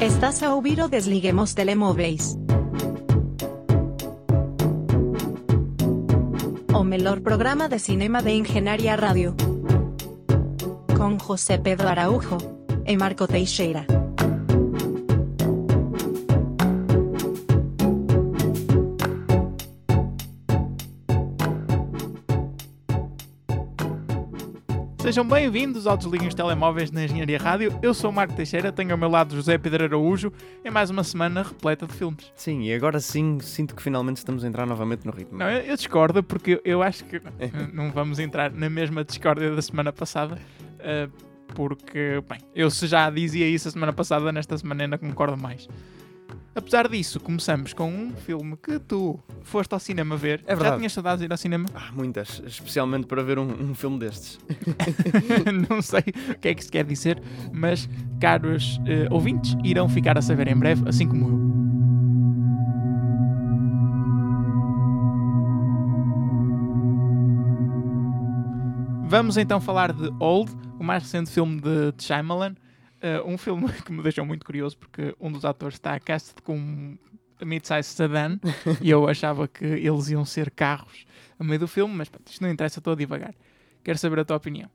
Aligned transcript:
Estás 0.00 0.42
a 0.42 0.54
ouvir 0.54 0.80
o 0.80 0.88
Desliguemos 0.88 1.52
Telemóveis. 1.52 2.38
O 6.72 6.82
melhor 6.82 7.20
programa 7.20 7.68
de 7.68 7.78
cinema 7.78 8.22
de 8.22 8.30
Engenharia 8.32 8.96
Rádio. 8.96 9.36
Com 10.96 11.18
José 11.18 11.58
Pedro 11.58 11.86
Araújo 11.86 12.38
e 12.86 12.96
Marco 12.96 13.28
Teixeira. 13.28 13.99
Sejam 25.10 25.26
bem-vindos 25.26 25.88
ao 25.88 25.96
Desliguem 25.96 26.28
os 26.28 26.34
Telemóveis 26.34 26.92
na 26.92 27.02
Engenharia 27.02 27.36
Rádio. 27.36 27.76
Eu 27.82 27.92
sou 27.92 28.10
o 28.10 28.12
Marco 28.12 28.32
Teixeira, 28.32 28.70
tenho 28.70 28.92
ao 28.92 28.96
meu 28.96 29.08
lado 29.08 29.34
José 29.34 29.58
Pedro 29.58 29.82
Araújo 29.82 30.32
em 30.64 30.70
mais 30.70 30.88
uma 30.88 31.02
semana 31.02 31.42
repleta 31.42 31.84
de 31.84 31.92
filmes. 31.94 32.32
Sim, 32.36 32.62
e 32.62 32.72
agora 32.72 33.00
sim 33.00 33.40
sinto 33.40 33.74
que 33.74 33.82
finalmente 33.82 34.18
estamos 34.18 34.44
a 34.44 34.46
entrar 34.46 34.66
novamente 34.66 35.04
no 35.04 35.10
ritmo. 35.10 35.36
Não, 35.36 35.50
eu, 35.50 35.62
eu 35.62 35.74
discordo 35.74 36.22
porque 36.22 36.60
eu 36.64 36.80
acho 36.80 37.04
que 37.06 37.20
não 37.74 37.90
vamos 37.90 38.20
entrar 38.20 38.52
na 38.52 38.70
mesma 38.70 39.04
discórdia 39.04 39.52
da 39.52 39.60
semana 39.60 39.92
passada. 39.92 40.38
uh, 40.78 41.10
porque, 41.56 42.22
bem, 42.28 42.38
eu 42.54 42.70
se 42.70 42.86
já 42.86 43.10
dizia 43.10 43.48
isso 43.48 43.66
a 43.66 43.72
semana 43.72 43.92
passada, 43.92 44.30
nesta 44.30 44.56
semana 44.56 44.84
ainda 44.84 44.96
concordo 44.96 45.36
mais. 45.36 45.68
Apesar 46.54 46.88
disso, 46.88 47.20
começamos 47.20 47.72
com 47.72 47.88
um 47.90 48.12
filme 48.14 48.56
que 48.56 48.78
tu 48.78 49.18
foste 49.42 49.72
ao 49.72 49.80
cinema 49.80 50.16
ver. 50.16 50.40
É 50.46 50.50
Já 50.50 50.54
verdade. 50.56 50.76
tinhas 50.78 50.92
saudades 50.92 51.20
de 51.20 51.26
ir 51.26 51.32
ao 51.32 51.38
cinema? 51.38 51.66
Ah, 51.74 51.90
muitas, 51.92 52.42
especialmente 52.46 53.06
para 53.06 53.22
ver 53.22 53.38
um, 53.38 53.70
um 53.70 53.74
filme 53.74 53.98
destes. 53.98 54.38
não 55.68 55.80
sei 55.80 56.00
o 56.30 56.38
que 56.38 56.48
é 56.48 56.54
que 56.54 56.64
se 56.64 56.70
quer 56.70 56.84
dizer, 56.84 57.22
mas 57.52 57.88
caros 58.20 58.80
eh, 58.86 59.06
ouvintes 59.10 59.56
irão 59.64 59.88
ficar 59.88 60.18
a 60.18 60.22
saber 60.22 60.48
em 60.48 60.56
breve, 60.56 60.88
assim 60.88 61.08
como 61.08 61.28
eu. 61.28 61.50
Vamos 69.08 69.36
então 69.36 69.60
falar 69.60 69.92
de 69.92 70.08
Old, 70.20 70.52
o 70.78 70.84
mais 70.84 71.02
recente 71.02 71.30
filme 71.30 71.60
de 71.60 71.92
de 71.92 72.04
Shyamalan. 72.04 72.54
Eh, 73.00 73.22
um 73.24 73.38
filme 73.38 73.70
que 73.84 73.92
me 73.92 74.02
deixou 74.02 74.24
muito 74.24 74.44
curioso 74.44 74.76
porque 74.76 75.14
um 75.18 75.32
dos 75.32 75.44
atores 75.44 75.76
está 75.76 75.98
cast 75.98 76.34
com 76.42 76.56
um 76.56 76.98
mid-size 77.42 77.88
sedan 77.88 78.38
e 78.82 78.90
eu 78.90 79.08
achava 79.08 79.48
que 79.48 79.64
eles 79.64 80.08
iam 80.10 80.24
ser 80.24 80.50
carros 80.50 81.06
a 81.38 81.44
meio 81.44 81.60
do 81.60 81.68
filme, 81.68 81.94
mas 81.94 82.08
pronto, 82.08 82.28
isto 82.28 82.42
não 82.42 82.50
interessa, 82.50 82.80
estou 82.80 82.92
a 82.92 82.96
divagar. 82.96 83.34
Quero 83.82 83.98
saber 83.98 84.20
a 84.20 84.24
tua 84.24 84.36
opinião. 84.36 84.68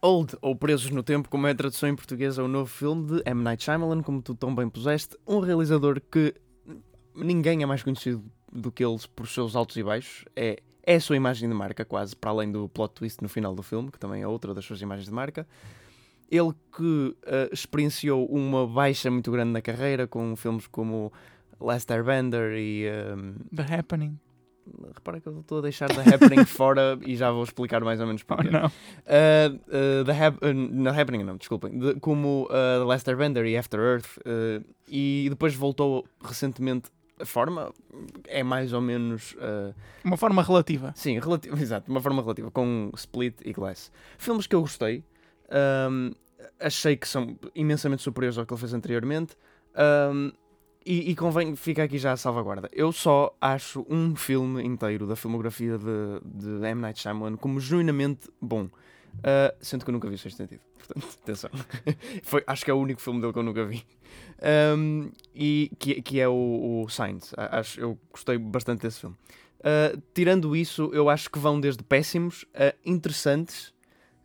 Old, 0.00 0.36
ou 0.40 0.56
Presos 0.56 0.90
no 0.90 1.02
Tempo, 1.02 1.28
como 1.28 1.46
é 1.46 1.50
a 1.50 1.54
tradução 1.54 1.88
em 1.88 1.94
português, 1.94 2.38
é 2.38 2.42
o 2.42 2.48
novo 2.48 2.70
filme 2.70 3.06
de 3.06 3.22
M. 3.26 3.42
Night 3.42 3.64
Shyamalan, 3.64 4.02
como 4.02 4.22
tu 4.22 4.34
tão 4.34 4.54
bem 4.54 4.68
puseste. 4.68 5.16
Um 5.26 5.40
realizador 5.40 6.00
que 6.00 6.34
ninguém 7.14 7.62
é 7.62 7.66
mais 7.66 7.82
conhecido 7.82 8.24
do 8.50 8.72
que 8.72 8.84
eles 8.84 9.06
por 9.06 9.26
seus 9.28 9.54
altos 9.56 9.76
e 9.76 9.82
baixos. 9.82 10.24
É, 10.34 10.62
é 10.82 10.96
a 10.96 11.00
sua 11.00 11.16
imagem 11.16 11.48
de 11.48 11.54
marca, 11.54 11.84
quase, 11.84 12.14
para 12.16 12.30
além 12.30 12.50
do 12.50 12.68
plot 12.68 12.94
twist 12.94 13.22
no 13.22 13.28
final 13.28 13.54
do 13.54 13.62
filme, 13.62 13.90
que 13.90 13.98
também 13.98 14.22
é 14.22 14.28
outra 14.28 14.52
das 14.54 14.64
suas 14.64 14.80
imagens 14.80 15.06
de 15.06 15.12
marca. 15.12 15.46
Ele 16.36 16.52
que 16.76 17.16
eh, 17.26 17.48
experienciou 17.52 18.26
uma 18.26 18.66
baixa 18.66 19.10
muito 19.10 19.30
grande 19.30 19.52
na 19.52 19.60
carreira, 19.62 20.06
com 20.06 20.34
filmes 20.36 20.66
como 20.66 21.12
Last 21.60 21.92
Airbender 21.92 22.52
e... 22.56 22.84
ehm, 22.86 23.34
The 23.54 23.74
Happening. 23.74 24.18
repara 24.94 25.20
que 25.20 25.28
eu 25.28 25.40
estou 25.40 25.58
a 25.58 25.60
deixar 25.62 25.88
The 25.88 26.14
Happening 26.14 26.44
fora 26.46 26.98
e 27.06 27.14
já 27.16 27.30
vou 27.30 27.44
explicar 27.44 27.84
mais 27.84 28.00
ou 28.00 28.06
menos 28.06 28.22
Oh 28.22 28.26
porquê. 28.34 28.50
não. 28.50 28.66
Uh, 28.66 30.00
uh, 30.00 30.04
the 30.04 30.12
hap 30.12 30.38
uh, 30.42 31.00
Happening 31.00 31.22
não, 31.22 31.36
desculpem. 31.36 31.78
De- 31.78 31.94
como 32.00 32.44
uh, 32.44 32.80
The 32.80 32.84
Last 32.84 33.08
Airbender 33.10 33.44
e 33.46 33.56
After 33.56 33.78
Earth. 33.78 34.16
uh, 34.18 34.64
e 34.88 35.26
depois 35.30 35.54
voltou 35.54 36.04
recentemente. 36.22 36.90
A 37.20 37.24
forma 37.24 37.72
é 38.26 38.42
mais 38.42 38.72
ou 38.72 38.80
menos. 38.80 39.34
uh, 39.34 39.72
Uma 40.04 40.16
forma 40.16 40.42
relativa. 40.42 40.92
sim, 40.96 41.16
relativa, 41.20 41.54
exato, 41.62 41.88
uma 41.90 42.00
forma 42.00 42.20
relativa. 42.22 42.50
Com 42.50 42.90
Split 42.96 43.36
e 43.44 43.52
Glass. 43.52 43.92
Filmes 44.18 44.46
que 44.48 44.54
eu 44.56 44.60
gostei. 44.62 45.04
um, 45.90 46.10
achei 46.58 46.96
que 46.96 47.08
são 47.08 47.38
imensamente 47.54 48.02
superiores 48.02 48.38
ao 48.38 48.46
que 48.46 48.52
ele 48.52 48.60
fez 48.60 48.74
anteriormente. 48.74 49.36
um, 50.12 50.32
e, 50.86 51.10
e 51.10 51.16
convém, 51.16 51.56
fica 51.56 51.82
aqui 51.82 51.96
já 51.96 52.12
a 52.12 52.16
salvaguarda. 52.16 52.68
Eu 52.70 52.92
só 52.92 53.34
acho 53.40 53.86
um 53.88 54.14
filme 54.14 54.62
inteiro 54.62 55.06
da 55.06 55.16
filmografia 55.16 55.78
de, 55.78 56.20
de 56.24 56.66
M. 56.66 56.82
Night 56.82 57.00
Shyamalan 57.00 57.36
como 57.36 57.58
genuinamente 57.58 58.28
bom. 58.40 58.68
Uh, 59.18 59.54
sendo 59.60 59.84
que 59.84 59.90
eu 59.90 59.92
nunca 59.92 60.08
vi 60.08 60.16
o 60.16 60.18
sexto 60.18 60.36
sentido. 60.36 60.60
Portanto, 60.76 61.18
atenção. 61.22 61.50
Foi, 62.22 62.44
acho 62.46 62.64
que 62.64 62.70
é 62.70 62.74
o 62.74 62.78
único 62.78 63.00
filme 63.00 63.20
dele 63.20 63.32
que 63.32 63.38
eu 63.38 63.42
nunca 63.42 63.64
vi. 63.64 63.86
Um, 64.76 65.10
e 65.34 65.70
que, 65.78 66.02
que 66.02 66.20
é 66.20 66.28
o, 66.28 66.82
o 66.84 66.88
Signs. 66.90 67.32
Acho, 67.36 67.80
eu 67.80 67.98
gostei 68.10 68.36
bastante 68.36 68.82
desse 68.82 69.00
filme. 69.00 69.16
Uh, 69.60 70.02
tirando 70.12 70.54
isso, 70.54 70.90
eu 70.92 71.08
acho 71.08 71.30
que 71.30 71.38
vão 71.38 71.58
desde 71.58 71.82
péssimos 71.82 72.44
a 72.54 72.74
interessantes, 72.84 73.72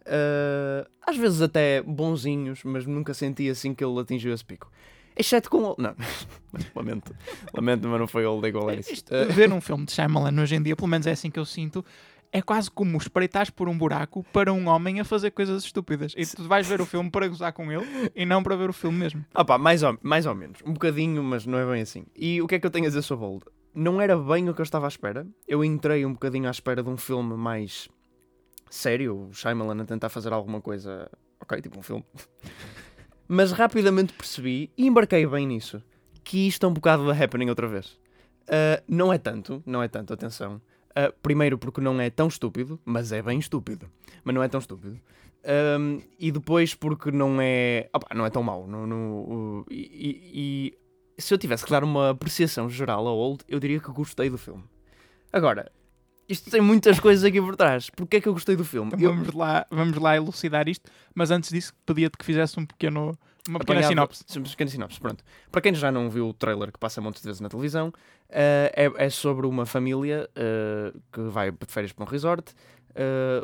uh, 0.06 0.90
às 1.06 1.18
vezes 1.18 1.42
até 1.42 1.82
bonzinhos, 1.82 2.64
mas 2.64 2.86
nunca 2.86 3.14
senti 3.14 3.50
assim 3.50 3.74
que 3.74 3.84
ele 3.84 4.00
atingiu 4.00 4.34
esse 4.34 4.46
pico. 4.46 4.72
Exceto 5.16 5.50
com. 5.50 5.58
o- 5.64 5.76
Não, 5.78 5.96
lamento, 6.76 7.14
lamento, 7.54 7.88
mas 7.88 8.00
não 8.00 8.08
foi 8.08 8.26
Old 8.26 8.48
igual 8.48 8.70
a 8.70 8.76
isso. 8.76 8.94
Isto, 8.94 9.14
Uh, 9.14 9.32
ver 9.32 9.52
um 9.52 9.60
filme 9.62 9.86
de 9.86 9.92
Shyamalan 9.92 10.42
hoje 10.42 10.56
em 10.56 10.62
dia, 10.62 10.76
pelo 10.76 10.88
menos 10.88 11.06
é 11.08 11.12
assim 11.12 11.30
que 11.30 11.40
eu 11.40 11.46
sinto, 11.46 11.84
é 12.32 12.42
quase 12.42 12.70
como 12.72 12.96
espreitares 12.98 13.50
por 13.50 13.68
um 13.68 13.78
buraco 13.78 14.24
para 14.32 14.54
um 14.54 14.68
homem 14.68 15.00
a 15.00 15.04
fazer 15.04 15.32
coisas 15.32 15.64
estúpidas. 15.66 16.14
E 16.16 16.26
tu 16.26 16.44
vais 16.48 16.66
ver 16.68 16.80
o 16.80 16.86
filme 16.86 17.10
para 17.10 17.28
gozar 17.28 17.52
com 17.52 17.72
ele 17.72 17.86
e 18.16 18.26
não 18.26 18.42
para 18.44 18.56
ver 18.56 18.70
o 18.70 18.74
filme 18.74 18.98
mesmo. 18.98 19.26
Ah 19.34 19.44
pá, 19.44 19.58
mais 19.58 19.84
ou, 19.84 19.98
mais 20.02 20.26
ou 20.26 20.36
menos. 20.36 20.60
Um 20.66 20.72
bocadinho, 20.74 21.22
mas 21.24 21.46
não 21.46 21.58
é 21.58 21.66
bem 21.70 21.82
assim. 21.82 22.06
E 22.16 22.42
o 22.42 22.48
que 22.48 22.56
é 22.56 22.60
que 22.60 22.66
eu 22.66 22.72
tenho 22.72 22.86
a 22.86 22.90
dizer 22.90 23.02
sobre 23.02 23.26
Old? 23.26 23.44
Não 23.74 24.00
era 24.00 24.16
bem 24.18 24.48
o 24.50 24.54
que 24.54 24.62
eu 24.62 24.64
estava 24.64 24.86
à 24.86 24.90
espera. 24.90 25.28
Eu 25.48 25.64
entrei 25.66 26.06
um 26.06 26.14
bocadinho 26.14 26.48
à 26.48 26.52
espera 26.52 26.82
de 26.84 26.90
um 26.90 26.98
filme 26.98 27.36
mais 27.36 27.90
sério. 28.70 29.28
O 29.30 29.34
Shyamalan 29.34 29.82
a 29.82 29.86
tentar 29.86 30.10
fazer 30.10 30.32
alguma 30.34 30.62
coisa... 30.62 31.10
Ok, 31.42 31.62
tipo 31.62 31.80
um 31.80 31.84
filme. 31.84 32.06
mas 33.28 33.52
rapidamente 33.52 34.14
percebi, 34.14 34.72
e 34.78 34.88
embarquei 34.88 35.26
bem 35.26 35.46
nisso, 35.48 35.82
que 36.24 36.48
isto 36.48 36.66
é 36.66 36.70
um 36.70 36.74
bocado 36.74 37.06
da 37.08 37.14
Happening 37.24 37.50
outra 37.50 37.68
vez. 37.68 37.98
Ah, 38.48 38.82
não 38.88 39.14
é 39.14 39.18
tanto, 39.18 39.62
não 39.66 39.82
é 39.82 39.88
tanto, 39.88 40.14
atenção. 40.14 40.62
Ah, 40.96 41.14
primeiro 41.22 41.58
porque 41.58 41.80
não 41.80 42.00
é 42.02 42.10
tão 42.10 42.28
estúpido, 42.28 42.80
mas 42.84 43.12
é 43.12 43.22
bem 43.22 43.40
estúpido. 43.40 43.90
Mas 44.24 44.36
não 44.36 44.44
é 44.44 44.48
tão 44.48 44.60
estúpido. 44.60 45.00
Um, 45.80 46.02
e 46.20 46.32
depois 46.32 46.76
porque 46.76 47.12
não 47.12 47.38
é. 47.40 47.90
opá, 47.94 48.14
não 48.14 48.26
é 48.26 48.30
tão 48.30 48.44
mau. 48.44 48.68
Não, 48.68 48.86
não- 48.86 49.12
o- 49.14 49.66
e, 49.70 49.76
e- 49.78 50.74
e 51.18 51.22
se 51.22 51.34
eu 51.34 51.38
tivesse 51.38 51.64
que 51.64 51.72
dar 51.72 51.84
uma 51.84 52.10
apreciação 52.10 52.68
geral 52.70 53.08
ao 53.08 53.18
Old, 53.18 53.44
eu 53.48 53.60
diria 53.60 53.80
que 53.80 53.90
gostei 53.92 54.30
do 54.30 54.38
filme. 54.38 54.64
Agora, 55.32 55.72
isto 56.30 56.50
tem 56.52 56.62
muitas 56.62 57.00
coisas 57.00 57.24
aqui 57.26 57.42
por 57.42 57.56
trás. 57.56 57.90
Porquê 57.90 58.18
é 58.18 58.22
que 58.22 58.28
eu 58.30 58.34
gostei 58.34 58.56
do 58.56 58.64
filme? 58.64 58.92
Então 58.94 59.00
Eu 59.00 59.14
vamos, 59.16 59.34
lá, 59.34 59.66
vamos 59.70 59.98
lá 59.98 60.16
elucidar 60.16 60.70
isto, 60.70 60.90
mas 61.14 61.32
antes 61.32 61.50
disso 61.50 61.74
pedia-te 61.86 62.18
que 62.18 62.24
fizesse 62.24 62.60
um 62.60 62.66
pequeno, 62.66 63.18
uma 63.48 63.60
pequena 63.60 63.80
apanhava- 63.80 63.88
sinopse. 64.14 64.24
Uma 64.38 64.46
pequena 64.48 64.70
sinopse, 64.70 65.00
pronto. 65.00 65.24
Para 65.52 65.62
quem 65.62 65.74
já 65.74 65.92
não 65.92 66.10
viu 66.10 66.30
o 66.30 66.34
trailer 66.34 66.72
que 66.72 66.78
passa 66.80 67.02
montes 67.02 67.22
de 67.22 67.28
vezes 67.28 67.42
na 67.42 67.50
televisão, 67.50 67.92
eh, 68.30 68.72
é, 68.98 69.06
é 69.06 69.10
sobre 69.10 69.48
uma 69.48 69.66
família 69.66 70.30
eh, 70.36 70.94
que 71.12 71.22
vai 71.22 71.52
de 71.52 71.58
férias 71.68 71.92
para 71.92 72.04
um 72.06 72.08
resort, 72.08 72.54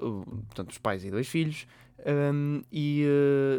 o- 0.01 0.23
portanto, 0.47 0.71
os 0.71 0.77
pais 0.77 1.03
e 1.05 1.11
dois 1.11 1.27
filhos, 1.27 1.65
um, 2.05 2.61
e 2.71 3.05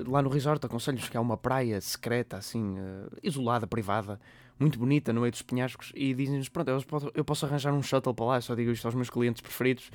lá 0.06 0.20
no 0.22 0.28
resort 0.28 0.64
aconselho-vos 0.64 1.08
que 1.08 1.16
há 1.16 1.20
uma 1.20 1.36
praia 1.36 1.80
secreta, 1.80 2.36
assim, 2.36 2.76
isolada, 3.22 3.66
privada, 3.66 4.20
muito 4.58 4.78
bonita, 4.78 5.12
no 5.12 5.20
meio 5.20 5.30
dos 5.30 5.42
penhascos, 5.42 5.92
e 5.94 6.14
dizem-nos: 6.14 6.48
Pronto, 6.48 6.70
eu 7.14 7.24
posso, 7.24 7.46
arranjar 7.46 7.72
um 7.72 7.82
shuttle 7.82 8.14
para 8.14 8.24
lá, 8.24 8.36
eu 8.36 8.42
só 8.42 8.54
digo 8.54 8.70
isto 8.70 8.86
aos 8.86 8.94
meus 8.94 9.10
clientes 9.10 9.40
preferidos. 9.40 9.90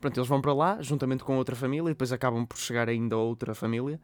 Pronto, 0.00 0.16
eles 0.18 0.28
vão 0.28 0.40
para 0.40 0.54
lá, 0.54 0.80
juntamente 0.80 1.22
com 1.24 1.36
outra 1.36 1.54
família, 1.54 1.88
e 1.90 1.92
depois 1.92 2.10
acabam 2.12 2.46
por 2.46 2.56
chegar 2.56 2.88
ainda 2.88 3.16
a 3.16 3.18
outra 3.18 3.54
família. 3.54 4.00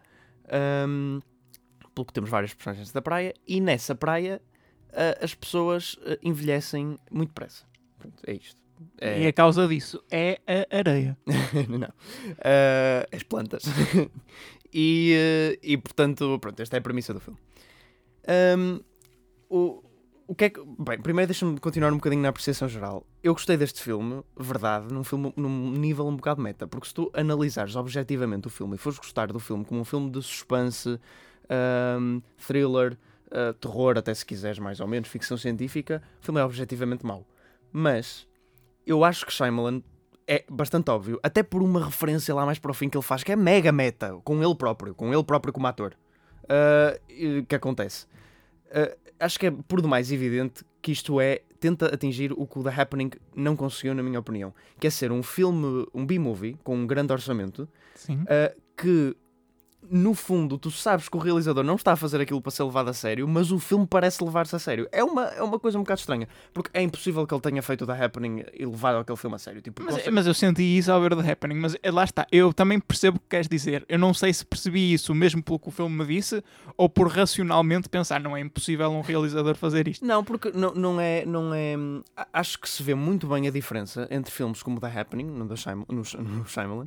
Um, 0.87 1.21
pelo 1.95 2.05
que 2.05 2.13
temos 2.13 2.29
várias 2.29 2.53
personagens 2.53 2.93
da 2.93 3.01
praia, 3.01 3.33
e 3.47 3.61
nessa 3.61 3.95
praia 3.95 4.43
ah, 4.93 5.17
as 5.25 5.35
pessoas 5.35 5.97
ah, 6.05 6.19
envelhecem 6.23 6.99
muito 7.11 7.31
depressa. 7.31 7.65
Pronto, 7.99 8.23
é 8.27 8.35
isto. 8.35 8.61
É- 8.99 9.23
E 9.23 9.27
a 9.27 9.33
causa 9.33 9.67
disso 9.67 10.03
é 10.11 10.39
a 10.47 10.77
areia. 10.77 11.17
não. 11.69 11.93
Ah, 12.45 13.07
as 13.11 13.23
plantas. 13.23 13.65
e, 14.73 15.59
e 15.63 15.77
portanto, 15.79 16.39
pronto, 16.39 16.61
esta 16.61 16.77
é 16.77 16.79
a 16.79 16.83
premissa 16.83 17.15
do 17.15 17.21
filme. 17.21 17.39
Ahm, 18.29 18.81
o, 19.49 19.83
o 20.27 20.35
que 20.35 20.45
é 20.45 20.51
que. 20.51 20.61
Bem, 20.79 21.01
primeiro 21.01 21.29
deixa-me 21.29 21.59
continuar 21.61 21.93
um 21.93 21.97
bocadinho 21.97 22.23
na 22.23 22.29
apreciação 22.29 22.69
geral. 22.69 23.07
Eu 23.23 23.33
gostei 23.33 23.57
deste 23.57 23.83
filme, 23.83 24.23
verdade, 24.37 24.93
num, 24.93 25.05
filme, 25.05 25.33
num 25.37 25.71
nível 25.73 26.07
um 26.07 26.17
bocado 26.17 26.41
meta, 26.41 26.67
porque 26.67 26.89
se 26.89 26.95
tu 26.95 27.11
analisares 27.15 27.77
objetivamente 27.77 28.47
o 28.47 28.51
filme 28.51 28.75
e 28.75 28.79
fores 28.79 28.99
gostar 28.99 29.33
do 29.33 29.39
filme 29.39 29.65
como 29.65 29.81
um 29.81 29.85
filme 29.85 30.11
de 30.11 30.23
suspense, 30.23 31.01
ahm, 31.49 32.21
thriller, 32.47 32.97
ah, 33.31 33.55
terror, 33.61 33.99
até 33.99 34.13
se 34.15 34.25
quiseres, 34.25 34.59
mais 34.59 34.81
ou 34.81 34.87
menos, 34.87 35.09
ficção 35.09 35.37
científica, 35.37 36.03
o 36.21 36.25
filme 36.25 36.41
é 36.41 36.45
objetivamente 36.45 37.05
mau. 37.05 37.27
Mas 37.73 38.27
eu 38.87 39.05
acho 39.05 39.27
que 39.27 39.33
Shyamalan 39.33 39.83
é 40.27 40.45
bastante 40.51 40.91
óbvio, 40.91 41.21
até 41.23 41.43
por 41.43 41.63
uma 41.63 41.85
referência 41.85 42.35
lá 42.35 42.45
mais 42.45 42.59
para 42.59 42.71
o 42.71 42.75
fim 42.75 42.89
que 42.89 42.97
ele 42.97 43.05
faz, 43.05 43.23
que 43.23 43.31
é 43.33 43.37
mega 43.37 43.71
meta, 43.71 44.19
com 44.25 44.43
ele 44.43 44.55
próprio, 44.55 44.95
com 44.95 45.13
ele 45.13 45.23
próprio 45.23 45.53
como 45.53 45.67
ator. 45.67 45.95
E- 47.09 47.45
que 47.49 47.55
acontece? 47.55 48.07
Uh, 48.71 48.97
acho 49.19 49.39
que 49.39 49.47
é 49.47 49.51
por 49.51 49.81
demais 49.81 50.13
evidente 50.13 50.65
que 50.83 50.93
isto 50.93 51.21
é, 51.21 51.43
tenta 51.59 51.87
atingir 51.87 52.33
o 52.33 52.47
que 52.47 52.59
o 52.59 52.63
The 52.63 52.81
Happening 52.81 53.11
não 53.35 53.57
conseguiu, 53.57 53.95
na 53.95 54.03
minha 54.03 54.21
opinião, 54.21 54.55
que 54.79 54.87
é 54.87 54.91
ser 54.91 55.11
um 55.11 55.23
filme, 55.23 55.87
um 55.93 56.07
B-movie, 56.07 56.57
com 56.63 56.77
um 56.77 56.87
grande 56.87 57.13
orçamento, 57.13 57.69
Sim. 57.95 58.23
uh, 58.23 58.61
que 58.77 59.17
no 59.91 60.15
fundo, 60.15 60.57
tu 60.59 60.71
sabes 60.71 61.09
que 61.09 61.17
o 61.17 61.21
realizador 61.21 61.63
não 61.65 61.75
está 61.77 61.93
a 61.93 61.97
fazer 61.97 62.21
aquilo 62.21 62.41
para 62.41 62.51
ser 62.51 62.63
levado 62.65 62.89
a 62.89 62.93
sério, 62.93 63.27
mas 63.29 63.51
o 63.53 63.59
filme 63.59 63.87
parece 63.87 64.23
levar-se 64.25 64.55
a 64.57 64.59
sério. 64.59 64.89
É 64.93 65.03
uma, 65.05 65.25
é 65.25 65.43
uma 65.43 65.59
coisa 65.59 65.79
um 65.79 65.83
bocado 65.83 66.01
estranha, 66.01 66.29
porque 66.53 66.71
é 66.73 66.83
impossível 66.83 67.27
que 67.27 67.35
ele 67.35 67.41
tenha 67.41 67.63
feito 67.63 67.83
o 67.85 67.87
The 67.87 68.05
Happening 68.05 68.45
e 68.53 68.67
levado 68.67 68.99
aquele 68.99 69.17
filme 69.19 69.37
a 69.37 69.39
sério. 69.39 69.61
Tipo, 69.63 69.83
Mas, 69.83 69.95
consegue- 69.95 70.11
mas 70.11 70.27
eu 70.27 70.35
senti 70.35 70.63
isso 70.79 70.91
ao 70.91 71.01
ver 71.01 71.15
The 71.17 71.33
Happening, 71.33 71.55
mas 71.57 71.77
eh, 71.83 71.91
lá 71.91 72.05
está, 72.05 72.27
eu 72.33 72.53
também 72.53 72.79
percebo 72.81 73.17
o 73.17 73.21
que 73.21 73.27
queres 73.31 73.49
dizer. 73.49 73.85
Eu 73.89 73.99
não 73.99 74.13
sei 74.15 74.33
se 74.33 74.45
percebi 74.45 74.93
isso 74.93 75.15
mesmo 75.15 75.43
pelo 75.43 75.59
que 75.59 75.69
o 75.69 75.71
filme 75.71 75.97
me 75.97 76.07
disse 76.07 76.43
ou 76.77 76.89
por 76.89 77.09
racionalmente 77.09 77.89
pensar, 77.89 78.21
não 78.21 78.37
é 78.37 78.41
impossível 78.41 78.91
um 78.91 79.01
realizador 79.01 79.55
fazer 79.57 79.87
isto. 79.89 80.05
Não, 80.05 80.23
porque 80.25 80.51
não, 80.53 80.75
não 80.75 81.01
é. 81.01 81.25
Não 81.25 81.53
é 81.55 81.75
acho 82.33 82.59
que 82.61 82.69
se 82.69 82.83
vê 82.83 82.95
muito 82.95 83.27
bem 83.27 83.47
a 83.47 83.51
diferença 83.51 84.07
entre 84.11 84.33
filmes 84.33 84.63
como 84.63 84.81
The 84.81 85.01
Happening, 85.01 85.25
no, 85.25 85.47
da 85.47 85.55
Shyam- 85.57 85.85
no, 85.89 86.03
no 86.23 86.45
Shyamalan, 86.47 86.87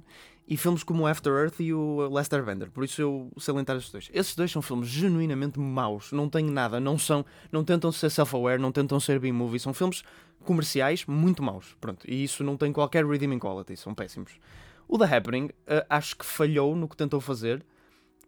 e 0.49 0.57
filmes 0.57 0.81
como 0.81 1.05
After 1.05 1.31
Earth 1.31 1.59
e 1.59 1.71
o 1.71 2.09
Lester 2.09 2.43
Bender. 2.43 2.71
Por 2.71 2.83
isso 2.83 2.99
eu 2.99 3.31
salientar 3.37 3.77
esses 3.77 3.91
dois. 3.91 4.09
Esses 4.11 4.35
dois 4.35 4.51
são 4.51 4.63
filmes 4.63 4.89
genuinamente 4.89 5.59
maus, 5.59 6.11
não 6.11 6.27
têm 6.27 6.45
nada, 6.45 6.79
não 6.79 6.97
são, 6.97 7.23
não 7.51 7.63
tentam 7.63 7.91
ser 7.91 8.09
self-aware, 8.09 8.59
não 8.59 8.71
tentam 8.71 8.99
ser 8.99 9.19
B-movie, 9.19 9.59
são 9.59 9.75
filmes 9.75 10.03
comerciais 10.43 11.05
muito 11.05 11.43
maus. 11.43 11.77
Pronto, 11.79 12.03
e 12.09 12.23
isso 12.23 12.43
não 12.43 12.57
tem 12.57 12.73
qualquer 12.73 13.05
redeeming 13.05 13.37
quality, 13.37 13.77
são 13.77 13.93
péssimos. 13.93 14.39
O 14.87 14.97
The 14.97 15.05
Happening 15.15 15.51
eh, 15.67 15.85
acho 15.87 16.17
que 16.17 16.25
falhou 16.25 16.75
no 16.75 16.89
que 16.89 16.97
tentou 16.97 17.21
fazer 17.21 17.63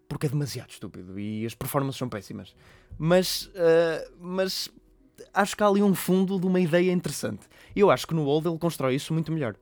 porque 0.08 0.28
é 0.28 0.30
demasiado 0.30 0.70
estúpido 0.70 1.20
e 1.20 1.44
as 1.44 1.56
performances 1.56 1.98
são 1.98 2.08
péssimas. 2.08 2.54
Mas, 3.00 3.50
eh, 3.56 4.08
mas 4.20 4.70
acho 5.34 5.58
que 5.58 5.64
há 5.64 5.68
ali 5.68 5.82
um 5.82 5.96
fundo 5.96 6.40
de 6.40 6.46
uma 6.46 6.60
ideia 6.60 6.92
interessante. 6.92 7.48
Eu 7.76 7.90
acho 7.90 8.06
que 8.06 8.14
no 8.14 8.26
Old 8.26 8.48
ele 8.48 8.60
constrói 8.60 8.94
isso 8.94 9.12
muito 9.12 9.32
melhor. 9.32 9.56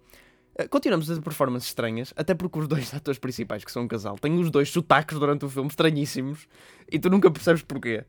Eh, 0.59 0.67
Continuamos 0.67 1.09
a 1.09 1.21
performances 1.21 1.69
estranhas, 1.69 2.13
até 2.17 2.35
porque 2.35 2.59
os 2.59 2.67
dois 2.67 2.93
atores 2.93 3.17
principais, 3.17 3.63
que 3.63 3.71
são 3.71 3.83
um 3.83 3.87
casal, 3.87 4.17
têm 4.17 4.37
os 4.37 4.51
dois 4.51 4.69
sotaques 4.69 5.17
durante 5.17 5.45
o 5.45 5.49
filme 5.49 5.69
estranhíssimos 5.69 6.47
e 6.91 6.99
tu 6.99 7.09
nunca 7.09 7.31
percebes 7.31 7.63
porquê. 7.63 8.03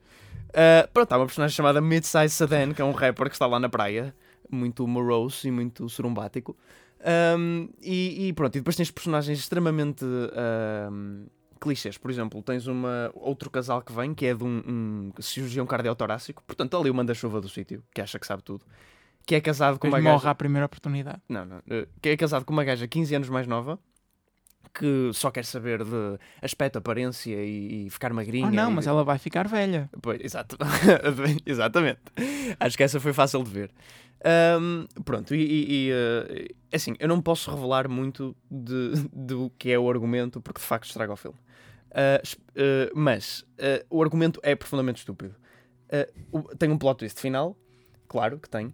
Eh, 0.52 0.88
pronto, 0.92 1.12
há 1.12 1.16
uma 1.16 1.26
personagem 1.26 1.54
chamada 1.54 1.80
Midsize 1.80 2.30
Sedan, 2.30 2.74
que 2.74 2.82
é 2.82 2.84
um 2.84 2.92
rapper 2.92 3.28
que 3.28 3.36
está 3.36 3.46
lá 3.46 3.60
na 3.60 3.68
praia, 3.68 4.12
muito 4.50 4.86
morose 4.86 5.46
e 5.46 5.50
muito 5.50 5.88
surumbático. 5.88 6.56
Um, 7.38 7.70
e, 7.80 8.26
e 8.28 8.32
pronto, 8.34 8.56
e 8.56 8.60
depois 8.60 8.76
tens 8.76 8.90
personagens 8.90 9.38
extremamente 9.38 10.04
clichês. 11.58 11.96
Por 11.96 12.10
exemplo, 12.10 12.42
tens 12.42 12.66
uma, 12.66 13.10
outro 13.14 13.48
casal 13.48 13.80
que 13.80 13.92
vem, 13.92 14.12
que 14.12 14.26
é 14.26 14.34
de 14.34 14.42
um, 14.44 15.10
um 15.16 15.22
cirurgião 15.22 15.64
cardiotorácico, 15.66 16.42
portanto, 16.46 16.76
ali 16.76 16.90
o 16.90 16.94
manda-chuva 16.94 17.40
do 17.40 17.48
sítio, 17.48 17.82
que 17.94 18.00
acha 18.00 18.18
que 18.18 18.26
sabe 18.26 18.42
tudo, 18.42 18.64
que 19.26 19.34
é 19.34 19.40
casado 19.40 19.78
com 19.78 19.88
uma 19.88 20.00
morre 20.00 20.16
gaja. 20.16 20.30
à 20.30 20.34
primeira 20.34 20.66
oportunidade. 20.66 21.20
Não, 21.28 21.44
não. 21.44 21.62
eh, 21.68 21.86
Que 22.02 22.10
é 22.10 22.16
casado 22.16 22.44
com 22.44 22.52
uma 22.52 22.64
gaja 22.64 22.86
15 22.88 23.14
anos 23.14 23.28
mais 23.28 23.46
nova. 23.46 23.78
Que 24.72 25.10
só 25.14 25.30
quer 25.32 25.44
saber 25.44 25.82
de 25.82 26.18
aspecto, 26.40 26.78
aparência 26.78 27.34
e, 27.44 27.86
e 27.86 27.90
ficar 27.90 28.12
magrinha. 28.12 28.46
Ah, 28.46 28.50
não, 28.52 28.70
e- 28.70 28.74
mas 28.74 28.86
ela 28.86 29.02
vai 29.02 29.18
ficar 29.18 29.48
velha. 29.48 29.90
Pois, 30.00 30.20
exato. 30.20 30.56
Exatamente. 31.44 32.00
Acho 32.58 32.76
que 32.76 32.82
essa 32.84 33.00
foi 33.00 33.12
fácil 33.12 33.42
de 33.42 33.50
ver. 33.50 33.70
Ahm, 34.24 34.86
pronto, 35.04 35.34
e, 35.34 35.88
e, 35.88 35.90
eh, 35.90 36.48
assim, 36.72 36.94
eu 37.00 37.08
não 37.08 37.20
posso 37.20 37.50
revelar 37.50 37.88
muito 37.88 38.36
de, 38.50 38.92
do 39.12 39.50
que 39.58 39.70
é 39.72 39.78
o 39.78 39.90
argumento, 39.90 40.40
porque 40.40 40.60
de 40.60 40.66
facto 40.66 40.86
estraga 40.86 41.12
o 41.12 41.16
filme. 41.16 41.38
Es- 42.22 42.36
eh, 42.54 42.90
mas 42.94 43.44
o 43.88 44.00
argumento 44.02 44.38
é 44.44 44.54
profundamente 44.54 44.98
estúpido. 45.00 45.34
Ah, 45.90 46.06
tem 46.58 46.70
um 46.70 46.78
plot 46.78 46.98
twist 46.98 47.18
final, 47.20 47.56
claro 48.06 48.38
que 48.38 48.48
tem, 48.48 48.72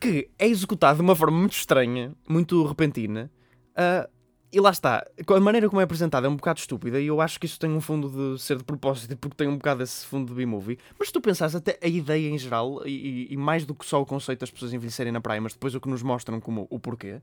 que 0.00 0.28
é 0.38 0.46
executado 0.46 0.96
de 0.98 1.02
uma 1.02 1.16
forma 1.16 1.38
muito 1.38 1.52
estranha, 1.54 2.12
muito 2.28 2.64
repentina. 2.64 3.30
ah, 3.76 4.08
e 4.50 4.60
lá 4.60 4.70
está, 4.70 5.06
a 5.26 5.40
maneira 5.40 5.68
como 5.68 5.78
é 5.78 5.84
apresentada 5.84 6.26
é 6.26 6.30
um 6.30 6.36
bocado 6.36 6.58
estúpida 6.58 6.98
e 6.98 7.06
eu 7.08 7.20
acho 7.20 7.38
que 7.38 7.44
isso 7.44 7.58
tem 7.60 7.68
um 7.70 7.82
fundo 7.82 8.08
de 8.08 8.40
ser 8.40 8.56
de 8.56 8.64
propósito 8.64 9.14
porque 9.18 9.36
tem 9.36 9.46
um 9.46 9.58
bocado 9.58 9.82
esse 9.82 10.06
fundo 10.06 10.28
de 10.28 10.34
B-movie. 10.34 10.78
Mas 10.98 11.08
se 11.08 11.12
tu 11.12 11.20
pensares 11.20 11.54
até 11.54 11.78
a 11.82 11.86
ideia 11.86 12.30
em 12.30 12.38
geral 12.38 12.80
e, 12.86 13.28
e- 13.30 13.36
mais 13.36 13.66
do 13.66 13.74
que 13.74 13.84
só 13.84 14.00
o 14.00 14.06
conceito 14.06 14.40
das 14.40 14.50
pessoas 14.50 14.72
envelhecerem 14.72 15.12
na 15.12 15.20
praia, 15.20 15.38
mas 15.38 15.52
depois 15.52 15.74
o 15.74 15.80
que 15.80 15.88
nos 15.90 16.02
mostram 16.02 16.40
como 16.40 16.66
o 16.70 16.78
porquê, 16.78 17.20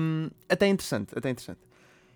hum, 0.00 0.30
até 0.48 0.66
é 0.66 0.68
interessante, 0.68 1.16
até 1.16 1.28
é 1.28 1.30
interessante. 1.30 1.60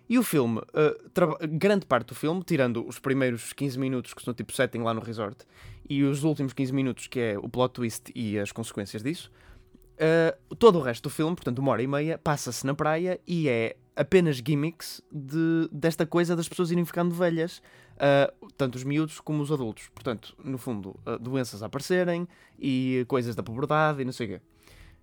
E 0.09 0.19
o 0.19 0.23
filme, 0.23 0.59
uh, 0.59 1.47
grande 1.49 1.85
parte 1.85 2.07
do 2.07 2.15
filme, 2.15 2.43
tirando 2.43 2.85
os 2.85 2.99
primeiros 2.99 3.53
15 3.53 3.79
minutos 3.79 4.13
que 4.13 4.21
são 4.21 4.33
tipo 4.33 4.51
setting 4.51 4.79
lá 4.79 4.93
no 4.93 4.99
resort 4.99 5.37
e 5.89 6.03
os 6.03 6.25
últimos 6.25 6.51
15 6.51 6.73
minutos 6.73 7.07
que 7.07 7.19
é 7.19 7.37
o 7.39 7.47
plot 7.47 7.73
twist 7.73 8.11
e 8.13 8.37
as 8.37 8.51
consequências 8.51 9.01
disso, 9.01 9.31
uh, 9.97 10.55
todo 10.55 10.79
o 10.79 10.81
resto 10.81 11.03
do 11.03 11.09
filme, 11.09 11.35
portanto 11.35 11.59
uma 11.59 11.71
hora 11.71 11.81
e 11.81 11.87
meia, 11.87 12.17
passa-se 12.17 12.65
na 12.65 12.73
praia 12.73 13.19
e 13.27 13.49
é 13.49 13.75
apenas 13.95 14.37
gimmicks 14.37 15.01
de, 15.11 15.67
desta 15.71 16.05
coisa 16.05 16.35
das 16.35 16.47
pessoas 16.47 16.71
irem 16.71 16.85
ficando 16.85 17.13
velhas, 17.13 17.57
uh, 17.95 18.51
tanto 18.55 18.75
os 18.75 18.83
miúdos 18.83 19.19
como 19.19 19.41
os 19.41 19.51
adultos. 19.51 19.89
Portanto, 19.89 20.35
no 20.43 20.57
fundo, 20.57 20.95
uh, 21.05 21.17
doenças 21.19 21.63
a 21.63 21.65
aparecerem 21.65 22.27
e 22.59 23.05
coisas 23.07 23.35
da 23.35 23.43
pobreza 23.43 24.01
e 24.01 24.05
não 24.05 24.11
sei 24.11 24.27
o 24.27 24.29
quê. 24.29 24.41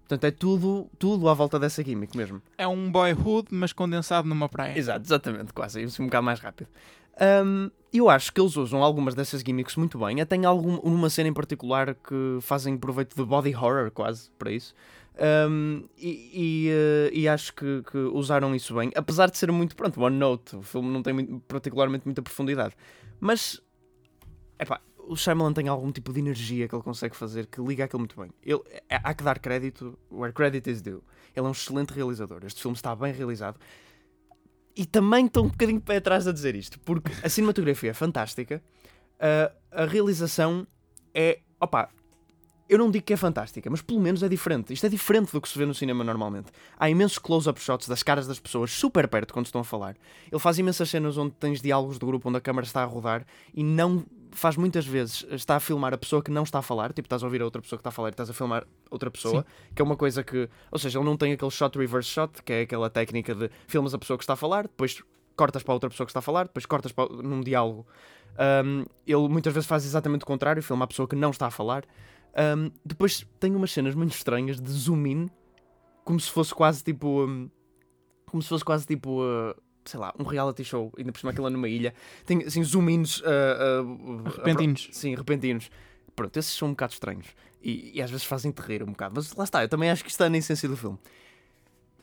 Portanto, 0.00 0.24
é 0.24 0.30
tudo, 0.30 0.90
tudo 0.98 1.28
à 1.30 1.34
volta 1.34 1.58
dessa 1.58 1.82
gimmick 1.82 2.14
mesmo. 2.14 2.40
É 2.58 2.68
um 2.68 2.92
boyhood, 2.92 3.48
mas 3.50 3.72
condensado 3.72 4.28
numa 4.28 4.50
praia. 4.50 4.78
Exato, 4.78 5.04
exatamente, 5.04 5.52
quase. 5.52 5.82
Isso 5.82 6.02
um 6.02 6.06
bocado 6.06 6.24
mais 6.24 6.40
rápido. 6.40 6.68
Um, 7.20 7.70
eu 7.92 8.08
acho 8.10 8.32
que 8.32 8.40
eles 8.40 8.56
usam 8.56 8.82
algumas 8.82 9.14
dessas 9.14 9.40
gimmicks 9.40 9.76
muito 9.76 9.98
bem. 9.98 10.20
Até 10.20 10.36
tem 10.36 10.44
algum, 10.44 11.08
cena 11.08 11.28
em 11.28 11.32
particular 11.32 11.94
que 11.94 12.38
fazem 12.40 12.76
proveito 12.76 13.14
de 13.14 13.24
body 13.24 13.54
horror, 13.54 13.90
quase, 13.92 14.30
para 14.38 14.50
isso. 14.50 14.74
Um, 15.48 15.84
e, 15.96 16.30
e, 16.34 16.68
eh, 16.70 17.10
e 17.12 17.28
acho 17.28 17.54
que, 17.54 17.82
que 17.88 17.96
usaram 17.96 18.52
isso 18.52 18.74
bem, 18.74 18.90
apesar 18.96 19.30
de 19.30 19.38
ser 19.38 19.52
muito, 19.52 19.76
pronto, 19.76 20.00
one 20.02 20.16
note. 20.16 20.56
O 20.56 20.62
filme 20.62 20.90
não 20.90 21.02
tem 21.02 21.12
muito- 21.12 21.38
particularmente 21.46 22.04
muita 22.04 22.20
profundidade. 22.20 22.74
Mas, 23.20 23.62
epá, 24.58 24.80
o 25.06 25.14
Shyamalan 25.16 25.52
tem 25.52 25.68
algum 25.68 25.92
tipo 25.92 26.12
de 26.12 26.18
energia 26.18 26.66
que 26.66 26.74
ele 26.74 26.82
consegue 26.82 27.14
fazer 27.14 27.46
que 27.46 27.60
liga 27.60 27.84
aquilo 27.84 28.00
muito 28.00 28.20
bem. 28.20 28.30
Ele, 28.42 28.60
há 28.90 29.14
que 29.14 29.22
dar 29.22 29.38
crédito 29.38 29.96
where 30.10 30.32
credit 30.32 30.68
is 30.68 30.82
due. 30.82 31.00
Ele 31.34 31.46
é 31.46 31.48
um 31.48 31.52
excelente 31.52 31.92
realizador. 31.92 32.40
Este 32.44 32.60
filme 32.60 32.76
está 32.76 32.94
bem 32.96 33.12
realizado. 33.12 33.58
E 34.76 34.84
também 34.84 35.26
estou 35.26 35.44
um 35.44 35.48
bocadinho 35.48 35.78
de 35.78 35.84
pé 35.84 35.96
atrás 35.96 36.26
a 36.26 36.32
dizer 36.32 36.54
isto, 36.54 36.80
porque 36.80 37.12
a 37.22 37.28
cinematografia 37.28 37.90
é 37.90 37.94
fantástica, 37.94 38.62
a, 39.20 39.82
a 39.82 39.86
realização 39.86 40.66
é. 41.14 41.38
Opa, 41.60 41.88
eu 42.68 42.78
não 42.78 42.90
digo 42.90 43.04
que 43.04 43.12
é 43.12 43.16
fantástica, 43.16 43.70
mas 43.70 43.82
pelo 43.82 44.00
menos 44.00 44.22
é 44.22 44.28
diferente. 44.28 44.72
Isto 44.72 44.86
é 44.86 44.88
diferente 44.88 45.30
do 45.32 45.40
que 45.40 45.48
se 45.48 45.58
vê 45.58 45.66
no 45.66 45.74
cinema 45.74 46.02
normalmente. 46.02 46.50
Há 46.78 46.88
imensos 46.88 47.18
close-up 47.18 47.60
shots 47.60 47.86
das 47.86 48.02
caras 48.02 48.26
das 48.26 48.40
pessoas 48.40 48.70
super 48.70 49.06
perto 49.06 49.32
quando 49.32 49.46
estão 49.46 49.60
a 49.60 49.64
falar. 49.64 49.96
Ele 50.30 50.40
faz 50.40 50.58
imensas 50.58 50.88
cenas 50.88 51.16
onde 51.18 51.34
tens 51.34 51.60
diálogos 51.60 51.98
de 51.98 52.06
grupo 52.06 52.28
onde 52.28 52.38
a 52.38 52.40
câmera 52.40 52.66
está 52.66 52.82
a 52.82 52.86
rodar 52.86 53.26
e 53.54 53.62
não 53.62 54.04
faz 54.34 54.56
muitas 54.56 54.86
vezes 54.86 55.24
está 55.30 55.56
a 55.56 55.60
filmar 55.60 55.94
a 55.94 55.98
pessoa 55.98 56.22
que 56.22 56.30
não 56.30 56.42
está 56.42 56.58
a 56.58 56.62
falar, 56.62 56.92
tipo 56.92 57.06
estás 57.06 57.22
a 57.22 57.26
ouvir 57.26 57.40
a 57.40 57.44
outra 57.44 57.62
pessoa 57.62 57.78
que 57.78 57.80
está 57.80 57.88
a 57.88 57.92
falar 57.92 58.08
e 58.08 58.10
estás 58.10 58.30
a 58.30 58.32
filmar 58.32 58.66
outra 58.90 59.10
pessoa, 59.10 59.46
que 59.74 59.80
é 59.80 59.84
uma 59.84 59.96
coisa 59.96 60.22
que, 60.22 60.48
ou 60.70 60.78
seja, 60.78 60.98
ele 60.98 61.04
não 61.06 61.16
tem 61.16 61.32
aquele 61.32 61.50
shot 61.50 61.78
reverse 61.78 62.08
shot, 62.08 62.42
que 62.42 62.52
é 62.52 62.60
aquela 62.62 62.90
técnica 62.90 63.34
de 63.34 63.50
filmas 63.66 63.94
a 63.94 63.98
pessoa 63.98 64.16
que 64.16 64.24
está 64.24 64.34
a 64.34 64.36
falar, 64.36 64.64
depois 64.64 65.02
cortas 65.36 65.62
para 65.62 65.72
a 65.72 65.74
outra 65.74 65.90
pessoa 65.90 66.06
que 66.06 66.10
está 66.10 66.20
a 66.20 66.22
falar, 66.22 66.44
depois 66.44 66.66
cortas 66.66 66.92
para, 66.92 67.08
num 67.08 67.40
diálogo. 67.40 67.86
Um, 68.64 68.84
ele 69.06 69.28
muitas 69.28 69.52
vezes 69.52 69.66
faz 69.66 69.84
exatamente 69.84 70.22
o 70.22 70.26
contrário, 70.26 70.62
filma 70.62 70.84
a 70.84 70.88
pessoa 70.88 71.08
que 71.08 71.16
não 71.16 71.30
está 71.30 71.46
a 71.46 71.50
falar. 71.50 71.84
Um, 72.56 72.70
depois 72.84 73.26
tem 73.38 73.54
umas 73.54 73.70
cenas 73.70 73.94
muito 73.94 74.12
estranhas 74.12 74.60
de 74.60 74.70
zoom 74.70 75.06
in, 75.06 75.30
como 76.04 76.18
se 76.18 76.30
fosse 76.30 76.54
quase 76.54 76.82
tipo. 76.82 77.24
um, 77.24 77.48
como 78.26 78.42
se 78.42 78.48
fosse 78.48 78.64
quase 78.64 78.86
tipo. 78.86 79.22
uh, 79.22 79.54
sei 79.84 80.00
lá, 80.00 80.12
um 80.18 80.24
reality 80.24 80.64
show, 80.64 80.92
ainda 80.98 81.12
por 81.12 81.18
cima 81.18 81.32
aquilo 81.32 81.46
é 81.46 81.50
numa 81.50 81.68
ilha. 81.68 81.94
Tem 82.26 82.42
assim 82.44 82.62
zoom 82.62 82.88
ins. 82.90 83.20
uh, 83.20 83.24
uh, 83.82 84.22
Repentinos. 84.36 84.88
Sim, 84.92 85.14
repentinos. 85.14 85.70
Pronto, 86.16 86.36
esses 86.36 86.52
são 86.52 86.68
um 86.68 86.70
bocado 86.72 86.92
estranhos. 86.92 87.26
E, 87.62 87.92
e 87.94 88.02
às 88.02 88.10
vezes 88.10 88.24
fazem-te 88.24 88.60
rir 88.60 88.82
um 88.82 88.86
bocado. 88.86 89.14
Mas 89.16 89.34
lá 89.34 89.44
está, 89.44 89.62
eu 89.62 89.68
também 89.68 89.90
acho 89.90 90.02
que 90.02 90.10
isto 90.10 90.16
está 90.16 90.28
na 90.28 90.38
essência 90.38 90.68
do 90.68 90.76
filme. 90.76 90.98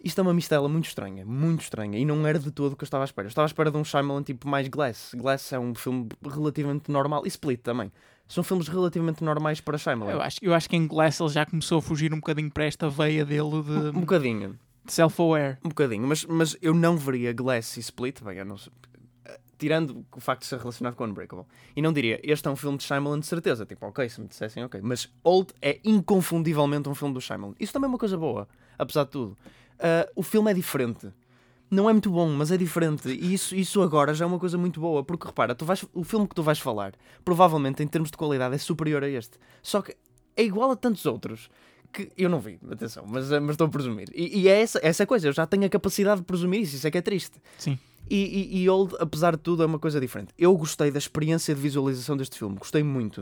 Isto 0.04 0.20
é 0.20 0.22
uma 0.24 0.34
mistela 0.34 0.68
muito 0.68 0.88
estranha, 0.88 1.24
muito 1.24 1.62
estranha. 1.62 2.00
E 2.00 2.04
não 2.04 2.26
era 2.26 2.40
de 2.40 2.50
todo 2.50 2.74
o 2.74 2.76
que 2.76 2.84
eu 2.84 2.88
estava 2.88 3.04
à 3.04 3.06
espera. 3.06 3.28
Eu 3.28 3.30
estava 3.30 3.46
à 3.46 3.48
espera 3.48 3.70
de 3.70 3.78
um 3.78 3.84
Shyamalan 3.84 4.24
tipo 4.24 4.48
mais 4.48 4.68
Glass. 4.68 5.12
Glass 5.16 5.54
é 5.54 5.60
um 5.60 5.76
filme 5.76 6.10
relativamente 6.28 6.90
normal. 6.92 7.24
E 7.24 7.28
Split 7.28 7.62
também. 7.62 7.92
São 8.28 8.44
filmes 8.44 8.68
relativamente 8.68 9.24
normais 9.24 9.62
para 9.62 9.78
Shyamalan. 9.78 10.12
Eu 10.14 10.22
acho, 10.22 10.40
eu 10.42 10.54
acho 10.54 10.68
que 10.68 10.76
em 10.76 10.88
Glass 10.88 11.20
ele 11.20 11.30
já 11.30 11.46
começou 11.46 11.78
a 11.78 11.82
fugir 11.82 12.12
um 12.14 12.18
bocadinho 12.18 12.50
para 12.50 12.66
esta 12.66 12.90
veia 12.90 13.24
dele 13.24 13.42
Um 13.44 13.92
de, 13.92 14.00
bocadinho. 14.00 14.58
Self-aware. 14.88 15.58
Um 15.64 15.70
bocadinho. 15.70 16.08
Mas, 16.08 16.26
mas 16.26 16.58
eu 16.62 16.74
não 16.74 16.98
veria 16.98 17.34
Glass 17.34 17.78
e 17.78 17.80
Split. 17.82 18.22
Bem, 18.24 18.38
eu 18.38 18.46
não 18.46 18.58
sei. 18.58 18.72
eh, 19.26 19.40
Tirando 19.58 20.06
o 20.16 20.20
facto 20.20 20.42
de 20.42 20.48
ser 20.48 20.60
relacionado 20.60 20.96
com 20.96 21.06
Unbreakable. 21.06 21.46
E 21.76 21.82
não 21.82 21.94
diria, 21.94 22.20
este 22.24 22.48
é 22.48 22.52
um 22.52 22.56
filme 22.56 22.78
de 22.78 22.84
Shyamalan 22.84 23.20
de 23.20 23.28
certeza. 23.28 23.66
Tipo, 23.66 23.86
ok, 23.88 24.08
se 24.10 24.20
me 24.22 24.28
dissessem, 24.28 24.64
ok. 24.64 24.82
Mas 24.84 25.10
Old 25.24 25.54
é 25.62 25.80
inconfundivelmente 25.84 26.90
um 26.90 26.96
filme 26.96 27.14
do 27.14 27.22
Shyamalan. 27.22 27.54
Isso 27.60 27.72
também 27.74 27.86
é 27.86 27.90
uma 27.90 27.98
coisa 28.00 28.18
boa, 28.18 28.48
apesar 28.78 29.04
de 29.06 29.12
tudo. 29.12 29.38
Ah, 29.80 30.08
o 30.16 30.24
filme 30.24 30.52
é 30.52 30.54
diferente. 30.54 31.12
não 31.70 31.90
é 31.90 31.94
muito 31.94 32.10
bom, 32.12 32.28
mas 32.30 32.52
é 32.52 32.58
diferente. 32.58 33.08
E 33.10 33.34
isso, 33.34 33.56
isso 33.56 33.82
agora 33.82 34.14
já 34.14 34.26
é 34.26 34.28
uma 34.28 34.38
coisa 34.40 34.58
muito 34.58 34.80
boa. 34.82 35.04
Porque 35.04 35.26
repara, 35.28 35.56
tu 35.56 35.64
vais, 35.64 35.86
o 35.94 36.04
filme 36.04 36.28
que 36.28 36.36
tu 36.36 36.44
vais 36.44 36.60
falar, 36.60 36.94
provavelmente 37.24 37.82
em 37.82 37.88
termos 37.88 38.12
de 38.12 38.18
qualidade, 38.18 38.54
é 38.56 38.58
superior 38.58 39.04
a 39.04 39.08
este. 39.10 39.38
Só 39.64 39.82
que 39.82 39.96
é 40.36 40.44
igual 40.44 40.72
a 40.72 40.76
tantos 40.76 41.06
outros 41.06 41.50
que 41.92 42.12
eu 42.18 42.30
não 42.30 42.40
vi, 42.40 42.60
atenção, 42.70 43.06
mas, 43.08 43.32
eh, 43.32 43.40
mas 43.40 43.52
estou 43.52 43.68
a 43.68 43.70
presumir. 43.70 44.10
E, 44.14 44.42
e 44.42 44.48
é 44.48 44.62
essa, 44.62 44.80
essa 44.82 45.06
coisa, 45.06 45.28
eu 45.28 45.34
já 45.34 45.46
tenho 45.46 45.66
a 45.66 45.70
capacidade 45.70 46.22
de 46.22 46.26
presumir 46.26 46.62
isso, 46.62 46.76
isso 46.76 46.88
é 46.88 46.92
que 46.92 46.98
é 46.98 47.02
triste. 47.02 47.40
Sim. 47.58 47.78
E, 48.10 48.50
e, 48.52 48.64
e 48.64 48.70
Old, 48.70 48.96
apesar 49.00 49.36
de 49.36 49.42
tudo, 49.42 49.64
é 49.64 49.66
uma 49.66 49.80
coisa 49.80 50.00
diferente. 50.00 50.34
Eu 50.38 50.56
gostei 50.58 50.92
da 50.92 50.98
experiência 50.98 51.56
de 51.56 51.62
visualização 51.62 52.18
deste 52.18 52.38
filme, 52.38 52.58
gostei 52.58 52.84
muito. 52.84 53.22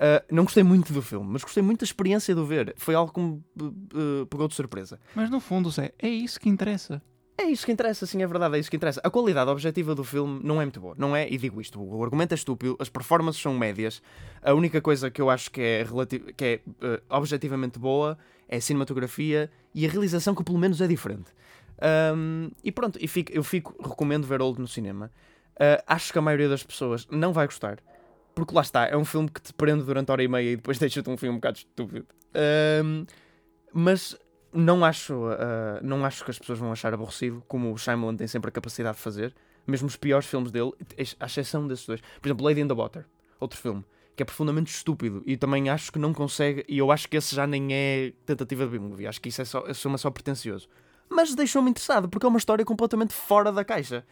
Uh, 0.00 0.24
não 0.30 0.44
gostei 0.44 0.62
muito 0.62 0.92
do 0.92 1.02
filme, 1.02 1.28
mas 1.30 1.42
gostei 1.42 1.62
muito 1.62 1.80
da 1.80 1.84
experiência 1.84 2.34
de 2.34 2.40
o 2.40 2.46
ver. 2.46 2.72
Foi 2.76 2.94
algo 2.94 3.12
que 3.12 3.20
me 3.20 3.42
uh, 3.62 4.26
pegou 4.26 4.48
de 4.48 4.54
surpresa. 4.54 4.98
Mas 5.14 5.28
no 5.28 5.40
fundo, 5.40 5.70
Zé, 5.70 5.92
é 5.98 6.08
isso 6.08 6.40
que 6.40 6.48
interessa. 6.48 7.02
É 7.40 7.44
isso 7.44 7.64
que 7.64 7.72
interessa, 7.72 8.04
sim, 8.04 8.22
é 8.22 8.26
verdade, 8.26 8.54
é 8.54 8.58
isso 8.58 8.70
que 8.70 8.76
interessa. 8.76 9.00
A 9.02 9.08
qualidade 9.08 9.50
objetiva 9.50 9.94
do 9.94 10.04
filme 10.04 10.40
não 10.44 10.60
é 10.60 10.64
muito 10.66 10.78
boa, 10.78 10.94
não 10.98 11.16
é? 11.16 11.26
E 11.26 11.38
digo 11.38 11.58
isto, 11.58 11.82
o 11.82 12.04
argumento 12.04 12.32
é 12.32 12.34
estúpido, 12.34 12.76
as 12.78 12.90
performances 12.90 13.40
são 13.40 13.56
médias. 13.56 14.02
A 14.42 14.52
única 14.52 14.78
coisa 14.82 15.10
que 15.10 15.22
eu 15.22 15.30
acho 15.30 15.50
que 15.50 15.58
é, 15.62 15.86
que 16.36 16.44
é 16.44 16.60
uh, 16.66 17.02
objetivamente 17.08 17.78
boa 17.78 18.18
é 18.46 18.58
a 18.58 18.60
cinematografia 18.60 19.50
e 19.74 19.86
a 19.86 19.88
realização 19.88 20.34
que 20.34 20.44
pelo 20.44 20.58
menos 20.58 20.82
é 20.82 20.86
diferente. 20.86 21.32
Um, 22.14 22.50
e 22.62 22.70
pronto, 22.70 22.98
e 23.00 23.08
fico, 23.08 23.32
eu 23.32 23.42
fico, 23.42 23.74
recomendo 23.82 24.26
ver 24.26 24.42
Old 24.42 24.60
no 24.60 24.68
cinema. 24.68 25.10
Uh, 25.54 25.82
acho 25.86 26.12
que 26.12 26.18
a 26.18 26.22
maioria 26.22 26.48
das 26.48 26.62
pessoas 26.62 27.08
não 27.10 27.32
vai 27.32 27.46
gostar. 27.46 27.78
Porque 28.34 28.54
lá 28.54 28.60
está, 28.60 28.86
é 28.86 28.96
um 28.98 29.04
filme 29.04 29.30
que 29.30 29.40
te 29.40 29.54
prende 29.54 29.82
durante 29.82 30.12
hora 30.12 30.22
e 30.22 30.28
meia 30.28 30.52
e 30.52 30.56
depois 30.56 30.76
deixa-te 30.78 31.08
um 31.08 31.16
filme 31.16 31.36
um 31.36 31.38
bocado 31.38 31.56
estúpido. 31.56 32.06
Um, 32.84 33.06
mas 33.72 34.14
não 34.52 34.84
acho, 34.84 35.14
uh, 35.14 35.80
não 35.82 36.04
acho 36.04 36.24
que 36.24 36.30
as 36.30 36.38
pessoas 36.38 36.58
vão 36.58 36.72
achar 36.72 36.92
aborrecido, 36.92 37.42
como 37.46 37.72
o 37.72 37.78
Shyamalan 37.78 38.16
tem 38.16 38.26
sempre 38.26 38.48
a 38.48 38.52
capacidade 38.52 38.96
de 38.96 39.02
fazer. 39.02 39.34
Mesmo 39.66 39.86
os 39.86 39.96
piores 39.96 40.26
filmes 40.26 40.50
dele, 40.50 40.72
à 41.20 41.26
exceção 41.26 41.66
desses 41.68 41.86
dois. 41.86 42.00
Por 42.20 42.28
exemplo, 42.28 42.44
Lady 42.44 42.60
in 42.60 42.68
the 42.68 42.74
Water, 42.74 43.04
outro 43.38 43.58
filme, 43.58 43.84
que 44.16 44.22
é 44.22 44.26
profundamente 44.26 44.74
estúpido 44.74 45.22
e 45.26 45.36
também 45.36 45.68
acho 45.68 45.92
que 45.92 45.98
não 45.98 46.12
consegue. 46.12 46.64
E 46.68 46.78
eu 46.78 46.90
acho 46.90 47.08
que 47.08 47.16
esse 47.16 47.34
já 47.34 47.46
nem 47.46 47.72
é 47.72 48.12
tentativa 48.26 48.64
de 48.64 48.70
B-movie, 48.72 49.06
acho 49.06 49.20
que 49.20 49.28
isso 49.28 49.42
é 49.42 49.44
só, 49.44 49.64
é 49.66 49.74
só 49.74 50.10
pretencioso. 50.10 50.68
Mas 51.08 51.34
deixou-me 51.34 51.70
interessado, 51.70 52.08
porque 52.08 52.24
é 52.24 52.28
uma 52.28 52.38
história 52.38 52.64
completamente 52.64 53.12
fora 53.12 53.52
da 53.52 53.64
caixa. 53.64 54.04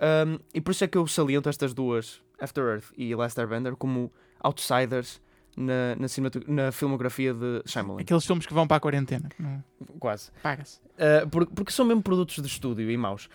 Um, 0.00 0.38
e 0.54 0.60
por 0.60 0.70
isso 0.70 0.84
é 0.84 0.88
que 0.88 0.98
eu 0.98 1.06
saliento 1.06 1.48
estas 1.48 1.74
duas, 1.74 2.22
After 2.40 2.64
Earth 2.64 2.86
e 2.96 3.14
Last 3.14 3.38
Airbender, 3.38 3.76
como 3.76 4.12
outsiders 4.40 5.20
na, 5.56 5.96
na, 5.96 6.06
na 6.46 6.72
filmografia 6.72 7.34
de 7.34 7.62
Shyamalan. 7.66 8.00
Aqueles 8.00 8.24
filmes 8.24 8.46
que 8.46 8.54
vão 8.54 8.66
para 8.66 8.76
a 8.76 8.80
quarentena. 8.80 9.28
Não... 9.38 9.62
Quase. 9.98 10.30
Paga-se. 10.42 10.78
Uh, 10.78 11.28
porque, 11.30 11.54
porque, 11.54 11.72
são 11.72 11.84
mesmo 11.84 12.02
produtos 12.02 12.36
de 12.36 12.46
estúdio 12.46 12.90
e 12.90 12.96
maus. 12.96 13.28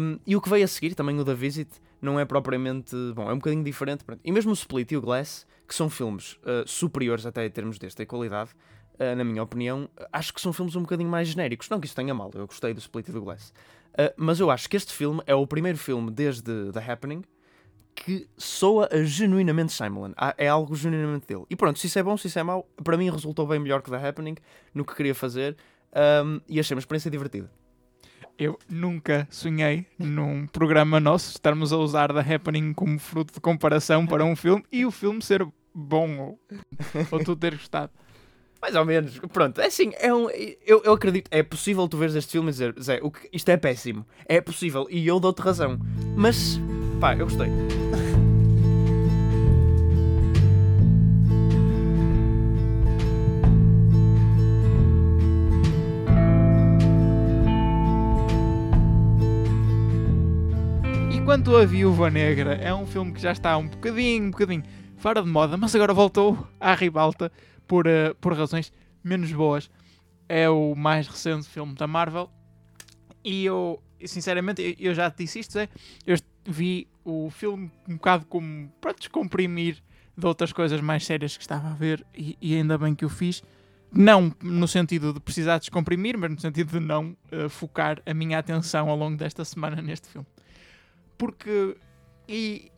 Um, 0.00 0.18
e 0.26 0.36
o 0.36 0.40
que 0.40 0.48
veio 0.48 0.64
a 0.64 0.68
seguir, 0.68 0.94
também 0.94 1.18
o 1.18 1.24
da 1.24 1.34
Visit, 1.34 1.70
não 2.00 2.18
é 2.18 2.24
propriamente. 2.24 2.94
Bom, 3.14 3.30
é 3.30 3.32
um 3.32 3.38
bocadinho 3.38 3.64
diferente. 3.64 4.04
E 4.24 4.32
mesmo 4.32 4.50
o 4.50 4.54
Split 4.54 4.92
e 4.92 4.96
o 4.96 5.00
Glass, 5.00 5.46
que 5.66 5.74
são 5.74 5.90
filmes 5.90 6.34
uh, 6.42 6.66
superiores 6.66 7.26
até 7.26 7.44
em 7.44 7.50
termos 7.50 7.78
desta 7.78 8.04
qualidade, 8.06 8.50
uh, 8.94 9.16
na 9.16 9.24
minha 9.24 9.42
opinião, 9.42 9.88
acho 10.12 10.32
que 10.32 10.40
são 10.40 10.52
filmes 10.52 10.76
um 10.76 10.82
bocadinho 10.82 11.10
mais 11.10 11.28
genéricos. 11.28 11.68
Não 11.68 11.80
que 11.80 11.86
isso 11.86 11.96
tenha 11.96 12.14
mal, 12.14 12.30
eu 12.34 12.46
gostei 12.46 12.72
do 12.72 12.78
Split 12.78 13.08
e 13.08 13.12
do 13.12 13.22
Glass. 13.22 13.52
mas 14.16 14.40
eu 14.40 14.50
acho 14.50 14.68
que 14.68 14.76
este 14.76 14.92
filme 14.92 15.22
é 15.26 15.34
o 15.34 15.46
primeiro 15.46 15.78
filme 15.78 16.10
desde 16.10 16.72
The 16.72 16.92
Happening 16.92 17.22
que 17.96 18.28
soa 18.36 18.88
genuinamente 19.04 19.72
Shyamalan. 19.72 20.12
É 20.36 20.46
algo 20.46 20.76
genuinamente 20.76 21.26
dele. 21.26 21.44
E 21.48 21.56
pronto, 21.56 21.78
se 21.78 21.86
isso 21.86 21.98
é 21.98 22.02
bom, 22.02 22.16
se 22.16 22.28
isso 22.28 22.38
é 22.38 22.42
mau, 22.42 22.68
para 22.84 22.96
mim 22.96 23.10
resultou 23.10 23.46
bem 23.46 23.58
melhor 23.58 23.82
que 23.82 23.90
The 23.90 24.08
Happening 24.08 24.36
no 24.74 24.84
que 24.84 24.94
queria 24.94 25.14
fazer 25.14 25.56
um, 26.24 26.40
e 26.48 26.60
achei 26.60 26.74
uma 26.74 26.78
experiência 26.78 27.10
divertida. 27.10 27.50
Eu 28.38 28.58
nunca 28.68 29.26
sonhei 29.30 29.86
num 29.98 30.46
programa 30.46 31.00
nosso 31.00 31.30
estarmos 31.30 31.72
a 31.72 31.78
usar 31.78 32.12
The 32.12 32.34
Happening 32.34 32.74
como 32.74 32.98
fruto 32.98 33.32
de 33.32 33.40
comparação 33.40 34.06
para 34.06 34.22
um 34.24 34.36
filme 34.36 34.62
e 34.70 34.84
o 34.84 34.90
filme 34.90 35.22
ser 35.22 35.46
bom 35.74 36.18
ou, 36.18 36.40
ou 37.10 37.24
tu 37.24 37.34
ter 37.34 37.52
gostado. 37.52 37.90
Mais 38.60 38.74
ou 38.74 38.84
menos. 38.84 39.18
Pronto, 39.32 39.60
é 39.60 39.66
assim, 39.66 39.92
é 39.98 40.12
um, 40.12 40.28
eu, 40.30 40.82
eu 40.84 40.92
acredito, 40.92 41.28
é 41.30 41.42
possível 41.42 41.88
tu 41.88 41.96
veres 41.96 42.14
este 42.14 42.32
filme 42.32 42.48
e 42.48 42.52
dizer, 42.52 42.74
Zé, 42.80 43.00
o 43.02 43.10
que, 43.10 43.28
isto 43.32 43.48
é 43.48 43.56
péssimo. 43.56 44.06
É 44.26 44.40
possível 44.40 44.86
e 44.90 45.06
eu 45.06 45.18
dou-te 45.18 45.40
razão. 45.40 45.78
Mas, 46.14 46.60
pá, 47.00 47.14
eu 47.14 47.26
gostei. 47.26 47.48
Enquanto 61.26 61.56
a 61.56 61.64
Viúva 61.64 62.08
Negra 62.08 62.54
é 62.54 62.72
um 62.72 62.86
filme 62.86 63.12
que 63.12 63.20
já 63.20 63.32
está 63.32 63.56
um 63.56 63.66
bocadinho, 63.66 64.26
um 64.26 64.30
bocadinho 64.30 64.62
fora 64.96 65.20
de 65.20 65.28
moda, 65.28 65.56
mas 65.56 65.74
agora 65.74 65.92
voltou 65.92 66.46
à 66.60 66.72
ribalta 66.72 67.32
por, 67.66 67.84
uh, 67.88 68.14
por 68.20 68.32
razões 68.32 68.72
menos 69.02 69.32
boas. 69.32 69.68
É 70.28 70.48
o 70.48 70.76
mais 70.76 71.08
recente 71.08 71.48
filme 71.48 71.74
da 71.74 71.88
Marvel 71.88 72.30
e 73.24 73.44
eu, 73.44 73.82
sinceramente, 74.04 74.76
eu 74.78 74.94
já 74.94 75.10
te 75.10 75.24
disse 75.24 75.40
isto, 75.40 75.58
é, 75.58 75.68
eu 76.06 76.16
vi 76.44 76.86
o 77.04 77.28
filme 77.28 77.72
um 77.88 77.94
bocado 77.94 78.24
como 78.26 78.72
para 78.80 78.92
descomprimir 78.92 79.82
de 80.16 80.26
outras 80.28 80.52
coisas 80.52 80.80
mais 80.80 81.04
sérias 81.04 81.36
que 81.36 81.42
estava 81.42 81.70
a 81.70 81.74
ver 81.74 82.06
e, 82.16 82.38
e 82.40 82.54
ainda 82.54 82.78
bem 82.78 82.94
que 82.94 83.04
o 83.04 83.08
fiz. 83.08 83.42
Não 83.90 84.32
no 84.40 84.68
sentido 84.68 85.12
de 85.12 85.18
precisar 85.18 85.58
descomprimir, 85.58 86.16
mas 86.16 86.30
no 86.30 86.40
sentido 86.40 86.78
de 86.78 86.86
não 86.86 87.16
uh, 87.32 87.48
focar 87.48 88.00
a 88.06 88.14
minha 88.14 88.38
atenção 88.38 88.88
ao 88.88 88.96
longo 88.96 89.16
desta 89.16 89.44
semana 89.44 89.82
neste 89.82 90.06
filme 90.06 90.28
porque 91.16 91.76
e 92.28 92.70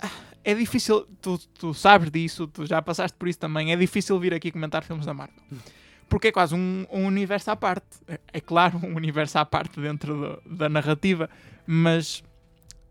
ah, 0.00 0.10
é 0.44 0.54
difícil, 0.54 1.06
tu, 1.20 1.38
tu 1.38 1.74
sabes 1.74 2.10
disso, 2.10 2.46
tu 2.46 2.66
já 2.66 2.82
passaste 2.82 3.16
por 3.16 3.28
isso 3.28 3.38
também, 3.38 3.72
é 3.72 3.76
difícil 3.76 4.18
vir 4.18 4.34
aqui 4.34 4.50
comentar 4.50 4.82
filmes 4.82 5.06
da 5.06 5.14
Marvel. 5.14 5.42
Porque 6.08 6.28
é 6.28 6.32
quase 6.32 6.54
um, 6.54 6.86
um 6.90 7.06
universo 7.06 7.50
à 7.50 7.56
parte. 7.56 7.86
É, 8.06 8.18
é, 8.34 8.40
claro, 8.40 8.78
um 8.82 8.96
universo 8.96 9.38
à 9.38 9.44
parte 9.44 9.80
dentro 9.80 10.40
do, 10.44 10.56
da 10.56 10.68
narrativa, 10.68 11.30
mas 11.66 12.22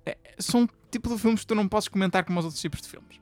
é, 0.05 0.17
são 0.39 0.61
um 0.61 0.67
tipo 0.89 1.09
de 1.09 1.19
filmes 1.19 1.41
que 1.41 1.47
tu 1.47 1.55
não 1.55 1.67
podes 1.67 1.87
comentar 1.87 2.23
como 2.23 2.39
os 2.39 2.45
outros 2.45 2.61
tipos 2.61 2.81
de 2.81 2.87
filmes. 2.87 3.19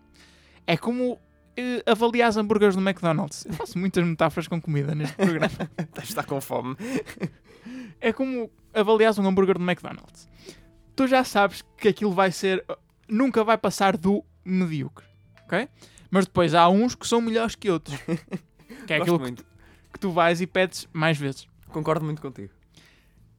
É 0.66 0.78
como 0.78 1.20
eh, 1.58 1.84
avaliar 1.86 2.38
hambúrgueres 2.38 2.76
do 2.76 2.82
McDonald's. 2.82 3.46
Eu 3.46 3.54
faço 3.54 3.78
muitas 3.78 4.06
metáforas 4.06 4.48
com 4.48 4.62
comida 4.62 4.94
neste 4.94 5.16
programa. 5.16 5.70
Está 6.02 6.24
com 6.24 6.40
fome. 6.40 6.78
É 8.00 8.14
como 8.14 8.50
avaliar 8.74 9.20
um 9.20 9.28
hambúrguer 9.28 9.58
do 9.58 9.64
McDonald's 9.64 10.30
tu 11.00 11.08
já 11.08 11.24
sabes 11.24 11.64
que 11.78 11.88
aquilo 11.88 12.12
vai 12.12 12.30
ser. 12.30 12.66
Nunca 13.08 13.42
vai 13.42 13.58
passar 13.58 13.96
do 13.96 14.22
medíocre. 14.44 15.06
Ok? 15.46 15.70
Mas 16.12 16.26
depois 16.26 16.54
há 16.54 16.68
uns 16.68 16.94
que 16.94 17.08
são 17.08 17.22
melhores 17.22 17.56
que 17.56 17.70
outros. 17.70 17.98
que 18.86 18.92
é 18.92 18.98
aquilo 18.98 19.18
que, 19.18 19.42
que, 19.94 20.00
tu 20.00 20.12
vais 20.12 20.42
e 20.42 20.46
pedes 20.46 20.90
mais 20.92 21.18
vezes. 21.18 21.48
Concordo 21.70 22.04
muito 22.04 22.22
contigo. 22.22 22.54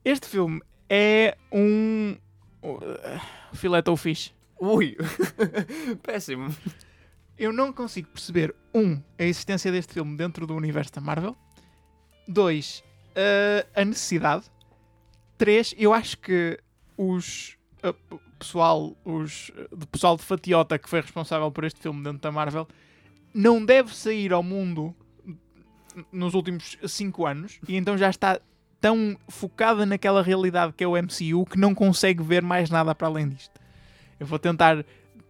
Este 0.03 0.27
filme 0.27 0.59
é 0.89 1.37
um. 1.51 2.17
Uh, 2.63 3.55
filete 3.55 3.91
ou 3.91 3.95
fish. 3.95 4.33
Ui! 4.59 4.97
Péssimo. 6.01 6.49
Eu 7.37 7.53
não 7.53 7.71
consigo 7.71 8.07
perceber, 8.07 8.55
um, 8.73 8.99
a 9.19 9.23
existência 9.23 9.71
deste 9.71 9.93
filme 9.93 10.17
dentro 10.17 10.47
do 10.47 10.55
universo 10.55 10.93
da 10.93 11.01
Marvel. 11.01 11.37
Dois, 12.27 12.83
uh, 13.11 13.69
a 13.75 13.85
necessidade. 13.85 14.45
Três, 15.37 15.75
eu 15.77 15.93
acho 15.93 16.17
que 16.17 16.59
os 17.01 17.57
uh, 17.83 18.19
pessoal, 18.37 18.95
os 19.03 19.49
uh, 19.49 19.87
pessoal 19.87 20.15
de 20.15 20.23
Fatiota 20.23 20.77
que 20.77 20.87
foi 20.87 21.01
responsável 21.01 21.51
por 21.51 21.63
este 21.63 21.79
filme 21.79 22.03
dentro 22.03 22.19
da 22.19 22.31
Marvel 22.31 22.67
não 23.33 23.63
deve 23.63 23.95
sair 23.95 24.31
ao 24.31 24.43
mundo 24.43 24.95
nos 26.11 26.35
últimos 26.35 26.77
5 26.85 27.25
anos 27.25 27.59
e 27.67 27.75
então 27.75 27.97
já 27.97 28.09
está 28.09 28.39
tão 28.79 29.17
focada 29.27 29.85
naquela 29.85 30.21
realidade 30.21 30.73
que 30.73 30.83
é 30.83 30.87
o 30.87 30.95
MCU 30.95 31.45
que 31.45 31.57
não 31.57 31.73
consegue 31.73 32.21
ver 32.21 32.43
mais 32.43 32.69
nada 32.69 32.93
para 32.93 33.07
além 33.07 33.29
disto. 33.29 33.59
Eu 34.19 34.27
vou 34.27 34.37
tentar 34.37 34.85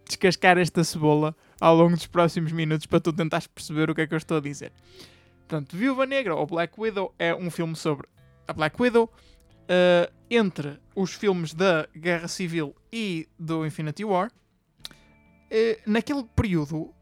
descascar 0.06 0.58
esta 0.58 0.84
cebola 0.84 1.34
ao 1.58 1.74
longo 1.74 1.96
dos 1.96 2.06
próximos 2.06 2.52
minutos 2.52 2.86
para 2.86 3.00
tu 3.00 3.12
tentares 3.12 3.46
perceber 3.46 3.88
o 3.88 3.94
que 3.94 4.02
é 4.02 4.06
que 4.06 4.12
eu 4.12 4.18
estou 4.18 4.36
a 4.36 4.40
dizer. 4.40 4.72
Portanto, 5.40 5.76
Viúva 5.76 6.04
Negra 6.04 6.34
ou 6.34 6.46
Black 6.46 6.78
Widow 6.78 7.14
é 7.18 7.34
um 7.34 7.50
filme 7.50 7.76
sobre 7.76 8.06
a 8.46 8.52
Black 8.52 8.80
Widow, 8.80 9.10
uh, 9.72 10.12
entre 10.30 10.78
os 10.94 11.14
filmes 11.14 11.54
da 11.54 11.88
Guerra 11.96 12.28
Civil 12.28 12.76
e 12.92 13.26
do 13.38 13.64
Infinity 13.66 14.04
War, 14.04 14.30
uh, 14.30 15.90
naquele 15.90 16.24
período, 16.36 16.76
uh, 16.76 16.94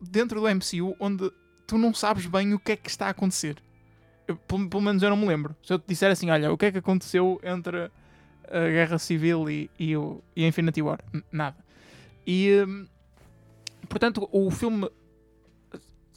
dentro 0.00 0.40
do 0.40 0.48
MCU, 0.48 0.94
onde 1.00 1.30
tu 1.66 1.78
não 1.78 1.94
sabes 1.94 2.26
bem 2.26 2.52
o 2.52 2.58
que 2.58 2.72
é 2.72 2.76
que 2.76 2.90
está 2.90 3.06
a 3.06 3.10
acontecer. 3.10 3.56
Eu, 4.26 4.36
pelo, 4.36 4.68
pelo, 4.68 4.82
menos 4.82 5.02
eu 5.02 5.08
não 5.08 5.16
me 5.16 5.26
lembro. 5.26 5.56
Se 5.62 5.72
eu 5.72 5.78
te 5.78 5.86
disser 5.88 6.10
assim, 6.10 6.30
olha, 6.30 6.52
o 6.52 6.58
que 6.58 6.66
é 6.66 6.72
que 6.72 6.78
aconteceu 6.78 7.40
entre 7.42 7.90
a 8.50 8.68
Guerra 8.68 8.98
Civil 8.98 9.48
e, 9.48 9.70
e, 9.78 9.96
o, 9.96 10.22
e 10.36 10.44
a 10.44 10.48
Infinity 10.48 10.82
War? 10.82 11.00
Nada. 11.32 11.56
E, 12.26 12.58
portanto, 13.88 14.28
o 14.30 14.50
filme 14.50 14.90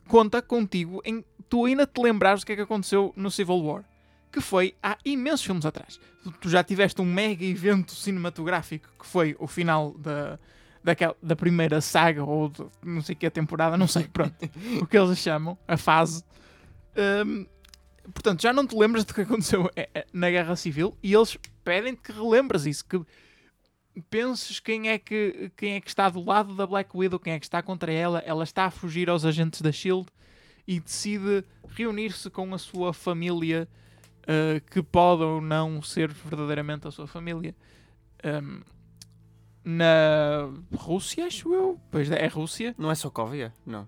conta 0.10 0.41
contigo 0.41 1.01
em 1.06 1.24
tu 1.48 1.63
ainda 1.65 1.88
te 1.88 2.01
lembrares 2.01 2.41
do 2.41 2.46
que 2.46 2.51
é 2.51 2.56
que 2.58 2.62
aconteceu 2.62 3.13
no 3.15 3.32
Civil 3.32 3.63
War 3.63 3.86
que 4.32 4.42
foi 4.42 4.76
há 4.82 4.98
imensos 5.04 5.46
filmes 5.46 5.66
atrás. 5.66 6.00
Tu, 6.40 6.50
já 6.50 6.64
tiveste 6.64 7.02
um 7.02 7.06
mega 7.06 7.44
evento 7.44 7.94
cinematográfico 7.94 8.88
que 9.00 9.06
foi 9.06 9.36
o 9.40 9.48
final 9.48 9.92
da, 9.98 10.40
daquela, 10.84 11.16
da 11.22 11.36
primeira 11.36 11.82
saga 11.82 12.24
ou 12.24 12.50
de 12.50 12.64
não 12.84 13.02
sei 13.02 13.16
que 13.16 13.30
temporada, 13.30 13.78
não 13.78 13.88
sei, 13.88 14.08
pronto, 14.08 14.36
o 14.82 14.88
que 14.88 14.98
eles 14.98 15.18
chamam, 15.18 15.58
a 15.68 15.78
fase. 15.78 16.24
Hum, 17.26 17.46
portanto, 18.14 18.42
já 18.42 18.54
não 18.54 18.66
te 18.66 18.76
lembras 18.76 19.04
do 19.04 19.14
que 19.14 19.22
aconteceu 19.22 19.70
eh, 19.76 19.90
eh, 19.94 20.06
na 20.14 20.30
Guerra 20.30 20.56
Civil 20.56 20.98
e 21.02 21.14
eles 21.14 21.38
pedem-te 21.64 22.02
que 22.02 22.12
relembras 22.12 22.66
isso, 22.66 22.86
que 22.86 23.02
penses 24.10 24.60
quem 24.60 24.90
é 24.90 24.98
que, 24.98 25.52
quem 25.58 25.74
é 25.74 25.82
que 25.82 25.90
está 25.90 26.10
do 26.10 26.24
lado 26.24 26.56
da 26.56 26.66
Black 26.66 26.96
Widow, 26.96 27.20
quem 27.20 27.34
é 27.34 27.40
que 27.40 27.46
está 27.46 27.62
contra 27.62 27.92
ela, 27.92 28.20
ela 28.20 28.44
está 28.44 28.66
a 28.66 28.72
fugir 28.72 29.10
aos 29.10 29.26
agentes 29.26 29.62
da 29.62 29.72
SHIELD 29.72 30.08
e 30.68 30.80
decide 30.80 31.44
reunir-se 31.68 32.30
com 32.30 32.54
a 32.54 32.58
sua 32.58 32.94
família, 32.94 33.68
uh, 34.32 34.62
que 34.70 34.82
pode 34.82 35.24
ou 35.24 35.42
não 35.42 35.82
ser 35.82 36.12
verdadeiramente 36.12 36.88
a 36.88 36.92
sua 36.92 37.08
família. 37.08 37.56
Um, 38.24 38.62
na 39.64 40.50
Rússia, 40.76 41.26
acho 41.26 41.54
eu. 41.54 41.80
Pois 41.92 42.10
é, 42.10 42.26
Rússia. 42.28 42.74
Não 42.78 42.90
é 42.90 42.96
Sokovia? 42.96 43.54
Não. 43.66 43.88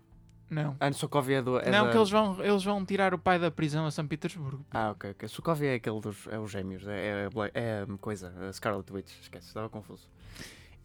Não. 0.49 0.77
Ah, 0.79 0.91
Sokovia 0.93 1.39
é 1.39 1.41
do. 1.41 1.57
É 1.57 1.71
não, 1.71 1.85
da... 1.85 1.91
que 1.91 1.97
eles 1.97 2.11
vão, 2.11 2.43
eles 2.43 2.63
vão 2.63 2.85
tirar 2.85 3.13
o 3.13 3.17
pai 3.17 3.39
da 3.39 3.49
prisão 3.49 3.87
a 3.87 3.91
São 3.91 4.05
Petersburgo. 4.05 4.63
Ah, 4.69 4.91
ok, 4.91 5.11
ok. 5.11 5.27
Sokovia 5.27 5.71
é 5.71 5.75
aquele 5.75 5.99
dos. 5.99 6.27
É 6.27 6.37
os 6.37 6.51
gêmeos. 6.51 6.87
É, 6.87 7.27
é, 7.27 7.29
é 7.53 7.85
a 7.89 7.97
coisa. 7.97 8.31
A 8.47 8.53
Scarlet 8.53 8.91
Witch. 8.93 9.11
Esquece, 9.19 9.47
estava 9.47 9.67
confuso. 9.67 10.07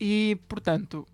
E, 0.00 0.41
portanto, 0.49 1.07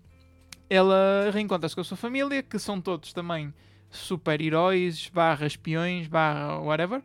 ela 0.69 1.29
reencontra-se 1.33 1.75
com 1.75 1.81
a 1.81 1.83
sua 1.83 1.97
família, 1.97 2.41
que 2.41 2.57
são 2.57 2.79
todos 2.79 3.11
também 3.11 3.53
super-heróis, 3.89 5.09
barra 5.09 5.47
espiões, 5.47 6.07
barra 6.07 6.59
whatever. 6.59 7.01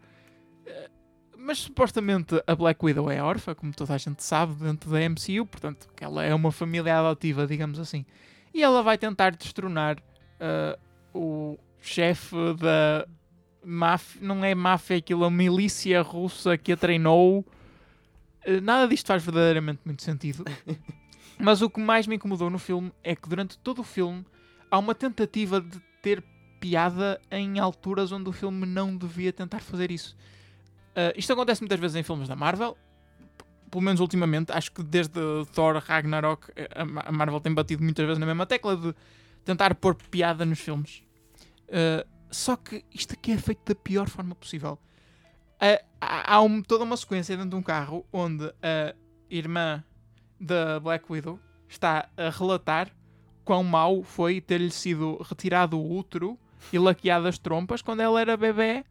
Mas 1.43 1.61
supostamente 1.61 2.43
a 2.47 2.55
Black 2.55 2.85
Widow 2.85 3.11
é 3.11 3.23
órfã, 3.23 3.55
como 3.55 3.73
toda 3.73 3.95
a 3.95 3.99
gente 3.99 4.23
sabe, 4.23 4.53
dentro 4.63 4.91
da 4.91 4.99
MCU, 5.09 5.47
portanto, 5.47 5.89
que 5.97 6.05
ela 6.05 6.23
é 6.23 6.35
uma 6.35 6.53
família 6.53 6.99
adotiva, 6.99 7.47
digamos 7.47 7.79
assim. 7.79 8.05
E 8.53 8.63
ela 8.63 8.83
vai 8.83 8.99
tentar 8.99 9.31
destronar 9.31 9.97
uh, 9.97 10.79
o 11.15 11.59
chefe 11.81 12.37
da 12.59 13.09
máfia, 13.65 14.21
não 14.23 14.45
é 14.45 14.55
máfia, 14.55 14.99
aquilo, 14.99 15.25
a 15.25 15.31
milícia 15.31 16.03
russa 16.03 16.59
que 16.59 16.73
a 16.73 16.77
treinou. 16.77 17.41
Uh, 18.47 18.61
nada 18.63 18.87
disto 18.87 19.07
faz 19.07 19.25
verdadeiramente 19.25 19.81
muito 19.83 20.03
sentido. 20.03 20.45
Mas 21.41 21.63
o 21.63 21.71
que 21.71 21.81
mais 21.81 22.07
me 22.07 22.17
incomodou 22.17 22.51
no 22.51 22.59
filme 22.59 22.93
é 23.03 23.17
que 23.17 23.27
durante 23.27 23.57
todo 23.57 23.79
o 23.79 23.85
filme 23.85 24.27
há 24.71 24.79
uma 24.79 24.95
tentativa 24.95 25.59
de 25.59 25.81
ter 26.03 26.23
piada 26.61 27.19
em 27.31 27.59
alturas 27.59 28.13
onde 28.13 28.29
o 28.29 28.33
filme 28.33 28.67
não 28.67 28.95
devia 28.95 29.33
tentar 29.33 29.61
fazer 29.61 29.91
isso. 29.91 30.15
Uh, 30.91 31.15
isto 31.17 31.33
acontece 31.33 31.61
muitas 31.63 31.79
vezes 31.79 31.97
em 31.97 32.03
filmes 32.03 32.29
da 32.29 32.35
Marvel, 32.37 32.77
pelo 33.71 33.83
menos 33.83 34.01
ultimamente. 34.01 34.51
Acho 34.53 34.73
que 34.73 34.83
desde 34.83 35.21
Thor 35.55 35.77
Ragnarok 35.77 36.51
eh, 36.57 36.69
a 36.75 36.85
Ma- 36.85 37.05
a 37.07 37.13
Marvel 37.13 37.41
tem 37.41 37.55
batido 37.55 37.83
muitas 37.83 38.05
vezes 38.05 38.19
na 38.19 38.27
mesma 38.27 38.45
tecla 38.47 38.77
de 38.77 38.95
tentar 39.45 39.75
pôr 39.77 39.95
piada 39.95 40.45
nos 40.45 40.59
filmes. 40.59 41.03
Uh, 41.69 42.07
só 42.31 42.57
que 42.57 42.85
isto 42.93 43.13
aqui 43.15 43.33
é 43.33 43.39
feito 43.39 43.61
da 43.65 43.75
pior 43.75 44.09
forma 44.09 44.35
possível. 44.35 44.79
Uh, 45.63 45.85
há 46.01 46.41
um- 46.41 46.63
toda 46.63 46.83
uma 46.85 46.97
sequência 46.97 47.37
dentro 47.37 47.51
de 47.51 47.57
um 47.57 47.63
carro 47.63 48.05
onde 48.13 48.47
a 48.63 48.95
irmã 49.31 49.85
da 50.41 50.81
Black 50.81 51.05
Widow 51.11 51.39
está 51.69 52.09
a 52.17 52.31
relatar 52.31 52.91
quão 53.45 53.63
mau 53.63 54.03
foi 54.03 54.41
ter-lhe 54.41 54.71
sido 54.71 55.19
retirado 55.23 55.79
o 55.79 55.97
útero 55.97 56.37
e 56.73 56.79
laqueado 56.79 57.29
as 57.29 57.39
trompas 57.39 57.81
quando 57.83 58.01
ela 58.01 58.21
era 58.21 58.37
bebê. 58.37 58.85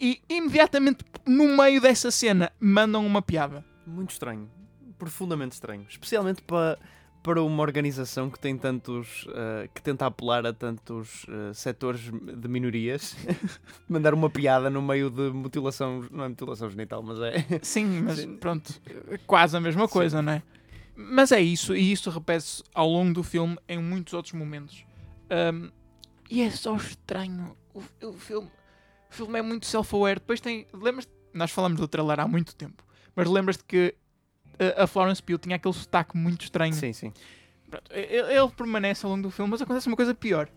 E 0.00 0.20
imediatamente 0.28 1.04
no 1.26 1.56
meio 1.56 1.80
dessa 1.80 2.10
cena 2.10 2.52
mandam 2.60 3.06
uma 3.06 3.22
piada. 3.22 3.64
Muito 3.86 4.10
estranho. 4.10 4.50
Profundamente 4.98 5.54
estranho. 5.54 5.86
Especialmente 5.88 6.42
para, 6.42 6.78
para 7.22 7.42
uma 7.42 7.62
organização 7.62 8.28
que 8.30 8.38
tem 8.38 8.56
tantos. 8.56 9.26
eh, 9.34 9.68
que 9.74 9.80
tenta 9.82 10.06
apelar 10.06 10.44
a 10.46 10.52
tantos 10.52 11.26
eh, 11.28 11.52
setores 11.54 12.00
de 12.10 12.48
minorias. 12.48 13.16
Mandar 13.88 14.14
uma 14.14 14.28
piada 14.30 14.68
no 14.68 14.82
meio 14.82 15.10
de 15.10 15.30
mutilação. 15.30 16.04
Não 16.10 16.24
é 16.24 16.28
mutilação 16.28 16.68
genital, 16.70 17.02
mas 17.02 17.18
é. 17.20 17.44
Sim, 17.62 18.02
mas 18.02 18.18
Sim. 18.18 18.36
pronto, 18.36 18.72
quase 19.26 19.56
a 19.56 19.60
mesma 19.60 19.88
coisa, 19.88 20.20
não 20.20 20.32
é? 20.32 20.42
Mas 20.96 21.32
é 21.32 21.40
isso, 21.40 21.74
e 21.74 21.90
isso 21.90 22.08
repete-se 22.08 22.62
ao 22.72 22.88
longo 22.88 23.14
do 23.14 23.22
filme 23.22 23.58
em 23.68 23.78
muitos 23.78 24.14
outros 24.14 24.32
momentos. 24.32 24.84
Um, 25.52 25.70
e 26.30 26.40
é 26.42 26.50
só 26.50 26.76
estranho. 26.76 27.56
O, 27.74 27.82
o 28.06 28.12
filme, 28.12 28.48
o 29.14 29.16
filme 29.16 29.38
é 29.38 29.42
muito 29.42 29.66
self-aware. 29.66 30.18
Depois 30.18 30.40
tem. 30.40 30.66
Lembras 30.72 31.08
Nós 31.32 31.50
falamos 31.50 31.78
do 31.80 31.88
trailer 31.88 32.20
há 32.20 32.28
muito 32.28 32.54
tempo, 32.54 32.84
mas 33.14 33.28
lembras-te 33.28 33.64
que 33.64 33.94
uh, 34.54 34.82
a 34.82 34.86
Florence 34.86 35.22
Pugh 35.22 35.38
tinha 35.38 35.56
aquele 35.56 35.74
sotaque 35.74 36.16
muito 36.16 36.42
estranho. 36.42 36.74
Sim, 36.74 36.92
sim. 36.92 37.12
Pronto, 37.70 37.90
ele, 37.92 38.32
ele 38.32 38.48
permanece 38.50 39.06
ao 39.06 39.12
longo 39.12 39.22
do 39.22 39.30
filme, 39.30 39.50
mas 39.50 39.62
acontece 39.62 39.86
uma 39.86 39.96
coisa 39.96 40.14
pior. 40.14 40.48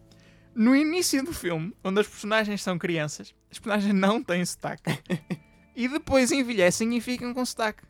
No 0.54 0.76
início 0.76 1.24
do 1.24 1.34
filme, 1.34 1.74
onde 1.84 2.00
as 2.02 2.08
personagens 2.08 2.64
são 2.64 2.80
crianças, 2.80 3.34
as 3.52 3.60
personagens 3.60 3.94
não 3.96 4.24
têm 4.24 4.44
sotaque. 4.44 5.00
e 5.76 5.88
depois 5.88 6.32
envelhecem 6.32 6.96
e 6.98 7.02
ficam 7.02 7.34
com 7.34 7.46
sotaque. 7.46 7.84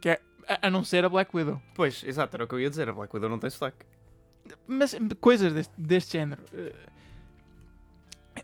Que 0.00 0.10
é, 0.10 0.20
a, 0.48 0.66
a 0.66 0.70
não 0.70 0.82
ser 0.82 1.04
a 1.04 1.08
Black 1.08 1.34
Widow. 1.34 1.62
Pois, 1.74 2.02
exato, 2.04 2.36
era 2.36 2.44
o 2.44 2.48
que 2.48 2.54
eu 2.54 2.60
ia 2.60 2.68
dizer. 2.68 2.88
A 2.88 2.92
Black 2.92 3.14
Widow 3.14 3.30
não 3.30 3.38
tem 3.38 3.48
sotaque. 3.48 3.86
Mas 4.66 4.96
coisas 5.20 5.52
deste, 5.52 5.72
deste 5.78 6.12
género. 6.12 6.42
Eh, 6.52 6.74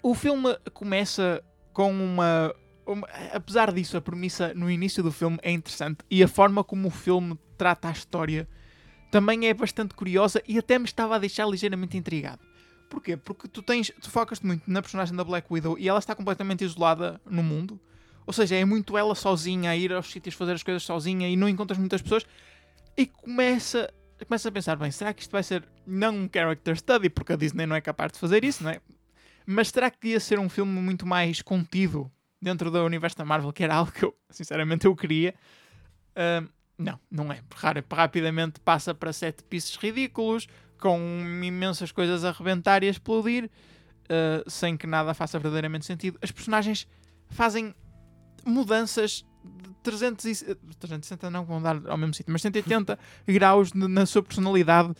O 0.02 0.14
filme 0.14 0.56
começa 0.72 1.42
com 1.72 1.90
uma, 1.92 2.54
uma- 2.86 3.08
Apesar 3.32 3.72
disso, 3.72 3.96
a 3.96 4.00
premissa 4.00 4.52
no 4.54 4.70
início 4.70 5.02
do 5.02 5.12
filme 5.12 5.38
é 5.42 5.50
interessante 5.50 5.98
e 6.10 6.22
a 6.22 6.28
forma 6.28 6.62
como 6.64 6.88
o 6.88 6.90
filme 6.90 7.38
trata 7.56 7.88
a 7.88 7.92
história 7.92 8.48
também 9.10 9.46
é 9.48 9.54
bastante 9.54 9.94
curiosa 9.94 10.42
e 10.46 10.58
até 10.58 10.78
me 10.78 10.84
estava 10.84 11.16
a 11.16 11.18
deixar 11.18 11.46
ligeiramente 11.46 11.96
intrigado. 11.96 12.40
Porquê? 12.90 13.16
Porque 13.16 13.48
tu 13.48 13.62
tens. 13.62 13.90
Tu 14.00 14.10
focas-te 14.10 14.46
muito 14.46 14.62
na 14.70 14.80
personagem 14.80 15.14
da 15.14 15.24
Black 15.24 15.46
Widow 15.50 15.78
e 15.78 15.88
ela 15.88 15.98
está 15.98 16.14
completamente 16.14 16.64
isolada 16.64 17.20
no 17.28 17.42
mundo. 17.42 17.78
Ou 18.26 18.32
seja, 18.32 18.56
é 18.56 18.64
muito 18.64 18.96
ela 18.96 19.14
sozinha 19.14 19.70
a 19.70 19.76
ir 19.76 19.92
aos 19.92 20.10
sítios 20.10 20.34
fazer 20.34 20.52
as 20.52 20.62
coisas 20.62 20.82
sozinha 20.82 21.28
e 21.28 21.36
não 21.36 21.48
encontras 21.48 21.78
muitas 21.78 22.00
pessoas. 22.02 22.24
E 22.96 23.06
começa, 23.06 23.92
começa 24.26 24.48
a 24.48 24.52
pensar: 24.52 24.76
bem, 24.76 24.90
será 24.90 25.12
que 25.12 25.20
isto 25.22 25.30
vai 25.32 25.42
ser 25.42 25.66
não 25.86 26.14
um 26.14 26.28
character 26.32 26.76
study? 26.78 27.10
Porque 27.10 27.32
a 27.32 27.36
Disney 27.36 27.66
não 27.66 27.76
é 27.76 27.80
capaz 27.80 28.12
de 28.12 28.18
fazer 28.18 28.42
isso, 28.44 28.62
não 28.64 28.70
é? 28.70 28.80
Mas 29.50 29.68
será 29.68 29.90
que 29.90 30.08
ia 30.08 30.20
ser 30.20 30.38
um 30.38 30.48
filme 30.48 30.70
muito 30.80 31.06
mais 31.06 31.40
contido 31.40 32.10
dentro 32.40 32.70
do 32.70 32.84
universo 32.84 33.16
da 33.16 33.24
Marvel, 33.24 33.50
que 33.52 33.64
era 33.64 33.76
algo 33.76 33.90
que 33.90 34.04
eu, 34.04 34.14
sinceramente, 34.28 34.84
eu 34.86 34.94
queria? 34.94 35.34
Ahm, 36.14 36.48
não, 36.76 37.00
não 37.10 37.32
é. 37.32 37.40
Ra- 37.54 37.72
Rapidamente 37.90 38.60
passa 38.60 38.94
para 38.94 39.10
sete 39.12 39.42
pisos 39.42 39.74
ridículos, 39.76 40.46
com 40.78 40.98
imensas 41.42 41.90
coisas 41.90 42.24
a 42.24 42.30
rebentar 42.30 42.82
e 42.82 42.88
a 42.88 42.90
explodir, 42.90 43.50
ah, 44.10 44.44
sem 44.46 44.76
que 44.76 44.86
nada 44.86 45.14
faça 45.14 45.38
verdadeiramente 45.38 45.86
sentido. 45.86 46.18
As 46.20 46.30
personagens 46.30 46.86
fazem 47.30 47.74
mudanças 48.44 49.24
de 49.44 49.70
300 49.82 50.24
e, 50.26 50.54
360 50.78 51.30
não 51.30 51.44
vão 51.46 51.60
dar 51.62 51.80
ao 51.88 51.96
mesmo 51.96 52.12
sítio, 52.14 52.30
mas 52.32 52.42
180 52.42 52.98
graus 53.26 53.72
na 53.72 54.04
sua 54.04 54.22
personalidade 54.22 54.92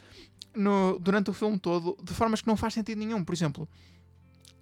no- 0.55 0.99
durante 0.99 1.29
o 1.31 1.33
filme 1.35 1.59
todo, 1.59 1.97
de 2.03 2.15
formas 2.15 2.41
que 2.41 2.47
não 2.49 2.57
faz 2.57 2.73
sentido 2.75 2.99
nenhum. 2.99 3.23
Por 3.23 3.35
exemplo, 3.35 3.69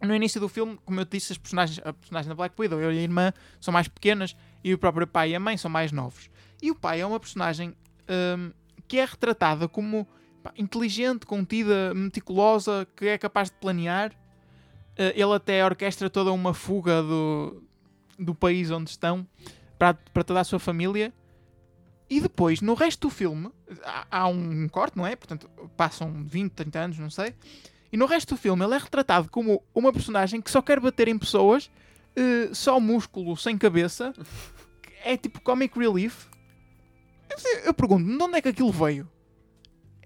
no 0.03 0.15
início 0.15 0.41
do 0.41 0.49
filme, 0.49 0.79
como 0.85 1.01
eu 1.01 1.05
disse, 1.05 1.33
as 1.33 1.39
personagens, 1.39 1.81
a 1.85 1.93
personagem 1.93 2.29
da 2.29 2.35
Black 2.35 2.55
Widow 2.59 2.81
e 2.81 2.85
a 2.85 2.93
irmã 2.93 3.33
são 3.61 3.73
mais 3.73 3.89
pequenas 3.89 4.37
e 4.63 4.75
o 4.75 4.79
próprio 4.79 5.07
pai 5.07 5.31
e 5.31 5.35
a 5.35 5.41
mãe 5.41 5.57
são 5.57 5.71
mais 5.71 5.93
novos. 5.93 6.31
E 6.61 6.71
o 6.71 6.75
pai 6.75 7.01
é 7.01 7.07
uma 7.07 7.21
personagem 7.21 7.75
hum, 8.09 8.53
que 8.87 8.99
é 8.99 9.05
retratada 9.05 9.69
como 9.69 10.07
pá, 10.43 10.53
inteligente, 10.57 11.27
contida, 11.27 11.95
meticulosa, 11.95 12.87
que 12.97 13.07
é 13.07 13.19
capaz 13.19 13.51
de 13.51 13.57
planear. 13.57 14.13
Uh, 14.93 15.13
ele 15.15 15.35
até 15.35 15.65
orquestra 15.65 16.09
toda 16.09 16.33
uma 16.33 16.55
fuga 16.55 17.03
do, 17.03 17.63
do 18.19 18.35
país 18.35 18.71
onde 18.71 18.91
estão 18.91 19.27
para, 19.79 19.95
para 19.95 20.25
toda 20.25 20.41
a 20.41 20.45
sua 20.45 20.59
família. 20.59 21.13
E 22.09 22.21
depois, 22.21 22.61
no 22.61 22.75
resto 22.75 23.09
do 23.09 23.11
filme, 23.11 23.51
há, 23.85 24.07
há 24.11 24.29
um 24.29 24.69
corte, 24.69 24.97
não 24.97 25.07
é? 25.07 25.17
Portanto, 25.17 25.51
passam 25.77 26.25
20, 26.25 26.53
30 26.53 26.79
anos, 26.79 26.99
não 26.99 27.11
sei. 27.11 27.35
E 27.93 27.97
no 27.97 28.07
resto 28.07 28.35
do 28.35 28.39
filme, 28.41 28.65
ele 28.65 28.75
é 28.75 28.79
retratado 28.79 29.29
como 29.31 29.63
uma 29.75 29.93
personagem 29.93 30.41
que 30.41 30.51
só 30.51 30.61
quer 30.61 30.81
bater 30.81 31.09
em 31.09 31.19
pessoas, 31.19 31.71
eh, 32.17 32.51
só 32.53 32.79
músculo, 32.81 33.37
sem 33.37 33.57
cabeça. 33.57 34.13
É 35.05 35.17
tipo 35.17 35.41
comic 35.41 35.79
relief. 35.79 36.27
Eu, 37.31 37.59
eu 37.67 37.75
pergunto, 37.75 38.05
de 38.05 38.23
onde 38.23 38.39
é 38.39 38.43
que 38.43 38.49
aquilo 38.49 38.73
veio? 38.73 39.09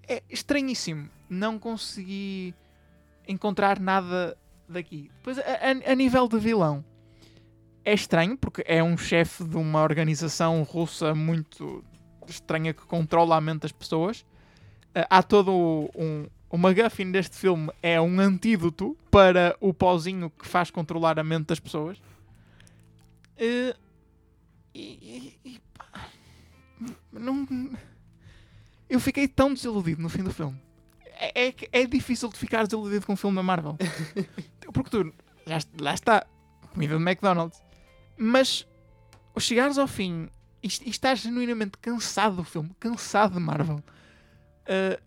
É 0.07 0.21
estranhíssimo. 0.29 1.09
Não 1.29 1.57
consegui 1.57 2.53
encontrar 3.27 3.79
nada 3.79 4.37
daqui. 4.67 5.09
Depois, 5.17 5.37
a, 5.39 5.41
a- 5.41 5.91
a 5.91 5.95
nível 5.95 6.27
de 6.27 6.37
vilão, 6.39 6.83
é 7.83 7.93
estranho, 7.93 8.37
porque 8.37 8.63
é 8.67 8.83
um 8.83 8.95
chefe 8.97 9.43
de 9.43 9.57
uma 9.57 9.81
organização 9.81 10.61
russa 10.63 11.15
muito 11.15 11.83
estranha 12.27 12.73
que 12.73 12.85
controla 12.85 13.35
a 13.37 13.41
mente 13.41 13.61
das 13.61 13.71
pessoas. 13.71 14.23
Ah, 14.93 15.07
há 15.09 15.23
todo 15.23 15.51
um. 15.95 16.27
O 16.51 16.57
MacGuffin 16.57 17.11
deste 17.11 17.37
filme 17.37 17.71
é 17.81 17.99
um 18.01 18.19
antídoto 18.19 18.97
para 19.09 19.55
o 19.61 19.73
pauzinho 19.73 20.29
que 20.29 20.45
faz 20.47 20.69
controlar 20.69 21.17
a 21.17 21.23
mente 21.23 21.47
das 21.47 21.59
pessoas. 21.59 21.97
Eh, 23.37 23.75
E, 24.73 24.81
e- 25.43 25.49
e, 25.49 25.59
pá, 25.77 26.07
não, 27.11 27.45
eu 28.89 28.99
fiquei 29.01 29.27
tão 29.27 29.53
desiludido 29.53 30.01
no 30.01 30.07
fim 30.09 30.23
do 30.23 30.33
filme. 30.33 30.57
É, 31.05 31.47
é, 31.49 31.55
é 31.73 31.85
difícil 31.85 32.29
de 32.29 32.37
ficar 32.37 32.63
desiludido 32.65 33.05
com 33.05 33.13
um 33.13 33.17
filme 33.17 33.35
da 33.35 33.43
Marvel. 33.43 33.77
Porque 34.73 34.89
tu, 34.89 35.13
já, 35.45 35.59
lá 35.79 35.93
está, 35.93 36.25
comida 36.73 36.97
de 36.97 37.03
McDonald's. 37.03 37.61
Mas 38.17 38.65
chegares 39.39 39.77
ao 39.77 39.87
fim 39.87 40.29
e, 40.63 40.67
e 40.67 40.89
estás 40.89 41.19
genuinamente 41.19 41.77
cansado 41.81 42.37
do 42.37 42.43
filme, 42.45 42.71
cansado 42.79 43.33
de 43.35 43.39
Marvel. 43.41 43.83
pá, 44.65 44.99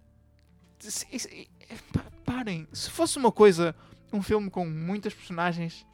parem. 2.25 2.67
Se 2.73 2.91
fosse 2.91 3.17
uma 3.19 3.31
coisa, 3.33 3.75
um 4.13 4.23
filme 4.23 4.51
com 4.51 4.67
muitas 4.67 5.13
personagens, 5.15 5.87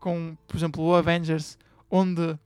com, 0.00 0.36
por 0.46 0.56
exemplo, 0.56 0.82
o 0.84 0.94
Avengers, 0.94 1.58
onde 1.90 2.38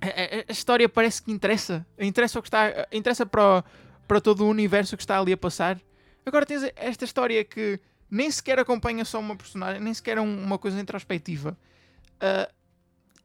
a, 0.00 0.06
a- 0.48 0.52
história 0.52 0.88
parece 0.88 1.22
que 1.22 1.30
interessa. 1.32 1.86
Interessa, 1.98 2.38
o 2.38 2.42
que 2.42 2.48
está, 2.48 2.86
interessa 2.92 3.26
para, 3.26 3.64
para 4.08 4.20
todo 4.20 4.44
o 4.44 4.48
universo 4.48 4.96
que 4.96 5.02
está 5.02 5.18
ali 5.18 5.32
a 5.32 5.36
passar. 5.36 5.80
Agora 6.24 6.46
tens 6.46 6.62
esta 6.76 7.04
história 7.04 7.44
que 7.44 7.80
nem 8.10 8.30
sequer 8.30 8.58
acompanha 8.58 9.04
só 9.04 9.18
uma 9.20 9.36
personagem, 9.36 9.80
nem 9.80 9.94
sequer 9.94 10.18
é 10.18 10.20
um- 10.20 10.42
uma 10.44 10.58
coisa 10.58 10.80
introspectiva. 10.80 11.56
Ah, 12.20 12.48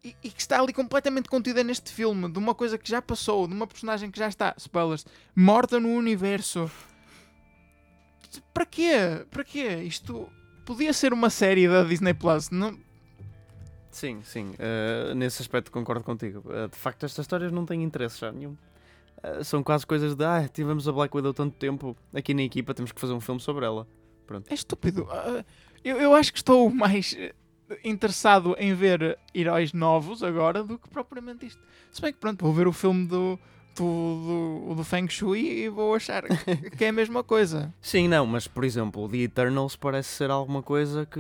e, 0.03 0.15
e 0.23 0.29
que 0.29 0.39
está 0.39 0.59
ali 0.59 0.71
completamente 0.71 1.27
contida 1.27 1.63
neste 1.63 1.91
filme, 1.91 2.29
de 2.31 2.37
uma 2.37 2.53
coisa 2.53 2.77
que 2.77 2.87
já 2.89 3.01
passou, 3.01 3.47
de 3.47 3.53
uma 3.53 3.65
personagem 3.65 4.11
que 4.11 4.19
já 4.19 4.27
está, 4.27 4.53
spoilers, 4.57 5.05
morta 5.35 5.79
no 5.79 5.89
universo. 5.89 6.69
Para 8.53 8.65
quê? 8.65 9.25
Para 9.29 9.43
quê? 9.43 9.83
Isto 9.83 10.29
podia 10.65 10.93
ser 10.93 11.13
uma 11.13 11.29
série 11.29 11.67
da 11.67 11.83
Disney 11.83 12.13
Plus. 12.13 12.49
Não... 12.49 12.77
Sim, 13.91 14.21
sim. 14.23 14.53
eh, 14.59 15.13
nesse 15.15 15.41
aspecto 15.41 15.71
concordo 15.71 16.03
contigo. 16.03 16.43
Eh, 16.51 16.67
de 16.67 16.75
facto, 16.75 17.05
estas 17.05 17.23
histórias 17.23 17.51
não 17.51 17.65
têm 17.65 17.83
interesse 17.83 18.19
já 18.19 18.31
nenhum. 18.31 18.57
Eh, 19.23 19.43
são 19.43 19.63
quase 19.63 19.85
coisas 19.87 20.15
de 20.15 20.25
ah, 20.25 20.47
tivemos 20.47 20.87
a 20.87 20.91
Black 20.91 21.15
Widow 21.15 21.33
tanto 21.33 21.55
tempo 21.57 21.95
aqui 22.13 22.33
na 22.33 22.43
equipa, 22.43 22.73
temos 22.73 22.91
que 22.91 22.99
fazer 22.99 23.13
um 23.13 23.21
filme 23.21 23.39
sobre 23.39 23.65
ela. 23.65 23.87
É 24.49 24.53
estúpido. 24.53 25.07
Ah, 25.09 25.45
eu, 25.83 25.97
eu 25.97 26.15
acho 26.15 26.33
que 26.33 26.39
estou 26.39 26.69
mais 26.69 27.15
interessado 27.83 28.55
em 28.59 28.73
ver 28.73 29.17
heróis 29.33 29.71
novos 29.71 30.23
agora 30.23 30.63
do 30.63 30.77
que 30.77 30.89
propriamente 30.89 31.45
isto. 31.45 31.61
Se 31.91 32.01
bem 32.01 32.11
que, 32.11 32.19
pronto, 32.19 32.43
vou 32.43 32.53
ver 32.53 32.67
o 32.67 32.73
filme 32.73 33.07
do, 33.07 33.39
do, 33.75 34.65
do, 34.69 34.75
do 34.75 34.83
Feng 34.83 35.07
Shui 35.09 35.63
e 35.63 35.69
vou 35.69 35.93
achar 35.93 36.23
que 36.77 36.85
é 36.85 36.89
a 36.89 36.93
mesma 36.93 37.23
coisa. 37.23 37.73
Sim, 37.81 38.07
não, 38.07 38.25
mas 38.25 38.47
por 38.47 38.63
exemplo, 38.63 39.07
The 39.09 39.17
Eternals 39.17 39.75
parece 39.75 40.09
ser 40.09 40.31
alguma 40.31 40.63
coisa 40.63 41.05
que 41.05 41.19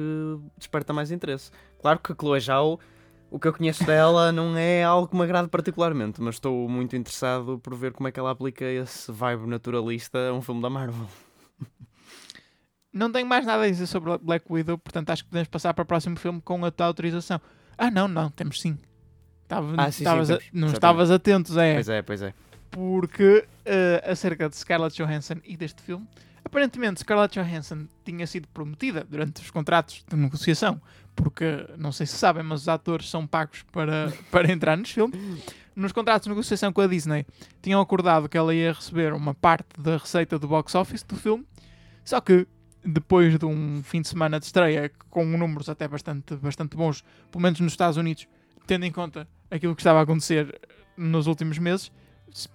desperta 0.57 0.93
mais 0.93 1.11
interesse. 1.11 1.51
Claro 1.81 1.99
que 1.99 2.11
a 2.11 2.15
Chloe 2.15 2.39
Zhao, 2.39 2.79
o 3.29 3.39
que 3.39 3.47
eu 3.47 3.53
conheço 3.53 3.83
dela 3.85 4.31
não 4.33 4.57
é 4.57 4.83
algo 4.83 5.07
que 5.07 5.15
me 5.15 5.23
agrade 5.23 5.49
particularmente, 5.49 6.21
mas 6.21 6.35
estou 6.35 6.67
muito 6.69 6.95
interessado 6.95 7.59
por 7.59 7.75
ver 7.75 7.91
como 7.91 8.07
é 8.07 8.11
que 8.11 8.19
ela 8.19 8.31
aplica 8.31 8.65
esse 8.65 9.11
vibe 9.11 9.47
naturalista 9.47 10.29
a 10.29 10.33
um 10.33 10.41
filme 10.41 10.61
da 10.61 10.69
Marvel. 10.69 11.07
Não 12.93 13.11
tenho 13.11 13.27
mais 13.27 13.45
nada 13.45 13.63
a 13.63 13.67
dizer 13.67 13.87
sobre 13.87 14.17
Black 14.19 14.45
Widow, 14.49 14.77
portanto 14.77 15.09
acho 15.09 15.25
que 15.25 15.29
podemos 15.29 15.49
passar 15.49 15.73
para 15.73 15.83
o 15.83 15.85
próximo 15.85 16.15
filme 16.15 16.41
com 16.41 16.63
a 16.63 16.71
tua 16.71 16.85
autorização. 16.85 17.41
Ah, 17.77 17.91
não, 17.91 18.07
não, 18.07 18.29
temos 18.29 18.61
sim. 18.61 18.77
Tava, 19.47 19.73
Ah, 19.77 19.85
sim, 19.85 19.97
sim, 19.97 20.03
estavas 20.03 20.31
a- 20.31 20.39
não 20.51 20.67
estavas 20.69 21.11
atentos, 21.11 21.55
é. 21.57 21.73
Pois 21.75 21.89
é, 21.89 22.01
pois 22.01 22.21
é. 22.21 22.33
porque 22.71 23.45
eh, 23.65 24.03
acerca 24.05 24.49
de 24.49 24.55
Scarlett 24.57 24.95
Johansson 25.01 25.35
e 25.45 25.55
deste 25.55 25.81
filme, 25.81 26.05
aparentemente 26.43 26.99
Scarlett 26.99 27.39
Johansson 27.39 27.87
tinha 28.03 28.25
sido 28.27 28.47
prometida 28.49 29.05
durante 29.09 29.41
os 29.41 29.49
contratos 29.51 30.03
de 30.09 30.15
negociação, 30.15 30.81
porque 31.15 31.65
não 31.77 31.91
sei 31.91 32.05
se 32.05 32.17
sabem, 32.17 32.43
mas 32.43 32.61
os 32.61 32.67
atores 32.67 33.09
são 33.09 33.25
pagos 33.25 33.63
para, 33.71 34.11
para 34.31 34.51
entrar 34.51 34.77
nos 34.77 34.91
filmes. 34.91 35.17
Nos 35.75 35.91
contratos 35.91 36.23
de 36.25 36.29
negociação 36.29 36.71
com 36.73 36.81
a 36.81 36.87
Disney, 36.87 37.25
tinham 37.61 37.81
acordado 37.81 38.27
que 38.29 38.37
ela 38.37 38.53
ia 38.55 38.71
receber 38.73 39.13
uma 39.13 39.33
parte 39.33 39.67
da 39.79 39.97
receita 39.97 40.39
do 40.39 40.47
box 40.47 40.73
office 40.75 41.03
do 41.03 41.15
filme, 41.17 41.45
só 42.03 42.19
que 42.21 42.47
depois 42.83 43.37
de 43.37 43.45
um 43.45 43.81
fim 43.83 44.01
de 44.01 44.07
semana 44.07 44.39
de 44.39 44.45
estreia 44.45 44.91
com 45.09 45.25
números 45.25 45.67
até 45.69 45.87
bastante, 45.87 46.35
bastante 46.35 46.77
bons, 46.77 47.03
pelo 47.31 47.41
menos 47.41 47.59
nos 47.59 47.73
Estados 47.73 47.97
Unidos, 47.97 48.27
tendo 48.65 48.85
em 48.85 48.91
conta 48.91 49.27
aquilo 49.49 49.75
que 49.75 49.81
estava 49.81 49.99
a 49.99 50.01
acontecer 50.03 50.59
nos 50.97 51.27
últimos 51.27 51.57
meses, 51.57 51.91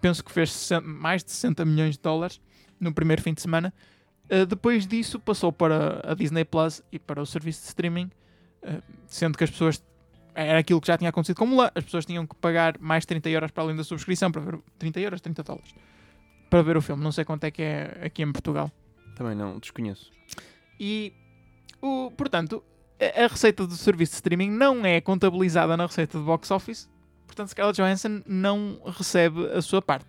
penso 0.00 0.24
que 0.24 0.30
fez 0.32 0.50
60 0.52 0.80
mais 0.86 1.22
de 1.24 1.30
60 1.30 1.64
milhões 1.64 1.96
de 1.96 2.02
dólares 2.02 2.40
no 2.78 2.92
primeiro 2.92 3.22
fim 3.22 3.32
de 3.34 3.40
semana. 3.42 3.72
Uh, 4.30 4.46
depois 4.46 4.86
disso, 4.86 5.18
passou 5.18 5.52
para 5.52 6.00
a 6.10 6.14
Disney 6.14 6.44
Plus 6.44 6.82
e 6.92 6.98
para 6.98 7.20
o 7.20 7.26
serviço 7.26 7.62
de 7.62 7.66
streaming, 7.68 8.10
uh, 8.62 8.82
sendo 9.06 9.36
que 9.36 9.44
as 9.44 9.50
pessoas. 9.50 9.82
Era 10.32 10.60
aquilo 10.60 10.80
que 10.80 10.86
já 10.86 10.96
tinha 10.96 11.10
acontecido 11.10 11.36
com 11.36 11.44
Mulan. 11.46 11.70
As 11.74 11.84
pessoas 11.84 12.06
tinham 12.06 12.24
que 12.24 12.36
pagar 12.36 12.78
mais 12.78 13.04
30 13.04 13.28
euros 13.28 13.50
para 13.50 13.64
além 13.64 13.74
da 13.76 13.82
subscrição 13.82 14.30
para 14.30 14.40
ver. 14.40 14.54
o- 14.54 14.64
30 14.78 15.00
euros, 15.00 15.20
30 15.20 15.42
dólares. 15.42 15.74
Para 16.48 16.62
ver 16.62 16.76
o 16.76 16.80
filme. 16.80 17.02
Não 17.02 17.10
sei 17.10 17.24
quanto 17.24 17.42
é 17.44 17.50
que 17.50 17.60
é 17.60 18.00
aqui 18.04 18.22
em 18.22 18.30
Portugal. 18.30 18.70
Também 19.16 19.34
não, 19.34 19.58
desconheço. 19.58 20.10
E, 20.78 21.12
o, 21.82 22.12
portanto, 22.12 22.62
a, 23.00 23.26
receita 23.26 23.66
do 23.66 23.74
serviço 23.74 24.12
de 24.12 24.16
streaming 24.16 24.50
não 24.50 24.84
é 24.84 25.00
contabilizada 25.00 25.76
na 25.76 25.86
receita 25.86 26.18
do 26.18 26.24
box 26.24 26.50
office. 26.50 26.88
Portanto, 27.26 27.48
Scarlett 27.48 27.80
Johansson 27.80 28.22
não 28.26 28.80
recebe 28.86 29.46
a 29.52 29.62
sua 29.62 29.80
parte. 29.80 30.06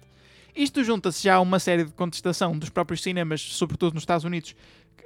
Isto 0.56 0.84
junta-se 0.84 1.24
já 1.24 1.36
a 1.36 1.40
uma 1.40 1.60
série 1.60 1.86
de 1.86 1.92
contestação 1.92 2.58
dos 2.58 2.70
próprios 2.70 3.02
cinemas, 3.02 3.42
sobretudo 3.42 3.94
nos 3.94 4.04
Estados 4.04 4.26
Unidos, 4.26 4.56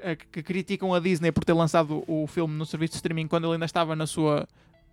que, 0.01 0.15
que 0.31 0.43
criticam 0.43 0.93
a 0.93 0.99
Disney 0.99 1.31
por 1.31 1.43
ter 1.43 1.53
lançado 1.53 2.03
o 2.07 2.25
filme 2.25 2.55
no 2.55 2.65
serviço 2.65 2.93
de 2.93 2.97
streaming 2.97 3.27
quando 3.27 3.45
ele 3.45 3.53
ainda 3.53 3.65
estava 3.65 3.95
na 3.95 4.07
sua 4.07 4.47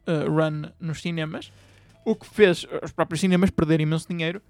uh, 0.07 0.31
run 0.31 0.71
nos 0.79 1.01
cinemas. 1.01 1.51
O 2.05 2.15
que 2.15 2.27
fez 2.27 2.67
os 2.83 2.93
próprios 2.93 3.21
cinemas 3.21 3.51
perderem 3.51 3.85
imenso 3.85 4.07
dinheiro, 4.09 4.43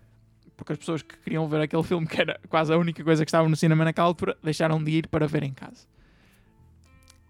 porque 0.56 0.72
as 0.72 0.78
pessoas 0.78 1.02
que 1.02 1.16
queriam 1.18 1.46
ver 1.48 1.60
aquele 1.60 1.82
filme, 1.82 2.06
que 2.06 2.20
era 2.20 2.40
quase 2.48 2.72
a 2.72 2.78
única 2.78 3.04
coisa 3.04 3.24
que 3.24 3.28
estava 3.28 3.48
no 3.48 3.56
cinema 3.56 3.84
naquela 3.84 4.08
altura, 4.08 4.36
deixaram 4.42 4.82
de 4.82 4.90
ir 4.90 5.08
para 5.08 5.26
ver 5.26 5.42
em 5.42 5.52
casa. 5.52 5.86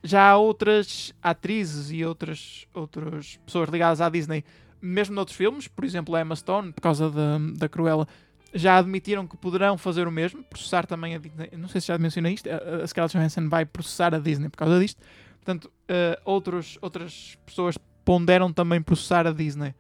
Já 0.03 0.31
há 0.31 0.37
outras 0.37 1.15
atrizes 1.23 1.91
e 1.91 2.05
outras, 2.05 2.67
outras 2.75 3.39
pessoas 3.47 3.69
ligadas 3.69 4.01
à 4.01 4.09
Disney, 4.09 4.45
mesmo 4.81 5.15
noutros 5.15 5.37
filmes, 5.37 5.69
por 5.69 5.85
exemplo, 5.85 6.15
a 6.17 6.21
Emma 6.21 6.35
Stone, 6.35 6.73
por 6.73 6.81
causa 6.81 7.09
da, 7.09 7.39
da 7.57 7.69
Cruella, 7.69 8.09
já 8.53 8.77
admitiram 8.77 9.27
que 9.27 9.37
poderão 9.37 9.79
fazer 9.79 10.07
o 10.07 10.13
mesmo, 10.13 10.43
processar 10.43 10.87
também 10.87 11.15
a 11.15 11.19
Disney. 11.19 11.51
Não 11.57 11.69
sei 11.69 11.81
se 11.81 11.87
já 11.87 11.99
mencionei 11.99 12.35
isto, 12.35 12.49
a 12.51 12.87
Scarlett 12.87 13.17
Johansson 13.17 13.49
vai 13.49 13.65
processar 13.65 14.15
a 14.15 14.19
Disney 14.19 14.49
por 14.49 14.59
causa 14.59 14.79
disto. 14.79 15.01
Portanto, 15.37 15.73
eh, 15.89 16.21
outros, 16.25 16.79
outras 16.81 17.39
pessoas 17.47 17.79
ponderam 18.05 18.53
também 18.53 18.83
processar 18.83 19.27
a 19.27 19.33
Disney 19.33 19.75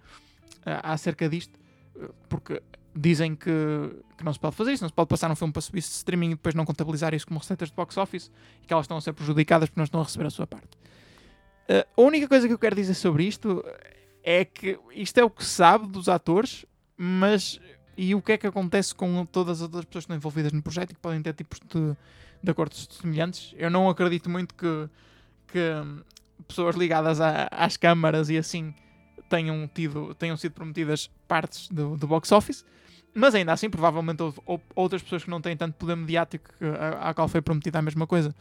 eh, 0.64 0.80
acerca 0.82 1.28
disto, 1.28 1.58
porque 2.28 2.62
dizem 2.94 3.34
que, 3.34 3.50
que 4.18 4.24
não 4.24 4.32
se 4.32 4.38
pode 4.38 4.54
fazer 4.56 4.72
isso, 4.72 4.82
não 4.84 4.88
se 4.88 4.94
pode 4.94 5.08
passar 5.08 5.30
um 5.30 5.34
filme 5.36 5.52
para 5.52 5.62
serviço 5.62 5.88
de 5.90 5.96
streaming 5.96 6.26
e 6.26 6.34
depois 6.34 6.54
não 6.54 6.64
contabilizar 6.64 7.14
isso 7.14 7.26
como 7.26 7.40
receitas 7.40 7.70
de 7.70 7.74
box 7.74 7.96
office 7.96 8.30
e 8.62 8.66
que 8.66 8.72
elas 8.72 8.84
estão 8.84 8.96
a 8.96 9.00
ser 9.00 9.12
prejudicadas 9.12 9.68
porque 9.68 9.80
não 9.80 9.84
estão 9.84 10.00
a 10.00 10.04
receber 10.04 10.26
a 10.26 10.30
sua 10.30 10.46
parte. 10.46 10.76
Eh, 11.68 11.86
a 11.96 12.00
única 12.02 12.28
coisa 12.28 12.46
que 12.46 12.52
eu 12.52 12.58
quero 12.58 12.76
dizer 12.76 12.94
sobre 12.94 13.24
isto 13.24 13.64
é 14.22 14.44
que 14.44 14.78
isto 14.94 15.18
é 15.18 15.24
o 15.24 15.30
que 15.30 15.44
se 15.44 15.50
sabe 15.50 15.86
dos 15.86 16.08
atores, 16.08 16.66
mas 16.96 17.58
e 17.96 18.14
o 18.14 18.22
que 18.22 18.32
é 18.32 18.38
que 18.38 18.46
acontece 18.46 18.94
com 18.94 19.24
todas 19.26 19.58
as 19.58 19.62
outras 19.62 19.84
pessoas 19.84 20.04
que 20.04 20.06
estão 20.06 20.16
envolvidas 20.16 20.52
no 20.52 20.62
projeto 20.62 20.90
e 20.92 20.94
que 20.94 21.00
podem 21.00 21.20
ter 21.22 21.32
tipos 21.34 21.60
de, 21.60 21.96
de 22.42 22.50
acordos 22.50 22.88
semelhantes? 23.00 23.54
Eu 23.56 23.70
não 23.70 23.88
acredito 23.88 24.28
muito 24.30 24.54
que, 24.54 24.88
que 25.48 25.60
pessoas 26.46 26.76
ligadas 26.76 27.20
a- 27.20 27.48
às 27.50 27.76
câmaras 27.76 28.28
e 28.28 28.36
assim 28.36 28.74
tenham, 29.28 29.66
tido, 29.72 30.14
tenham 30.14 30.36
sido 30.36 30.52
prometidas 30.52 31.10
partes 31.26 31.68
do, 31.68 31.96
do 31.96 32.06
box 32.06 32.30
office, 32.32 32.64
mas 33.14 33.34
ainda 33.34 33.52
assim, 33.52 33.68
provavelmente 33.68 34.22
houve 34.22 34.40
ou- 34.46 34.60
outras 34.74 35.02
pessoas 35.02 35.24
que 35.24 35.30
não 35.30 35.40
têm 35.40 35.56
tanto 35.56 35.74
poder 35.74 35.96
mediático 35.96 36.50
à 37.00 37.12
qual 37.14 37.28
foi 37.28 37.42
prometida 37.42 37.78
a 37.78 37.82
mesma 37.82 38.06
coisa 38.06 38.34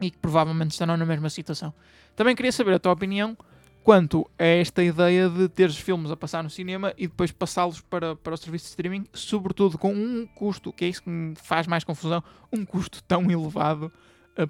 e 0.00 0.10
que 0.10 0.18
provavelmente 0.18 0.72
estarão 0.72 0.96
na 0.96 1.04
mesma 1.04 1.28
situação. 1.28 1.72
Também 2.16 2.34
queria 2.34 2.52
saber 2.52 2.74
a 2.74 2.78
tua 2.78 2.92
opinião 2.92 3.36
quanto 3.82 4.28
a 4.38 4.44
esta 4.44 4.82
ideia 4.82 5.28
de 5.28 5.48
teres 5.48 5.76
filmes 5.76 6.10
a 6.10 6.16
passar 6.16 6.42
no 6.42 6.50
cinema 6.50 6.92
e 6.96 7.06
depois 7.06 7.32
passá-los 7.32 7.80
para, 7.80 8.14
para 8.16 8.34
o 8.34 8.36
serviço 8.36 8.64
de 8.64 8.70
streaming, 8.70 9.06
sobretudo 9.12 9.78
com 9.78 9.92
um 9.92 10.26
custo, 10.26 10.72
que 10.72 10.84
é 10.84 10.88
isso 10.88 11.02
que 11.02 11.10
me 11.10 11.34
faz 11.36 11.66
mais 11.66 11.84
confusão, 11.84 12.22
um 12.52 12.64
custo 12.64 13.02
tão 13.04 13.30
elevado 13.30 13.92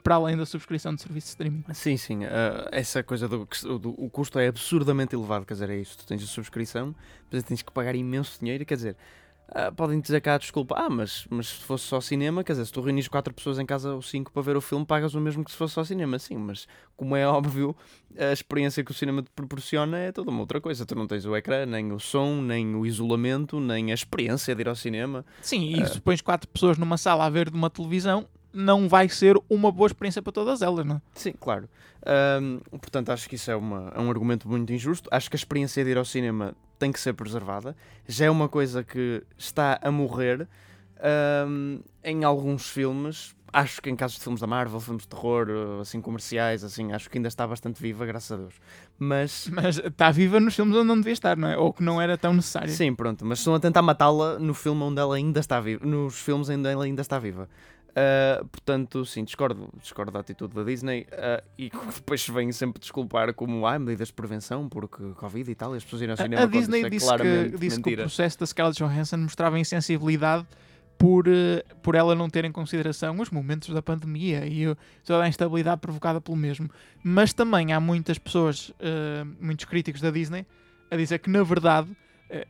para 0.02 0.14
além 0.14 0.36
da 0.36 0.46
subscrição 0.46 0.94
de 0.94 1.00
serviço 1.02 1.26
de 1.26 1.30
streaming. 1.30 1.64
Sim, 1.72 1.96
sim. 1.96 2.24
eh, 2.24 2.68
essa 2.72 3.02
coisa 3.02 3.26
do, 3.28 3.46
do- 3.78 3.94
O 4.02 4.08
custo 4.10 4.38
é 4.38 4.46
absurdamente 4.48 5.14
elevado. 5.14 5.44
Quer 5.46 5.54
dizer, 5.54 5.70
é 5.70 5.76
isso. 5.76 5.98
Tu 5.98 6.06
tens 6.06 6.22
a 6.22 6.26
subscrição, 6.26 6.94
depois 7.24 7.42
tens 7.42 7.62
que 7.62 7.72
pagar 7.72 7.94
imenso 7.94 8.38
dinheiro. 8.40 8.64
Quer 8.64 8.74
dizer, 8.76 8.96
ah, 9.52 9.72
podem 9.72 9.98
dizer 10.00 10.20
cá 10.20 10.38
desculpa. 10.38 10.76
Ah, 10.78 10.88
mas, 10.88 11.26
mas 11.28 11.48
se 11.48 11.64
fosse 11.64 11.84
só 11.86 12.00
cinema, 12.00 12.44
quer 12.44 12.52
dizer, 12.52 12.66
se 12.66 12.72
tu 12.72 12.80
reunis 12.80 13.08
quatro 13.08 13.34
pessoas 13.34 13.58
em 13.58 13.66
casa 13.66 13.92
ou 13.94 14.00
cinco 14.02 14.30
para 14.30 14.42
ver 14.42 14.56
o 14.56 14.60
filme, 14.60 14.86
pagas 14.86 15.14
o 15.14 15.20
mesmo 15.20 15.44
que 15.44 15.50
se 15.50 15.56
fosse 15.56 15.74
só 15.74 15.82
cinema. 15.82 16.18
Sim, 16.20 16.36
mas 16.36 16.68
como 16.96 17.16
é 17.16 17.26
óbvio, 17.26 17.74
a 18.16 18.32
experiência 18.32 18.84
que 18.84 18.92
o 18.92 18.94
cinema 18.94 19.22
te 19.22 19.30
proporciona 19.34 19.98
é 19.98 20.12
toda 20.12 20.30
uma 20.30 20.40
outra 20.40 20.60
coisa. 20.60 20.86
Tu 20.86 20.94
não 20.94 21.06
tens 21.08 21.24
o 21.24 21.34
ecrã, 21.34 21.66
nem 21.66 21.90
o 21.90 21.98
som, 21.98 22.40
nem 22.40 22.76
o 22.76 22.86
isolamento, 22.86 23.58
nem 23.58 23.90
a 23.90 23.94
experiência 23.94 24.54
de 24.54 24.60
ir 24.60 24.68
ao 24.68 24.76
cinema. 24.76 25.24
Sim, 25.40 25.68
e 25.72 25.84
se 25.88 26.00
pões 26.00 26.20
quatro 26.20 26.46
pessoas 26.48 26.78
numa 26.78 26.96
sala 26.96 27.24
a 27.24 27.30
ver 27.30 27.50
de 27.50 27.56
uma 27.56 27.70
televisão, 27.70 28.28
não 28.52 28.88
vai 28.88 29.08
ser 29.08 29.36
uma 29.48 29.70
boa 29.70 29.86
experiência 29.86 30.20
para 30.22 30.32
todas 30.32 30.62
elas, 30.62 30.84
não 30.84 30.96
é? 30.96 31.02
Sim, 31.14 31.34
claro. 31.38 31.68
Portanto, 32.70 33.10
acho 33.10 33.28
que 33.28 33.36
isso 33.36 33.50
é, 33.50 33.56
uma, 33.56 33.92
é 33.94 34.00
um 34.00 34.10
argumento 34.10 34.48
muito 34.48 34.72
injusto. 34.72 35.08
Acho 35.12 35.30
que 35.30 35.36
a 35.36 35.38
experiência 35.38 35.84
de 35.84 35.90
ir 35.90 35.98
ao 35.98 36.04
cinema 36.04 36.54
tem 36.78 36.90
que 36.90 36.98
ser 36.98 37.12
preservada. 37.12 37.76
Já 38.08 38.26
é 38.26 38.30
uma 38.30 38.48
coisa 38.48 38.82
que 38.82 39.22
está 39.36 39.78
a 39.82 39.90
morrer 39.90 40.48
em 42.02 42.24
alguns 42.24 42.68
filmes. 42.68 43.34
Acho 43.52 43.82
que 43.82 43.90
em 43.90 43.96
casos 43.96 44.16
de 44.16 44.22
filmes 44.22 44.40
da 44.40 44.46
Marvel, 44.46 44.78
filmes 44.78 45.02
de 45.02 45.08
terror, 45.08 45.48
eh, 45.50 45.80
assim, 45.80 46.00
comerciais, 46.00 46.62
assim, 46.62 46.92
acho 46.92 47.10
que 47.10 47.18
ainda 47.18 47.26
está 47.26 47.44
bastante 47.44 47.82
viva, 47.82 48.06
graças 48.06 48.30
a 48.30 48.36
Deus. 48.36 48.54
Mas, 48.96 49.48
Mas 49.52 49.76
está 49.76 50.08
viva 50.12 50.38
nos 50.38 50.54
filmes 50.54 50.76
onde 50.76 50.86
não 50.86 50.94
devia 50.94 51.12
estar, 51.12 51.36
não 51.36 51.48
é? 51.48 51.58
Ou 51.58 51.72
que 51.72 51.82
não 51.82 52.00
era 52.00 52.16
tão 52.16 52.32
necessário. 52.32 52.72
sim, 52.72 52.94
pronto. 52.94 53.26
Mas 53.26 53.38
estão 53.40 53.52
a 53.52 53.58
tentar 53.58 53.82
matá-la 53.82 54.38
no 54.38 54.54
filme 54.54 54.80
onde 54.84 55.00
ela 55.00 55.16
ainda 55.16 55.40
está 55.40 55.58
viva. 55.58 55.84
Nos 55.84 56.20
filmes 56.20 56.48
onde 56.48 56.68
ela 56.68 56.84
ainda 56.84 57.02
está 57.02 57.18
viva. 57.18 57.48
Ah, 57.94 58.44
portanto, 58.50 59.04
sim, 59.04 59.24
discordo, 59.24 59.68
discordo 59.80 60.12
da 60.12 60.20
atitude 60.20 60.54
da 60.54 60.62
Disney 60.62 61.06
ah, 61.12 61.42
e 61.58 61.70
depois 61.94 62.26
vem 62.28 62.52
sempre 62.52 62.80
desculpar 62.80 63.32
como 63.34 63.66
há 63.66 63.78
medidas 63.78 64.08
de 64.08 64.14
prevenção 64.14 64.68
porque 64.68 65.02
Covid 65.14 65.50
e 65.50 65.54
tal, 65.54 65.74
e 65.74 65.78
as 65.78 65.84
pessoas 65.84 66.02
irem 66.02 66.12
ao 66.12 66.16
cinema 66.16 66.42
A, 66.42 66.44
a 66.44 66.48
Disney 66.48 66.84
é 66.84 66.90
disse, 66.90 67.16
que, 67.16 67.58
disse 67.58 67.82
que 67.82 67.94
o 67.94 67.96
processo 67.96 68.38
da 68.38 68.46
Scarlett 68.46 68.78
Johansson 68.78 69.18
mostrava 69.18 69.58
insensibilidade 69.58 70.46
por, 70.98 71.26
eh, 71.26 71.64
por 71.82 71.94
ela 71.94 72.14
não 72.14 72.28
ter 72.28 72.44
em 72.44 72.52
consideração 72.52 73.18
os 73.18 73.30
momentos 73.30 73.72
da 73.72 73.80
pandemia 73.80 74.46
e 74.46 74.76
toda 75.02 75.24
a 75.24 75.28
instabilidade 75.28 75.80
provocada 75.80 76.20
pelo 76.20 76.36
mesmo. 76.36 76.70
Mas 77.02 77.32
também 77.32 77.72
há 77.72 77.80
muitas 77.80 78.18
pessoas, 78.18 78.70
eh, 78.78 79.24
muitos 79.40 79.64
críticos 79.64 80.02
da 80.02 80.10
Disney, 80.10 80.44
a 80.90 80.96
dizer 80.96 81.18
que 81.18 81.30
na 81.30 81.42
verdade 81.42 81.88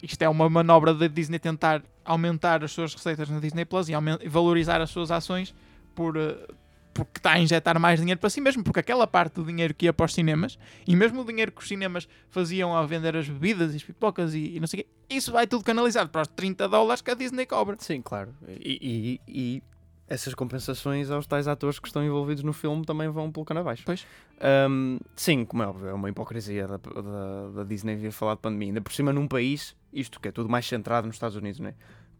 isto 0.03 0.21
é 0.23 0.29
uma 0.29 0.49
manobra 0.51 0.93
da 0.95 1.07
Disney 1.07 1.39
tentar 1.39 1.83
aumentar 2.05 2.63
as 2.65 2.73
suas 2.73 2.95
receitas 2.95 3.29
na 3.29 3.41
Disney 3.41 3.65
Plus 3.65 3.89
e 3.89 3.93
valorizar 4.29 4.81
as 4.81 4.91
suas 4.91 5.11
ações 5.11 5.55
por. 5.95 6.17
eh, 6.17 6.37
porque 6.93 7.19
está 7.19 7.33
a 7.35 7.39
injetar 7.39 7.79
mais 7.79 8.01
dinheiro 8.01 8.19
para 8.19 8.29
si 8.29 8.41
mesmo, 8.41 8.65
porque 8.65 8.81
aquela 8.81 9.07
parte 9.07 9.35
do 9.35 9.45
dinheiro 9.45 9.73
que 9.73 9.87
ia 9.87 9.93
para 9.93 10.07
os 10.07 10.13
cinemas, 10.13 10.59
e 10.87 10.97
mesmo 10.97 11.21
o 11.23 11.25
dinheiro 11.25 11.53
que 11.53 11.63
os 11.63 11.69
cinemas 11.69 12.09
faziam 12.29 12.77
ao 12.77 12.85
vender 12.87 13.17
as 13.17 13.29
bebidas 13.29 13.73
e 13.73 13.77
as 13.77 13.85
pipocas 13.85 14.35
e, 14.35 14.57
e 14.57 14.61
não 14.61 14.67
sei 14.67 14.81
o 14.81 14.83
quê, 14.83 14.89
isso 15.09 15.31
vai 15.31 15.47
tudo 15.47 15.63
canalizado 15.63 16.11
para 16.11 16.23
os 16.23 16.29
30 16.29 16.69
dólares 16.69 17.01
que 17.01 17.11
a 17.11 17.15
Disney 17.15 17.47
cobra. 17.47 17.77
Sim, 17.79 18.03
claro. 18.03 18.35
E- 18.49 19.21
e 19.29 19.63
essas 20.11 20.35
compensações 20.35 21.11
aos 21.11 21.27
tais 21.27 21.49
atores 21.49 21.79
que 21.79 21.87
estão 21.87 22.05
envolvidos 22.05 22.43
no 22.43 22.53
filme 22.53 22.85
também 22.85 23.09
vão 23.09 23.31
pelo 23.33 23.47
cano 23.47 23.61
abaixo. 23.61 23.85
Pois. 23.87 24.05
Ahm, 24.41 24.99
sim, 25.17 25.45
como 25.45 25.63
é 25.63 25.67
óbvio, 25.67 25.89
é 25.89 25.95
uma 25.95 26.11
hipocrisia 26.11 26.67
da, 26.67 26.77
da, 26.77 27.49
da 27.55 27.65
Disney 27.65 27.95
vir 27.97 28.11
falar 28.13 28.35
de 28.35 28.41
pandemia. 28.41 28.69
Ainda 28.69 28.81
por 28.83 28.93
cima 28.93 29.13
num 29.13 29.27
país, 29.29 29.75
isto 29.93 30.21
que 30.21 30.29
é 30.29 30.33
tudo 30.33 30.49
mais 30.51 30.67
centrado 30.67 31.07
nos 31.07 31.17
Estados 31.17 31.37
Unidos, 31.37 31.61
não 31.61 31.69
é? 31.69 31.75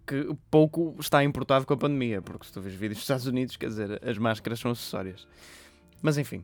Que 0.07 0.35
pouco 0.51 0.97
está 0.99 1.23
importado 1.23 1.67
com 1.67 1.75
a 1.75 1.77
pandemia, 1.77 2.23
porque 2.23 2.47
se 2.47 2.53
tu 2.53 2.61
vês 2.61 2.75
vídeos 2.75 2.95
dos 2.99 3.03
Estados 3.03 3.27
Unidos, 3.27 3.57
quer 3.57 3.67
dizer, 3.67 4.01
as 4.09 4.17
máscaras 4.17 4.59
são 4.61 4.71
acessórias. 4.71 5.27
Mas 6.01 6.17
enfim, 6.17 6.43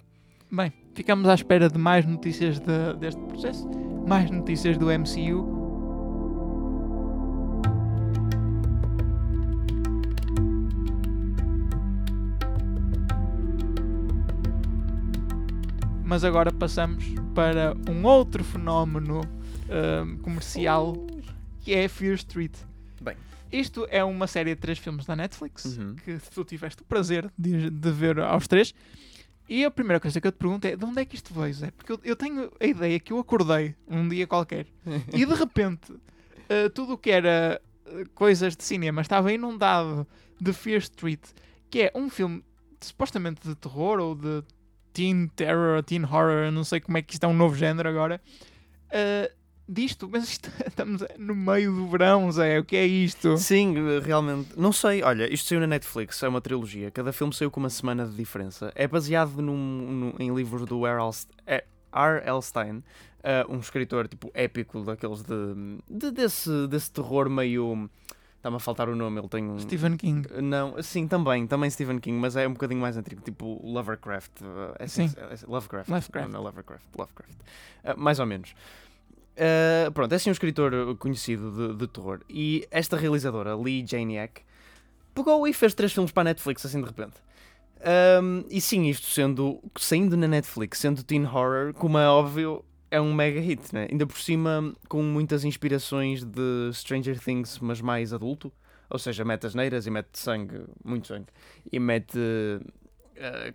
Bem, 0.50 0.72
ficamos 0.94 1.28
à 1.28 1.34
espera 1.34 1.68
de 1.68 1.76
mais 1.76 2.06
notícias 2.06 2.60
de- 2.60 2.94
deste 3.00 3.20
processo, 3.22 3.68
mais 4.06 4.30
notícias 4.30 4.78
do 4.78 4.86
MCU. 4.92 5.65
Mas 16.06 16.22
agora 16.22 16.52
passamos 16.52 17.04
para 17.34 17.74
um 17.90 18.04
outro 18.04 18.44
fenómeno 18.44 19.20
ahm, 19.68 20.16
comercial 20.18 20.96
que 21.60 21.74
é 21.74 21.88
Fear 21.88 22.14
Street. 22.14 22.52
Bem. 23.00 23.16
Isto 23.50 23.86
é 23.90 24.04
uma 24.04 24.26
série 24.28 24.54
de 24.54 24.60
três 24.60 24.78
filmes 24.78 25.04
da 25.04 25.16
Netflix 25.16 25.64
Uhum. 25.64 25.96
que 25.96 26.18
tu 26.32 26.44
tiveste 26.44 26.82
o 26.82 26.84
prazer 26.84 27.28
de, 27.36 27.70
de 27.70 27.90
ver 27.90 28.20
aos 28.20 28.46
três. 28.46 28.72
E 29.48 29.64
a 29.64 29.70
primeira 29.70 29.98
coisa 30.00 30.20
que 30.20 30.26
eu 30.26 30.32
te 30.32 30.38
pergunto 30.38 30.64
é 30.66 30.76
de 30.76 30.84
onde 30.84 31.00
é 31.00 31.04
que 31.04 31.14
isto 31.16 31.32
veio, 31.34 31.54
Zé? 31.54 31.70
Porque 31.72 31.92
eu, 31.92 32.00
eu 32.04 32.16
tenho 32.16 32.50
a 32.60 32.64
ideia 32.66 32.98
que 33.00 33.12
eu 33.12 33.18
acordei 33.18 33.74
um 33.88 34.08
dia 34.08 34.26
qualquer 34.26 34.66
e 35.12 35.24
de 35.24 35.34
repente 35.34 35.92
eh, 36.48 36.68
tudo 36.68 36.94
o 36.94 36.98
que 36.98 37.10
era 37.10 37.60
eh, 37.86 38.04
coisas 38.14 38.56
de 38.56 38.64
cinema 38.64 39.02
estava 39.02 39.32
inundado 39.32 40.06
de 40.40 40.52
Fear 40.52 40.78
Street, 40.78 41.20
que 41.70 41.82
é 41.82 41.92
um 41.94 42.08
filme 42.10 42.42
supostamente 42.80 43.46
de 43.46 43.54
terror 43.54 44.00
ou 44.00 44.14
de 44.16 44.42
teen 44.96 45.28
terror, 45.36 45.82
teen 45.82 46.04
horror, 46.04 46.50
não 46.50 46.64
sei 46.64 46.80
como 46.80 46.96
é 46.96 47.02
que 47.02 47.12
isto 47.14 47.24
é 47.24 47.28
um 47.28 47.34
novo 47.34 47.54
género 47.54 47.86
agora. 47.88 48.18
eh, 48.90 49.30
disto, 49.68 50.08
mas 50.10 50.24
isto- 50.28 50.48
estamos 50.66 51.02
no 51.18 51.34
meio 51.34 51.74
do 51.74 51.86
verão, 51.88 52.30
Zé, 52.32 52.58
o 52.58 52.64
que 52.64 52.76
é 52.76 52.86
isto? 52.86 53.36
Sim, 53.36 53.74
realmente. 54.02 54.50
Não 54.56 54.72
sei, 54.72 55.02
olha, 55.02 55.30
isto 55.32 55.48
saiu 55.48 55.60
na 55.60 55.66
Netflix, 55.66 56.22
é 56.22 56.28
uma 56.28 56.40
trilogia. 56.40 56.90
Cada 56.90 57.12
filme 57.12 57.34
saiu 57.34 57.50
com 57.50 57.60
uma 57.60 57.68
semana 57.68 58.06
de 58.06 58.14
diferença. 58.14 58.72
É 58.74 58.86
baseado 58.88 59.42
num, 59.42 59.56
num- 59.56 60.14
em 60.18 60.34
livros 60.34 60.64
do 60.64 60.86
R. 60.86 60.98
L. 61.02 61.12
St- 61.12 61.32
eh, 61.46 61.64
R. 61.92 62.22
L. 62.24 62.40
Stein, 62.42 62.82
eh, 63.22 63.44
um 63.48 63.58
escritor 63.58 64.06
tipo 64.08 64.30
épico 64.34 64.82
daqueles 64.82 65.22
de, 65.22 65.34
de- 65.90 66.10
desse, 66.12 66.66
desse 66.68 66.90
terror 66.90 67.28
meio. 67.28 67.90
Está-me 68.46 68.58
a 68.58 68.60
faltar 68.60 68.88
o 68.88 68.94
nome, 68.94 69.18
ele 69.18 69.28
tem 69.28 69.44
um. 69.44 69.58
Stephen 69.58 69.96
King. 69.96 70.28
Não, 70.40 70.80
sim, 70.80 71.08
também, 71.08 71.48
também 71.48 71.68
Stephen 71.68 71.98
King, 71.98 72.16
mas 72.16 72.36
é 72.36 72.46
um 72.46 72.52
bocadinho 72.52 72.80
mais 72.80 72.96
antigo, 72.96 73.20
tipo 73.20 73.60
Lovecraft. 73.64 74.30
é 74.78 74.86
Sim. 74.86 75.10
é- 75.16 75.34
é- 75.34 75.38
Lovecraft. 75.48 75.88
Lovecraft. 75.90 76.28
Não, 76.28 76.34
não 76.34 76.40
é 76.46 76.50
Lovecraft. 76.50 76.84
Lovecraft. 76.96 77.38
Eh, 77.82 77.94
mais 77.96 78.20
ou 78.20 78.26
menos. 78.26 78.54
Eh, 79.36 79.90
pronto, 79.92 80.12
é 80.12 80.14
assim 80.14 80.30
um 80.30 80.32
escritor 80.32 80.96
conhecido 80.98 81.50
de, 81.50 81.74
de 81.76 81.88
terror. 81.88 82.20
E 82.30 82.68
esta 82.70 82.96
realizadora, 82.96 83.56
Lee 83.56 83.84
Janiak, 83.84 84.42
pegou 85.12 85.48
e 85.48 85.52
fez 85.52 85.74
três 85.74 85.92
filmes 85.92 86.12
para 86.12 86.20
a 86.20 86.24
Netflix 86.24 86.64
assim 86.64 86.80
de 86.80 86.86
repente. 86.86 87.14
Ahm, 87.80 88.44
e 88.48 88.60
sim, 88.60 88.86
isto 88.86 89.08
sendo 89.08 89.60
saindo 89.76 90.16
na 90.16 90.28
Netflix, 90.28 90.78
sendo 90.78 91.02
teen 91.02 91.24
horror, 91.26 91.74
como 91.74 91.98
é 91.98 92.08
óbvio, 92.08 92.64
é 92.90 93.00
um 93.00 93.12
mega 93.14 93.40
hit, 93.40 93.74
né? 93.74 93.88
Ainda 93.90 94.06
por 94.06 94.18
cima 94.18 94.74
com 94.88 95.02
muitas 95.02 95.44
inspirações 95.44 96.24
de 96.24 96.70
Stranger 96.72 97.18
Things, 97.18 97.58
mas 97.58 97.80
mais 97.80 98.12
adulto. 98.12 98.52
Ou 98.88 98.98
seja, 98.98 99.24
mete 99.24 99.46
as 99.46 99.54
neiras 99.54 99.86
e 99.86 99.90
mete 99.90 100.16
sangue, 100.16 100.64
muito 100.84 101.08
sangue, 101.08 101.26
e 101.72 101.80
mete 101.80 102.18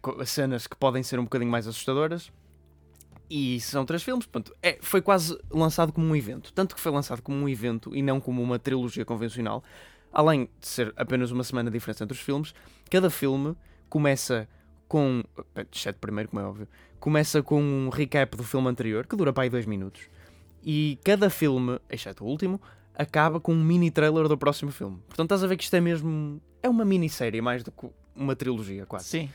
co- 0.01 0.25
cenas 0.25 0.67
que 0.67 0.75
podem 0.75 1.03
ser 1.03 1.19
um 1.19 1.23
bocadinho 1.23 1.51
mais 1.51 1.67
assustadoras. 1.67 2.31
E 3.29 3.61
são 3.61 3.85
três 3.85 4.03
filmes, 4.03 4.25
portanto, 4.25 4.53
é, 4.61 4.77
foi 4.81 5.01
quase 5.01 5.37
lançado 5.49 5.93
como 5.93 6.05
um 6.05 6.15
evento. 6.15 6.51
Tanto 6.51 6.75
que 6.75 6.81
foi 6.81 6.91
lançado 6.91 7.21
como 7.21 7.37
um 7.37 7.47
evento 7.47 7.95
e 7.95 8.01
não 8.01 8.19
como 8.19 8.41
uma 8.41 8.59
trilogia 8.59 9.05
convencional. 9.05 9.63
Além 10.11 10.49
de 10.59 10.67
ser 10.67 10.93
apenas 10.97 11.31
uma 11.31 11.43
semana 11.43 11.69
de 11.71 11.77
diferença 11.77 12.03
entre 12.03 12.13
os 12.17 12.21
filmes, 12.21 12.53
cada 12.89 13.09
filme 13.09 13.55
começa 13.87 14.47
com. 14.85 15.23
eh, 15.55 15.65
Exceto 15.73 15.99
primeiro, 15.99 16.29
como 16.29 16.41
é 16.41 16.45
óbvio. 16.45 16.67
Começa 17.01 17.43
com 17.43 17.61
um 17.61 17.89
recap 17.89 18.37
do 18.37 18.43
filme 18.43 18.69
anterior, 18.69 19.05
que 19.05 19.15
dura 19.15 19.33
para 19.33 19.43
aí 19.43 19.49
dois 19.49 19.65
minutos. 19.65 20.03
E 20.63 20.99
cada 21.03 21.29
filme, 21.29 21.79
exceto 21.89 22.23
o 22.23 22.27
último, 22.27 22.61
acaba 22.95 23.39
com 23.39 23.53
um 23.53 23.61
mini 23.61 23.89
trailer 23.89 24.27
do 24.27 24.37
próximo 24.37 24.71
filme. 24.71 24.99
Portanto, 25.07 25.25
estás 25.25 25.43
a 25.43 25.47
ver 25.47 25.57
que 25.57 25.63
isto 25.63 25.75
é 25.75 25.81
mesmo. 25.81 26.39
É 26.61 26.69
uma 26.69 26.85
minissérie 26.85 27.41
mais 27.41 27.63
do 27.63 27.71
que 27.71 27.87
uma 28.15 28.35
trilogia, 28.35 28.85
quase. 28.85 29.05
Sim. 29.05 29.29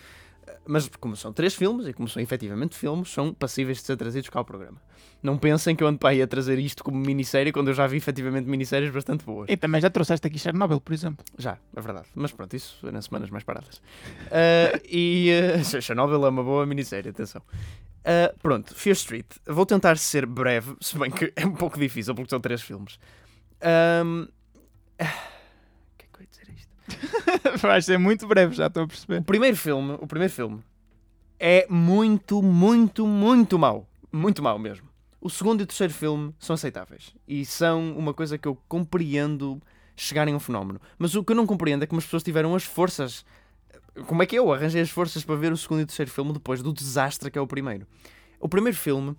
Mas 0.67 0.89
como 1.01 1.17
são 1.17 1.33
três 1.33 1.55
filmes, 1.55 1.87
e 1.87 1.93
como 1.93 2.09
são 2.09 2.21
efetivamente 2.23 2.77
filmes, 2.77 3.11
são 3.11 3.33
passíveis 3.33 3.79
de 3.79 3.85
ser 3.85 3.97
trazidos 3.97 4.29
cá 4.29 4.39
ao 4.41 4.45
programa. 4.45 4.81
Não 5.23 5.39
pensem 5.39 5.75
que 5.75 5.83
eu 5.83 5.89
ando 5.89 5.99
para 5.99 6.11
aí 6.11 6.23
a 6.23 6.27
trazer 6.27 6.59
isto 6.59 6.85
como 6.85 6.99
minissérie 6.99 7.53
quando 7.53 7.69
eu 7.69 7.75
já 7.75 7.87
vi 7.87 7.97
efetivamente 7.97 8.49
minisséries 8.49 8.91
bastante 8.91 9.25
boas. 9.25 9.49
E 9.49 9.57
também 9.57 9.81
já 9.81 9.91
trouxeste 9.91 10.27
aqui 10.27 10.39
Chernobyl, 10.39 10.81
por 10.81 10.93
exemplo. 10.93 11.25
Já, 11.39 11.59
é 11.75 11.81
verdade. 11.81 12.07
Mas 12.15 12.33
pronto, 12.33 12.55
isso 12.55 12.87
é 12.87 12.91
nas 12.93 13.07
semanas 13.07 13.31
mais 13.31 13.43
paradas. 13.45 13.81
Ah, 14.31 14.79
e 14.89 15.31
uh, 15.61 15.65
Chernobyl 15.83 16.25
é 16.27 16.29
uma 16.29 16.45
boa 16.45 16.67
minissérie, 16.67 17.11
atenção. 17.11 17.43
Ah, 18.05 18.33
pronto, 18.41 18.73
Fear 18.75 18.95
Street. 18.95 19.27
Vou 19.47 19.67
tentar 19.67 19.97
ser 19.99 20.27
breve, 20.27 20.77
se 20.81 20.97
bem 20.97 21.11
que 21.11 21.33
é 21.35 21.45
um 21.45 21.55
pouco 21.55 21.79
difícil 21.79 22.15
porque 22.15 22.31
são 22.31 22.39
três 22.41 22.63
filmes. 22.63 22.99
Ahm, 23.61 24.29
ah, 25.01 25.05
O 25.05 25.99
que 25.99 26.05
é 26.05 26.09
que 26.13 26.19
eu 26.19 26.23
ia 26.23 26.29
dizer 26.31 26.47
a 26.49 26.53
isto? 26.55 26.76
Vai 27.61 27.83
ser 27.83 27.99
muito 27.99 28.27
breve, 28.27 28.55
já 28.55 28.67
estou 28.67 28.85
a 28.85 28.87
perceber. 28.87 29.21
O 29.21 29.25
primeiro 29.25 29.57
filme, 29.57 29.97
o 30.01 30.07
primeiro 30.07 30.33
filme 30.33 30.61
é 31.39 31.67
muito, 31.69 32.43
muito, 32.43 33.07
muito 33.07 33.59
mau. 33.59 33.87
Muito 34.13 34.43
mau 34.43 34.59
mesmo. 34.59 34.89
O 35.21 35.29
segundo 35.29 35.61
e 35.61 35.65
o 35.65 35.67
terceiro 35.67 35.93
filme 35.93 36.35
são 36.39 36.55
aceitáveis. 36.55 37.15
E 37.27 37.45
são 37.45 37.93
uma 37.97 38.15
coisa 38.15 38.39
que 38.39 38.47
eu 38.47 38.57
compreendo 38.69 39.61
chegarem 39.97 40.33
a 40.35 40.37
um 40.37 40.41
fenómeno. 40.41 40.81
Mas 40.99 41.15
o 41.15 41.25
que 41.25 41.33
eu 41.33 41.37
não 41.37 41.47
compreendo 41.47 41.83
é 41.83 41.87
como 41.87 41.99
as 41.99 42.05
pessoas 42.05 42.23
tiveram 42.23 42.55
as 42.55 42.65
forças. 42.65 43.25
Como 44.07 44.23
é 44.23 44.27
que 44.27 44.37
eu 44.39 44.53
arranjei 44.53 44.81
as 44.83 44.91
forças 44.91 45.25
para 45.25 45.35
ver 45.37 45.53
o 45.53 45.57
segundo 45.57 45.81
e 45.81 45.85
o 45.85 45.87
terceiro 45.87 46.11
filme 46.11 46.33
depois 46.33 46.63
do 46.63 46.73
desastre 46.73 47.31
que 47.31 47.39
é 47.39 47.41
o 47.41 47.47
primeiro? 47.47 47.87
O 48.39 48.49
primeiro 48.49 48.77
filme, 48.77 49.17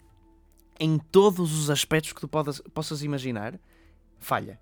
em 0.80 0.98
todos 1.00 1.58
os 1.60 1.70
aspectos 1.70 2.14
que 2.14 2.22
tu 2.22 2.28
podas, 2.28 2.62
possas 2.74 3.04
imaginar, 3.04 3.56
falha. 4.20 4.60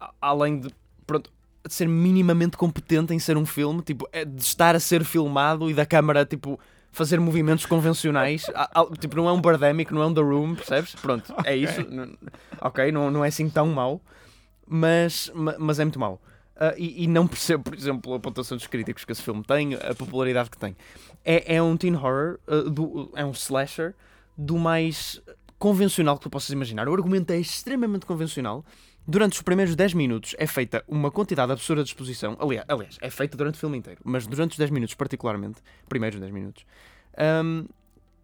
A- 0.00 0.12
além 0.20 0.60
de, 0.60 0.68
pronto, 1.06 1.30
de 1.66 1.72
ser 1.72 1.88
minimamente 1.88 2.56
competente 2.56 3.14
em 3.14 3.18
ser 3.18 3.36
um 3.36 3.46
filme, 3.46 3.80
tipo, 3.82 4.08
é 4.12 4.24
de 4.24 4.42
estar 4.42 4.74
a 4.76 4.80
ser 4.80 5.04
filmado 5.04 5.70
e 5.70 5.74
da 5.74 5.86
câmara, 5.86 6.24
tipo, 6.26 6.58
fazer 6.92 7.18
movimentos 7.18 7.66
convencionais. 7.66 8.44
Tipo, 9.00 9.16
não 9.16 9.28
é 9.28 9.32
um 9.32 9.40
Birdemic, 9.40 9.92
não 9.92 10.02
é 10.02 10.06
um 10.06 10.14
The 10.14 10.20
Room, 10.20 10.54
percebes? 10.54 10.94
Pronto, 10.94 11.34
é 11.44 11.56
isso. 11.56 11.80
Não- 11.90 12.12
ok, 12.60 12.92
não, 12.92 13.10
não 13.10 13.24
é 13.24 13.28
assim 13.28 13.48
tão 13.48 13.66
mau, 13.68 14.00
mas, 14.66 15.30
ma- 15.34 15.56
mas 15.58 15.78
é 15.80 15.84
muito 15.84 15.98
mau. 15.98 16.20
ah, 16.56 16.74
e, 16.76 17.04
e 17.04 17.06
não 17.08 17.26
percebo, 17.26 17.64
por 17.64 17.74
exemplo, 17.74 18.14
a 18.14 18.20
pontuação 18.20 18.56
dos 18.56 18.66
críticos 18.66 19.04
que 19.04 19.12
esse 19.12 19.22
filme 19.22 19.42
tem, 19.42 19.74
a 19.74 19.94
popularidade 19.94 20.50
que 20.50 20.56
tem. 20.58 20.76
É, 21.24 21.56
é 21.56 21.62
um 21.62 21.76
teen 21.76 21.96
horror, 21.96 22.38
ah, 22.46 22.62
do- 22.70 23.10
é 23.16 23.24
um 23.24 23.32
slasher 23.32 23.94
do 24.36 24.56
mais 24.58 25.20
convencional 25.58 26.16
que 26.16 26.22
tu 26.24 26.30
possas 26.30 26.50
imaginar. 26.50 26.88
O 26.88 26.94
argumento 26.94 27.30
é 27.32 27.38
extremamente 27.38 28.06
convencional. 28.06 28.64
Durante 29.06 29.34
os 29.34 29.42
primeiros 29.42 29.76
10 29.76 29.94
minutos 29.94 30.34
é 30.38 30.46
feita 30.46 30.82
uma 30.88 31.10
quantidade 31.10 31.52
absurda 31.52 31.82
de 31.82 31.90
exposição. 31.90 32.36
Aliás, 32.40 32.64
aliás, 32.68 32.98
é 33.00 33.10
feita 33.10 33.36
durante 33.36 33.56
o 33.56 33.58
filme 33.58 33.76
inteiro, 33.76 34.00
mas 34.02 34.26
durante 34.26 34.52
os 34.52 34.58
10 34.58 34.70
minutos, 34.70 34.94
particularmente, 34.94 35.60
primeiros 35.88 36.18
10 36.18 36.32
minutos, 36.32 36.64
ahm, 37.16 37.66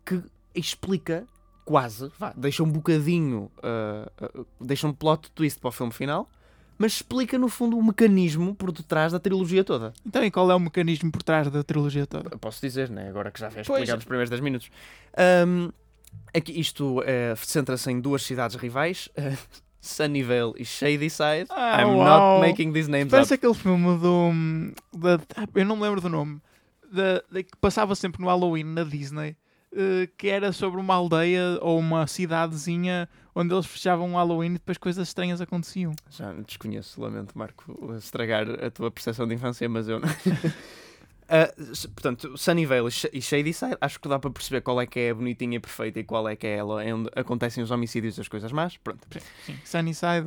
que 0.04 0.22
explica 0.54 1.26
quase, 1.66 2.10
vá, 2.18 2.32
deixa 2.36 2.62
um 2.62 2.70
bocadinho, 2.70 3.50
ah, 3.62 4.10
ah, 4.20 4.44
deixa 4.60 4.86
um 4.86 4.92
plot 4.92 5.30
twist 5.32 5.60
para 5.60 5.68
o 5.68 5.72
filme 5.72 5.92
final, 5.92 6.28
mas 6.78 6.94
explica 6.94 7.38
no 7.38 7.48
fundo 7.48 7.78
o 7.78 7.84
mecanismo 7.84 8.54
por 8.54 8.72
detrás 8.72 9.12
da 9.12 9.20
trilogia 9.20 9.62
toda. 9.62 9.92
Então, 10.04 10.24
e 10.24 10.30
qual 10.30 10.50
é 10.50 10.54
o 10.54 10.58
mecanismo 10.58 11.12
por 11.12 11.22
trás 11.22 11.50
da 11.50 11.62
trilogia 11.62 12.06
toda? 12.06 12.30
Posso 12.38 12.58
dizer, 12.62 12.88
né? 12.88 13.06
agora 13.06 13.30
que 13.30 13.38
já 13.38 13.50
fez 13.50 13.66
Pois. 13.66 13.80
explicar 13.80 13.96
nos 13.96 14.04
primeiros 14.06 14.30
10 14.30 14.40
minutos. 14.40 14.70
Ahm, 15.14 15.68
aqui, 16.34 16.58
isto 16.58 17.02
eh, 17.04 17.34
centra-se 17.36 17.90
em 17.90 18.00
duas 18.00 18.22
cidades 18.22 18.56
rivais, 18.56 19.10
eh, 19.14 19.36
Sunnyvale 19.80 20.52
e 20.58 20.64
Shadyside. 20.64 21.46
Ah, 21.50 21.80
I'm 21.82 21.96
uau. 21.96 22.04
not 22.04 22.40
making 22.46 22.72
these 22.72 22.88
names 22.90 23.10
Parece 23.10 23.34
up. 23.34 23.38
aquele 23.40 23.54
filme 23.54 23.98
do. 23.98 24.30
da- 24.98 25.20
ah, 25.36 25.48
eu 25.54 25.64
não 25.64 25.76
me 25.76 25.82
lembro 25.82 26.00
do 26.00 26.08
nome. 26.08 26.40
Da, 26.92 27.22
da- 27.30 27.42
que 27.42 27.56
passava 27.60 27.94
sempre 27.94 28.20
no 28.20 28.28
Halloween 28.28 28.64
na 28.64 28.84
Disney. 28.84 29.36
eh, 29.72 30.08
que 30.18 30.26
era 30.28 30.50
sobre 30.52 30.80
uma 30.80 30.94
aldeia 30.96 31.56
ou 31.62 31.78
uma 31.78 32.04
cidadezinha 32.08 33.08
onde 33.32 33.54
eles 33.54 33.66
fechavam 33.66 34.12
o 34.12 34.16
Halloween 34.16 34.48
e 34.50 34.52
depois 34.54 34.76
coisas 34.76 35.06
estranhas 35.06 35.40
aconteciam. 35.40 35.92
Já 36.10 36.32
desconheço, 36.32 37.00
lamento, 37.00 37.38
Marco, 37.38 37.94
estragar 37.96 38.48
a 38.64 38.68
tua 38.68 38.90
percepção 38.90 39.28
de 39.28 39.36
infância, 39.36 39.68
mas 39.68 39.88
eu 39.88 40.00
não. 40.00 40.08
S- 41.72 41.86
portanto, 41.88 42.36
Sunnyvale 42.36 42.88
e 42.88 42.90
Sh- 42.90 43.06
Shadyside, 43.22 43.76
acho 43.80 44.00
que 44.00 44.08
dá 44.08 44.18
para 44.18 44.30
perceber 44.30 44.60
qual 44.62 44.80
é 44.80 44.86
que 44.86 44.98
é 44.98 45.10
a 45.10 45.14
bonitinha 45.14 45.60
perfeita 45.60 46.00
e 46.00 46.04
qual 46.04 46.28
é 46.28 46.34
que 46.36 46.46
é 46.46 46.56
ela, 46.56 46.82
é 46.82 46.92
onde 46.94 47.08
acontecem 47.14 47.62
os 47.62 47.70
homicídios 47.70 48.18
e 48.18 48.20
as 48.20 48.28
coisas 48.28 48.50
más. 48.52 48.76
Pronto. 48.78 49.00
Sim, 49.46 49.56
Sunnyside. 49.64 50.26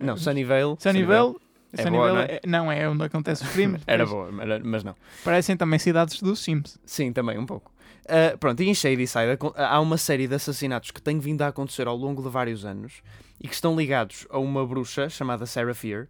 Não, 0.00 0.16
Sunnyvale. 0.16 0.76
Sunnyvale. 0.78 1.34
É 1.76 1.82
Sunnyvale 1.82 2.12
boa, 2.12 2.12
não 2.12 2.20
é? 2.20 2.24
é- 2.34 2.40
não 2.46 2.72
é 2.72 2.88
onde 2.88 3.02
acontecem 3.04 3.46
os 3.46 3.52
crimes. 3.52 3.82
Era 3.88 4.06
boa, 4.06 4.30
mas- 4.62 4.84
não. 4.84 4.94
Parecem 5.24 5.56
também 5.56 5.78
cidades 5.78 6.20
dos 6.22 6.38
Sims. 6.42 6.78
Sim, 6.86 7.12
também, 7.12 7.36
um 7.38 7.46
pouco. 7.46 7.72
Uh, 8.04 8.36
pronto, 8.38 8.62
e 8.62 8.68
em 8.68 8.74
Shadyside 8.74 9.38
há 9.56 9.80
uma 9.80 9.96
série 9.96 10.28
de 10.28 10.34
assassinatos 10.34 10.90
que 10.90 11.00
têm 11.00 11.18
vindo 11.18 11.40
a 11.42 11.48
acontecer 11.48 11.86
ao 11.88 11.96
longo 11.96 12.22
de 12.22 12.28
vários 12.28 12.64
anos 12.64 13.02
e 13.40 13.48
que 13.48 13.54
estão 13.54 13.74
ligados 13.74 14.26
a 14.30 14.38
uma 14.38 14.64
bruxa 14.66 15.08
chamada 15.08 15.46
Sarah 15.46 15.72
Fear, 15.74 16.06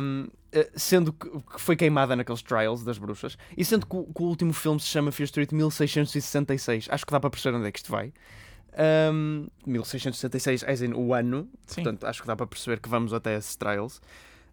um, 0.00 0.24
uh, 0.24 0.70
sendo 0.74 1.12
que, 1.12 1.28
foi 1.58 1.76
queimada 1.76 2.16
naqueles 2.16 2.42
trials 2.42 2.82
das 2.82 2.98
bruxas, 2.98 3.36
e 3.56 3.64
sendo 3.64 3.86
que 3.86 3.96
o, 3.96 4.04
que 4.04 4.22
o 4.22 4.26
último 4.26 4.52
filme 4.52 4.80
se 4.80 4.86
chama 4.86 5.12
Fear 5.12 5.26
Street 5.26 5.52
1666, 5.52 6.88
acho 6.90 7.06
que 7.06 7.12
dá 7.12 7.20
para 7.20 7.30
perceber 7.30 7.56
onde 7.56 7.68
é 7.68 7.72
que 7.72 7.78
isto 7.78 7.90
vai. 7.90 8.12
Um, 9.12 9.48
1666 9.66 10.62
é 10.62 10.86
in, 10.86 10.94
o 10.94 11.12
ano, 11.12 11.48
Sim. 11.66 11.82
portanto 11.82 12.04
acho 12.04 12.22
que 12.22 12.26
dá 12.26 12.34
para 12.34 12.46
perceber 12.46 12.80
que 12.80 12.88
vamos 12.88 13.12
até 13.12 13.36
esses 13.36 13.54
trials. 13.56 14.00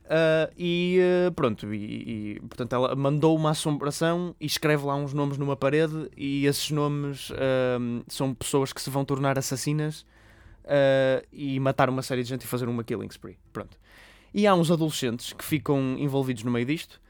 Uh, 0.06 0.52
e 0.58 1.00
uh, 1.28 1.32
pronto, 1.32 1.72
e, 1.72 2.36
e, 2.36 2.40
portanto 2.40 2.74
ela 2.74 2.96
mandou 2.96 3.36
uma 3.36 3.52
assombração 3.52 4.36
e 4.42 4.48
escreve 4.48 4.84
lá 4.84 4.96
uns 4.96 5.14
nomes 5.14 5.38
numa 5.38 5.56
parede 5.56 6.10
e 6.18 6.48
esses 6.48 6.72
nomes 6.72 7.32
um, 7.80 8.02
são 8.08 8.34
pessoas 8.34 8.74
que 8.74 8.82
se 8.82 8.90
vão 8.90 9.06
tornar 9.06 9.38
assassinas 9.38 10.02
uh, 10.66 11.24
e 11.32 11.60
matar 11.60 11.92
uma 11.92 12.02
série 12.02 12.24
de 12.24 12.30
gente 12.30 12.42
e 12.42 12.48
fazer 12.48 12.68
uma 12.68 12.84
killing 12.84 13.10
spree. 13.12 13.38
Pronto. 13.54 13.78
E 14.34 14.46
há 14.48 14.54
uns 14.54 14.70
adolescentes 14.72 15.34
que 15.34 15.44
ficam 15.44 15.96
envolvidos 15.98 16.44
no 16.44 16.52
meio 16.52 16.66
disto. 16.66 17.02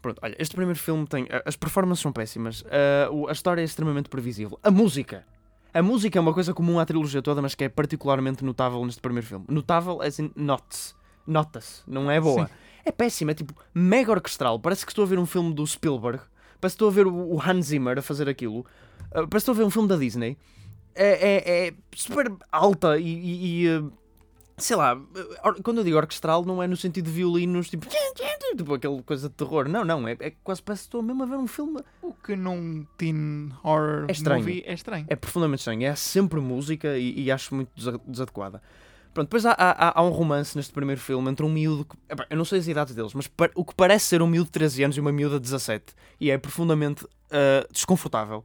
Pronto, 0.00 0.18
olha, 0.22 0.36
este 0.38 0.54
primeiro 0.54 0.78
filme 0.78 1.06
tem. 1.06 1.26
As 1.44 1.56
performances 1.56 2.02
são 2.02 2.12
péssimas, 2.12 2.62
o- 3.10 3.26
a 3.28 3.32
história 3.32 3.60
é 3.62 3.64
extremamente 3.64 4.08
previsível. 4.08 4.58
A 4.62 4.70
música! 4.70 5.24
A 5.72 5.82
música 5.82 6.18
é 6.18 6.20
uma 6.20 6.32
coisa 6.32 6.54
comum 6.54 6.78
à 6.78 6.84
trilogia 6.84 7.20
toda, 7.20 7.42
mas 7.42 7.54
que 7.56 7.64
é 7.64 7.68
particularmente 7.68 8.44
notável 8.44 8.84
neste 8.84 9.00
primeiro 9.00 9.26
filme. 9.26 9.44
Notável 9.48 10.00
as 10.02 10.18
in 10.20 10.30
notes. 10.36 10.94
Nota-se, 11.26 11.82
não 11.86 12.08
é 12.10 12.20
boa. 12.20 12.46
Sim. 12.46 12.52
É 12.84 12.92
péssima, 12.92 13.30
é 13.32 13.34
tipo 13.34 13.54
mega 13.74 14.12
orquestral. 14.12 14.60
Parece 14.60 14.84
que 14.86 14.92
estou 14.92 15.04
a 15.04 15.08
ver 15.08 15.18
um 15.18 15.26
filme 15.26 15.52
do 15.54 15.66
Spielberg. 15.66 16.20
Parece 16.60 16.76
que 16.76 16.84
estou 16.84 16.88
a 16.88 16.92
ver 16.92 17.06
o 17.06 17.40
Hans 17.42 17.66
Zimmer 17.66 17.98
a 17.98 18.02
fazer 18.02 18.28
aquilo. 18.28 18.58
Uh, 18.60 18.66
parece 19.12 19.28
que 19.30 19.36
estou 19.38 19.52
a 19.54 19.56
ver 19.56 19.64
um 19.64 19.70
filme 19.70 19.88
da 19.88 19.96
Disney. 19.96 20.36
É, 20.94 21.08
é- 21.28 21.66
é 21.68 21.74
super 21.96 22.30
alta 22.52 22.98
e. 22.98 23.02
e- 23.08 23.64
e, 23.64 23.68
uh, 23.78 23.92
sei 24.56 24.76
lá, 24.76 25.00
quando 25.62 25.78
eu 25.78 25.84
digo 25.84 25.96
orquestral, 25.96 26.44
não 26.44 26.62
é 26.62 26.66
no 26.66 26.76
sentido 26.76 27.06
de 27.06 27.10
violinos, 27.12 27.68
tipo. 27.68 27.86
Tipo 28.56 28.74
aquela 28.74 29.02
coisa 29.02 29.28
de 29.28 29.34
terror. 29.34 29.68
Não, 29.68 29.84
não. 29.84 30.06
É, 30.06 30.16
é 30.20 30.32
quase 30.44 30.62
parece 30.62 30.82
que 30.82 30.86
estou 30.88 31.02
mesmo 31.02 31.22
a 31.24 31.26
ver 31.26 31.36
um 31.36 31.46
filme. 31.48 31.80
O 32.00 32.12
que 32.12 32.36
num 32.36 32.86
teen 32.96 33.52
horror 33.64 34.04
É 34.08 34.12
estranho. 34.12 34.40
movie 34.40 34.62
é 34.64 34.72
estranho. 34.74 35.04
É 35.08 35.16
profundamente 35.16 35.60
estranho. 35.62 35.84
É 35.84 35.94
sempre 35.96 36.38
música 36.40 36.96
e, 36.96 37.20
e 37.24 37.32
acho 37.32 37.52
muito 37.54 37.70
desa- 37.76 38.00
desadequada. 38.06 38.62
Pronto, 39.12 39.26
depois 39.26 39.44
há, 39.46 39.52
há- 39.58 39.98
há 39.98 40.02
um 40.04 40.10
romance 40.10 40.56
neste 40.56 40.72
primeiro 40.72 41.00
filme 41.00 41.28
entre 41.30 41.44
um 41.44 41.48
miúdo. 41.48 41.84
Que, 41.84 41.96
eu 42.30 42.36
não 42.36 42.44
sei 42.44 42.60
as 42.60 42.68
idades 42.68 42.94
deles, 42.94 43.12
mas 43.14 43.28
o 43.56 43.64
que 43.64 43.74
parece 43.74 44.06
ser 44.06 44.22
um 44.22 44.26
miúdo 44.28 44.46
de 44.46 44.52
13 44.52 44.84
anos 44.84 44.96
e 44.96 45.00
uma 45.00 45.10
miúda 45.12 45.36
de 45.36 45.42
17. 45.42 45.92
E 46.20 46.30
é 46.30 46.38
profundamente 46.38 47.04
ah, 47.32 47.66
desconfortável. 47.72 48.44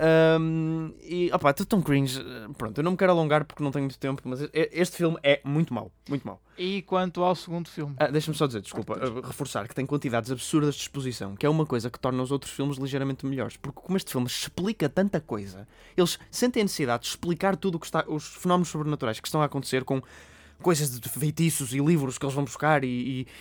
Ahm, 0.00 0.92
e 1.02 1.30
opá, 1.32 1.52
tudo 1.52 1.66
tão 1.66 1.82
cringe. 1.82 2.20
Pronto, 2.56 2.78
eu 2.78 2.84
não 2.84 2.92
me 2.92 2.96
quero 2.96 3.10
alongar 3.12 3.44
porque 3.44 3.62
não 3.62 3.70
tenho 3.72 3.84
muito 3.84 3.98
tempo, 3.98 4.22
mas 4.24 4.40
este 4.52 4.96
filme 4.96 5.18
é 5.22 5.40
muito 5.44 5.74
mau. 5.74 5.90
Muito 6.08 6.24
mau. 6.26 6.40
E 6.56 6.82
quanto 6.82 7.22
ao 7.22 7.34
segundo 7.34 7.68
filme? 7.68 7.94
Ah, 7.98 8.06
Deixa-me 8.06 8.36
só 8.36 8.46
dizer, 8.46 8.60
desculpa, 8.60 8.96
ah, 9.00 9.26
reforçar 9.26 9.66
que 9.66 9.74
tem 9.74 9.84
quantidades 9.84 10.30
absurdas 10.30 10.76
de 10.76 10.82
exposição, 10.82 11.34
que 11.34 11.44
é 11.44 11.48
uma 11.48 11.66
coisa 11.66 11.90
que 11.90 11.98
torna 11.98 12.22
os 12.22 12.30
outros 12.30 12.52
filmes 12.52 12.76
ligeiramente 12.78 13.26
melhores. 13.26 13.56
Porque 13.56 13.80
como 13.80 13.96
este 13.96 14.12
filme 14.12 14.26
explica 14.28 14.88
tanta 14.88 15.20
coisa, 15.20 15.66
eles 15.96 16.18
sentem 16.30 16.60
a 16.60 16.64
necessidade 16.64 17.02
de 17.02 17.08
explicar 17.08 17.56
tudo 17.56 17.74
o 17.74 17.80
que 17.80 17.86
está, 17.86 18.04
os 18.06 18.24
fenómenos 18.36 18.68
sobrenaturais 18.68 19.18
que 19.18 19.26
estão 19.26 19.42
a 19.42 19.46
acontecer 19.46 19.82
com 19.84 20.00
coisas 20.62 20.98
de 20.98 21.08
feitiços 21.08 21.72
e 21.72 21.78
livros 21.78 22.18
que 22.18 22.24
eles 22.24 22.34
vão 22.34 22.44
buscar 22.44 22.82
e, 22.82 22.88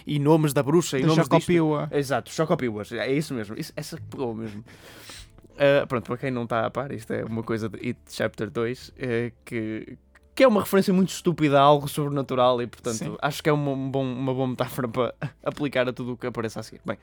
e- 0.06 0.15
e 0.15 0.20
nomes 0.20 0.54
da 0.54 0.62
bruxa 0.62 0.98
e 0.98 1.02
Da 1.02 1.08
nomes 1.08 1.24
disto. 1.28 1.34
Chocopiwa. 1.52 1.89
Exato, 1.91 2.32
Chocopiwas, 2.32 2.91
é 2.91 3.12
isso 3.12 3.34
mesmo, 3.34 3.56
isso, 3.60 3.74
essa 3.76 3.98
pegou 4.10 4.36
mesmo. 4.36 4.63
Ah, 5.58 5.86
pronto, 5.88 6.06
para 6.06 6.17
quem 6.17 6.32
não 6.32 6.43
está 6.43 6.65
a 6.65 6.70
par, 6.70 6.91
isto 6.91 7.12
é 7.13 7.24
uma 7.26 7.41
coisa 7.43 7.67
de 7.70 7.78
It 7.88 8.00
Chapter 8.10 8.50
2 8.50 8.93
eh, 8.98 9.32
que, 9.43 9.98
que 10.36 10.43
é 10.43 10.48
uma 10.48 10.62
referência 10.62 10.93
muito 10.93 11.10
estúpida 11.10 11.60
a 11.60 11.63
algo 11.63 11.88
sobrenatural 11.88 12.62
e, 12.62 12.67
portanto, 12.67 12.96
Sim. 12.96 13.15
acho 13.22 13.41
que 13.41 13.50
é 13.50 13.54
uma, 13.54 13.72
um 13.72 13.89
bom- 13.89 14.06
uma 14.13 14.34
boa 14.34 14.48
metáfora 14.48 14.88
para 14.88 15.15
aplicar 15.43 15.88
a 15.89 15.93
tudo 15.93 16.13
o 16.13 16.17
que 16.17 16.28
apareça 16.28 16.60
a 16.60 16.63
seguir. 16.63 16.80
Bem, 16.86 16.98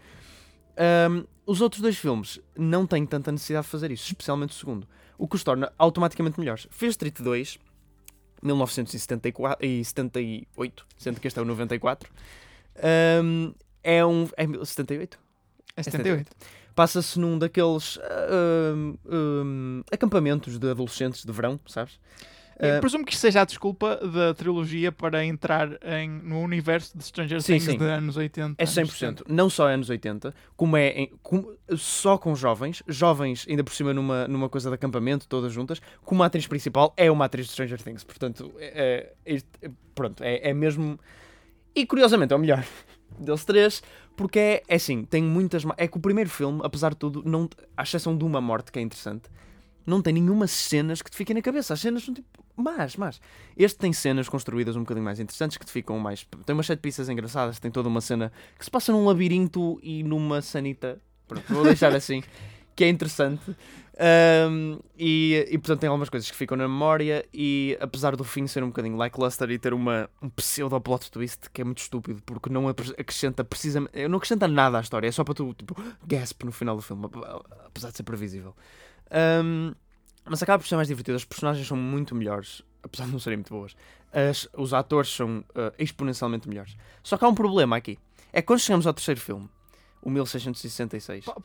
ahm, 0.77 1.25
os 1.47 1.61
outros 1.61 1.83
dois 1.83 1.97
filmes 1.99 2.41
não 2.57 2.87
têm 2.87 3.05
tanta 3.05 3.33
necessidade 3.33 3.65
de 3.67 3.71
fazer 3.73 3.91
isso, 3.91 4.07
especialmente 4.07 4.51
o 4.51 4.55
segundo, 4.55 4.87
o 5.19 5.27
que 5.27 5.35
os 5.37 5.43
torna 5.43 5.73
automaticamente 5.77 6.39
melhores. 6.39 6.69
Fear 6.71 6.91
Street 6.91 7.21
2, 7.21 7.59
1974 8.43 9.67
e 9.67 9.85
78, 9.85 10.87
sendo 10.97 11.21
que 11.21 11.27
este 11.27 11.39
é 11.39 11.43
o 11.43 11.45
94, 11.45 12.11
ahm, 12.77 13.53
é 13.83 14.05
um. 14.07 14.29
É 14.37 14.47
78? 14.65 15.19
É 15.77 15.83
78. 15.83 16.31
Passa-se 16.75 17.19
num 17.19 17.39
daqueles 17.39 17.99
hum, 18.75 18.97
hum, 19.07 19.83
acampamentos 19.93 20.59
de 20.59 20.71
adolescentes 20.71 21.25
de 21.25 21.33
verão, 21.33 21.59
sabes? 21.67 21.99
Eu 22.57 22.81
presumo 22.81 23.05
que 23.05 23.13
isto 23.13 23.21
seja 23.21 23.41
a 23.43 23.45
desculpa 23.45 23.97
da 23.97 24.33
trilogia 24.33 24.93
para 24.93 25.25
entrar 25.25 25.71
em, 25.85 26.09
no 26.09 26.41
universo 26.41 26.97
de 26.97 27.03
Stranger 27.05 27.43
Sim, 27.43 27.55
Things 27.55 27.65
sim. 27.65 27.77
de 27.79 27.85
anos 27.85 28.17
80. 28.17 28.55
é 28.57 28.63
anos 28.63 28.75
100%, 28.75 28.87
70. 28.93 29.25
não 29.27 29.51
só 29.51 29.67
anos 29.69 29.91
80, 29.91 30.33
como 30.57 30.77
é 30.77 30.89
em- 30.91 31.11
como- 31.21 31.53
só 31.77 32.17
com 32.17 32.33
jovens, 32.37 32.81
jovens 32.87 33.45
ainda 33.49 33.65
por 33.65 33.75
cima 33.75 33.93
numa, 33.93 34.29
numa 34.29 34.49
coisa 34.49 34.69
de 34.71 34.75
acampamento, 34.77 35.27
todas 35.27 35.53
juntas, 35.53 35.83
como 36.05 36.23
a 36.23 36.27
atriz 36.27 36.47
principal 36.47 36.95
é 36.97 37.11
uma 37.11 37.25
atriz 37.25 37.47
de 37.47 37.53
Stranger 37.53 37.83
Things, 37.83 38.05
portanto, 38.05 38.53
é, 38.59 39.13
é- 39.27 39.37
é- 39.61 39.71
pronto, 39.93 40.23
é, 40.23 40.51
é 40.51 40.55
mesmo. 40.55 40.97
E 41.75 41.85
curiosamente 41.85 42.33
é 42.33 42.37
o 42.37 42.39
melhor 42.39 42.65
deles 43.19 43.45
três, 43.45 43.83
porque 44.17 44.39
é, 44.39 44.63
é 44.69 44.77
assim, 44.77 45.05
tem 45.05 45.23
muitas. 45.23 45.65
É 45.77 45.89
que 45.89 45.97
o 45.97 46.01
primeiro 46.01 46.31
filme, 46.31 46.61
apesar 46.63 46.91
de 46.91 46.97
tudo, 46.97 47.23
não, 47.25 47.49
à 47.77 47.83
exceção 47.83 48.17
de 48.17 48.25
uma 48.25 48.41
morte 48.41 48.71
que 48.71 48.79
é 48.79 48.83
interessante, 48.83 49.29
não 49.87 50.01
tem 50.01 50.15
nenhuma 50.15 50.47
cenas 50.47 51.03
que 51.03 51.11
te 51.11 51.17
fiquem 51.17 51.35
na 51.35 51.43
cabeça. 51.43 51.75
As 51.75 51.81
cenas 51.81 52.05
são 52.05 52.15
tipo. 52.15 52.45
Mas, 52.57 52.97
mas. 52.97 53.21
Este 53.57 53.79
tem 53.79 53.93
cenas 53.93 54.29
construídas 54.29 54.77
um 54.77 54.81
bocadinho 54.81 55.05
mais 55.05 55.19
interessantes 55.19 55.57
que 55.57 55.67
te 55.67 55.73
ficam 55.73 55.99
mais. 55.99 56.27
Tem 56.47 56.55
umas 56.55 56.67
sete 56.67 56.81
pistas 56.81 57.09
engraçadas, 57.09 57.59
tem 57.59 57.71
toda 57.71 57.89
uma 57.89 58.01
cena 58.01 58.33
que 58.59 58.65
se 58.65 58.71
passa 58.71 58.93
num 58.93 59.05
labirinto 59.05 59.79
e 59.83 60.03
numa 60.05 60.41
sanita. 60.41 61.01
Pronto, 61.27 61.53
vou 61.53 61.65
deixar 61.65 61.93
assim. 61.97 62.23
Que 62.77 62.85
é 62.85 62.89
interessante. 62.89 63.55
Ahm, 63.99 64.79
e, 64.99 65.47
e 65.51 65.59
portanto 65.59 65.81
tem 65.81 65.89
algumas 65.89 66.09
coisas 66.09 66.29
que 66.31 66.37
ficam 66.37 66.57
na 66.57 66.67
memória. 66.67 67.25
E 67.33 67.77
apesar 67.81 68.17
do 68.17 68.25
fim 68.25 68.47
ser 68.47 68.63
um 68.63 68.69
bocadinho 68.69 68.97
lackluster 68.97 69.51
e 69.51 69.59
ter 69.59 69.73
uma, 69.73 70.09
um 70.21 70.29
pseudo 70.31 70.81
plot 70.81 71.11
twist 71.11 71.49
que 71.53 71.61
é 71.61 71.65
muito 71.65 71.79
estúpido 71.79 72.21
porque 72.25 72.51
não 72.51 72.69
acrescenta 72.69 73.45
precisamente. 73.45 74.09
Não 74.09 74.17
acrescenta 74.17 74.49
nada 74.49 74.79
à 74.79 74.81
história, 74.81 75.07
é 75.09 75.13
só 75.13 75.23
para 75.25 75.35
tu 75.35 75.55
tipo, 75.55 75.77
gasp 76.07 76.45
no 76.45 76.53
final 76.53 76.77
do 76.77 76.83
filme, 76.83 77.07
apesar 77.67 77.91
de 77.91 77.97
ser 77.97 78.03
previsível. 78.03 78.55
Ahm, 79.11 79.73
mas 80.25 80.43
acaba 80.43 80.59
por 80.59 80.67
ser 80.69 80.77
mais 80.77 80.89
divertido. 80.89 81.17
Os 81.17 81.25
personagens 81.25 81.67
são 81.67 81.77
muito 81.77 82.15
melhores. 82.15 82.63
apesar 82.83 83.07
de 83.07 83.13
não 83.13 83.19
serem 83.19 83.39
muito 83.39 83.49
boas, 83.51 83.75
as- 84.13 84.47
os 84.57 84.75
atores 84.75 85.09
são 85.09 85.43
ah, 85.55 85.73
exponencialmente 85.79 86.47
melhores. 86.49 86.77
Só 87.03 87.17
que 87.17 87.25
há 87.25 87.29
um 87.29 87.35
problema 87.35 87.77
aqui. 87.77 87.99
É 88.33 88.43
que 88.43 88.47
quando 88.47 88.59
chegamos 88.61 88.87
ao 88.87 88.93
terceiro 88.93 89.19
filme, 89.21 89.49
o 90.05 90.11
1666, 90.11 91.25
Po- 91.25 91.41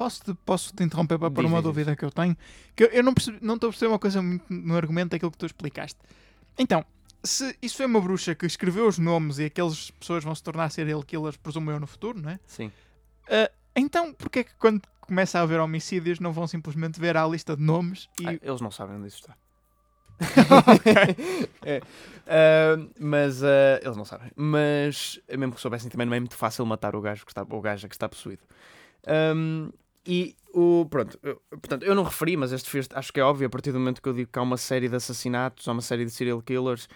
Posso 0.46 0.74
te, 0.76 0.84
interromper 0.84 1.18
para 1.18 1.32
pôr 1.32 1.46
uma 1.46 1.62
dúvida 1.62 1.96
que 1.96 2.04
eu 2.04 2.12
tenho? 2.12 2.36
Que 2.76 2.84
eu, 2.84 2.88
eu 2.88 3.04
não, 3.04 3.14
percebi, 3.14 3.38
não 3.42 3.56
estou 3.56 3.70
a 3.70 3.72
perceber 3.72 3.92
uma 3.92 4.00
coisa 4.00 4.22
muito 4.22 4.46
no 4.50 4.76
argumento 4.76 5.12
daquilo 5.12 5.32
que 5.32 5.38
tu 5.38 5.46
explicaste. 5.46 5.98
Então, 6.58 6.84
se 7.24 7.58
isso 7.62 7.78
foi 7.78 7.86
uma 7.86 8.02
bruxa 8.02 8.36
que 8.36 8.46
escreveu 8.46 8.88
os 8.88 8.98
nomes 8.98 9.40
e 9.40 9.46
aquelas 9.46 9.92
pessoas 9.92 10.24
vão 10.24 10.36
se 10.36 10.44
tornar 10.44 10.70
serial 10.70 11.02
killers, 11.04 11.38
presumo 11.38 11.72
eu, 11.72 11.80
no 11.80 11.88
futuro, 11.88 12.22
não 12.22 12.32
é? 12.32 12.40
sim. 12.46 12.72
Ah, 13.30 13.50
então, 13.76 14.14
porquê 14.14 14.40
é 14.40 14.44
que 14.44 14.56
quando 14.56 14.82
começa 15.00 15.40
a 15.40 15.42
haver 15.44 15.60
homicídios 15.60 16.20
não 16.20 16.34
vão 16.34 16.48
simplesmente 16.48 17.00
ver 17.00 17.16
a 17.16 17.26
lista 17.28 17.56
de 17.56 17.64
nomes 17.64 18.10
e... 18.20 18.28
Ah, 18.28 18.40
eles 18.42 18.60
não 18.62 18.72
sabem 18.72 18.98
onde 18.98 19.08
isso 19.08 19.20
está. 19.20 19.36
É, 21.64 21.82
ah, 22.28 22.78
mas 23.00 23.44
ah, 23.44 23.80
eles 23.82 23.98
não 23.98 24.06
sabem. 24.06 24.32
Mas 24.36 25.20
mesmo 25.30 25.54
que 25.56 25.62
soubessem, 25.62 25.90
também 25.90 26.08
não 26.08 26.14
é 26.14 26.20
muito 26.20 26.36
fácil 26.36 26.66
matar 26.66 26.96
o 26.96 27.02
gajo 27.02 27.26
que 27.26 27.32
está, 27.32 27.44
o 27.44 27.62
gajo 27.62 27.88
que 27.88 27.96
está 27.96 28.08
possuído. 28.08 28.44
Ahm, 29.08 29.70
e 30.06 30.36
o. 30.54 30.86
Pronto, 30.90 31.20
eu- 31.24 31.42
portanto, 31.50 31.84
eu 31.84 31.96
não 31.96 32.04
referi, 32.04 32.38
mas 32.38 32.52
este 32.52 32.70
fez, 32.70 32.88
acho 32.94 33.14
que 33.14 33.20
é 33.20 33.24
óbvio 33.24 33.48
a 33.48 33.50
partir 33.50 33.72
do 33.72 33.80
momento 33.80 34.02
que 34.02 34.10
eu 34.10 34.14
digo 34.14 34.30
que 34.32 34.40
há 34.40 34.42
uma 34.42 34.58
série 34.58 34.90
de 34.90 34.96
assassinatos, 34.96 35.68
há 35.68 35.72
uma 35.72 35.82
série 35.82 36.06
de 36.06 36.12
serial 36.12 36.42
killers. 36.42 36.88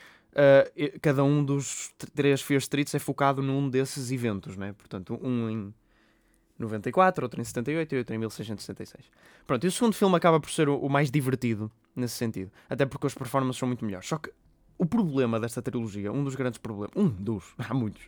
e- 0.76 0.98
cada 1.02 1.24
um 1.24 1.44
dos 1.46 1.92
três 2.16 2.42
Fear 2.42 2.60
Streets 2.60 2.96
é 2.96 3.00
focado 3.00 3.42
num 3.44 3.70
desses 3.70 4.12
eventos, 4.12 4.58
né? 4.58 4.74
Portanto, 4.74 5.20
um 5.22 5.50
em 5.50 5.74
94, 6.60 7.26
outro 7.26 7.42
em 7.42 7.44
78 7.44 7.96
e 7.96 7.98
outro 8.00 8.16
em 8.16 8.18
1666. 8.18 9.06
Pronto, 9.48 9.64
e 9.66 9.68
o 9.68 9.72
segundo 9.72 9.94
filme 9.94 10.16
acaba 10.16 10.40
por 10.40 10.50
ser 10.52 10.70
o, 10.70 10.78
o 10.78 10.90
mais 10.90 11.12
divertido 11.12 11.72
nesse 11.96 12.16
sentido, 12.16 12.52
até 12.70 12.86
porque 12.86 13.08
as 13.08 13.14
performances 13.14 13.60
são 13.60 13.68
muito 13.68 13.84
melhores. 13.86 14.08
Só 14.08 14.18
que 14.18 14.32
o 14.78 14.86
problema 14.86 15.40
desta 15.40 15.62
trilogia, 15.62 16.12
um 16.12 16.24
dos 16.24 16.36
grandes 16.36 16.58
problemas, 16.58 16.92
um 16.96 17.08
dos, 17.08 17.44
há 17.60 17.74
muitos, 17.74 18.02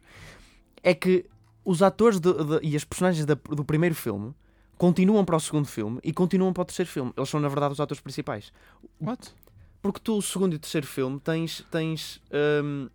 é 0.83 0.93
que 0.93 1.25
os 1.63 1.81
atores 1.81 2.19
de- 2.19 2.33
de- 2.33 2.59
e 2.63 2.75
as 2.75 2.83
personagens 2.83 3.25
da- 3.25 3.33
do 3.35 3.63
primeiro 3.65 3.95
filme 3.95 4.33
continuam 4.77 5.23
para 5.23 5.35
o 5.35 5.39
segundo 5.39 5.67
filme 5.67 5.99
e 6.03 6.11
continuam 6.13 6.51
para 6.53 6.61
o 6.61 6.65
terceiro 6.65 6.89
filme. 6.91 7.13
Eles 7.15 7.29
são, 7.29 7.39
na 7.39 7.47
verdade, 7.47 7.73
os 7.73 7.79
atores 7.79 8.01
principais. 8.01 8.51
What? 8.99 9.33
Porque 9.81 9.99
tu, 9.99 10.17
o 10.17 10.21
segundo 10.21 10.53
e 10.53 10.55
o 10.55 10.59
terceiro 10.59 10.85
filme, 10.87 11.19
tens. 11.19 11.65
tens 11.71 12.21
hum, 12.63 12.89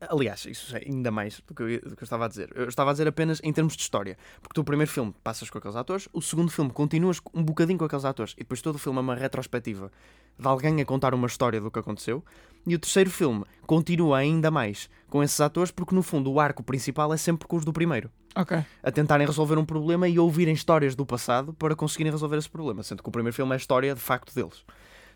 Aliás, 0.00 0.44
isso 0.46 0.76
é 0.76 0.82
ainda 0.86 1.10
mais 1.10 1.40
do 1.46 1.54
que, 1.54 1.62
eu, 1.62 1.80
do 1.80 1.96
que 1.96 2.02
eu 2.02 2.04
estava 2.04 2.26
a 2.26 2.28
dizer. 2.28 2.50
Eu 2.54 2.68
estava 2.68 2.90
a 2.90 2.92
dizer 2.92 3.08
apenas 3.08 3.40
em 3.42 3.52
termos 3.52 3.76
de 3.76 3.82
história. 3.82 4.16
Porque 4.40 4.54
tu, 4.54 4.60
o 4.60 4.64
primeiro 4.64 4.90
filme, 4.90 5.12
passas 5.24 5.50
com 5.50 5.58
aqueles 5.58 5.76
atores, 5.76 6.08
o 6.12 6.22
segundo 6.22 6.50
filme, 6.50 6.70
continuas 6.70 7.20
um 7.34 7.42
bocadinho 7.42 7.78
com 7.78 7.84
aqueles 7.84 8.04
atores, 8.04 8.32
e 8.34 8.38
depois 8.38 8.62
todo 8.62 8.76
o 8.76 8.78
filme 8.78 8.98
é 8.98 9.02
uma 9.02 9.16
retrospectiva 9.16 9.90
de 10.38 10.46
alguém 10.46 10.80
a 10.80 10.84
contar 10.84 11.14
uma 11.14 11.26
história 11.26 11.60
do 11.60 11.70
que 11.70 11.78
aconteceu. 11.78 12.24
E 12.64 12.74
o 12.74 12.78
terceiro 12.78 13.10
filme 13.10 13.44
continua 13.66 14.18
ainda 14.18 14.50
mais 14.50 14.88
com 15.08 15.22
esses 15.22 15.40
atores, 15.40 15.70
porque 15.72 15.94
no 15.94 16.02
fundo 16.02 16.30
o 16.30 16.38
arco 16.38 16.62
principal 16.62 17.12
é 17.12 17.16
sempre 17.16 17.48
com 17.48 17.56
os 17.56 17.64
do 17.64 17.72
primeiro 17.72 18.10
Ok. 18.36 18.56
a 18.82 18.90
tentarem 18.92 19.26
resolver 19.26 19.58
um 19.58 19.64
problema 19.64 20.08
e 20.08 20.18
ouvirem 20.18 20.54
histórias 20.54 20.94
do 20.94 21.04
passado 21.04 21.52
para 21.54 21.74
conseguirem 21.74 22.12
resolver 22.12 22.36
esse 22.36 22.48
problema, 22.48 22.82
sendo 22.82 23.02
que 23.02 23.08
o 23.08 23.12
primeiro 23.12 23.34
filme 23.34 23.50
é 23.52 23.54
a 23.54 23.56
história 23.56 23.94
de 23.94 24.00
facto 24.00 24.32
deles. 24.34 24.64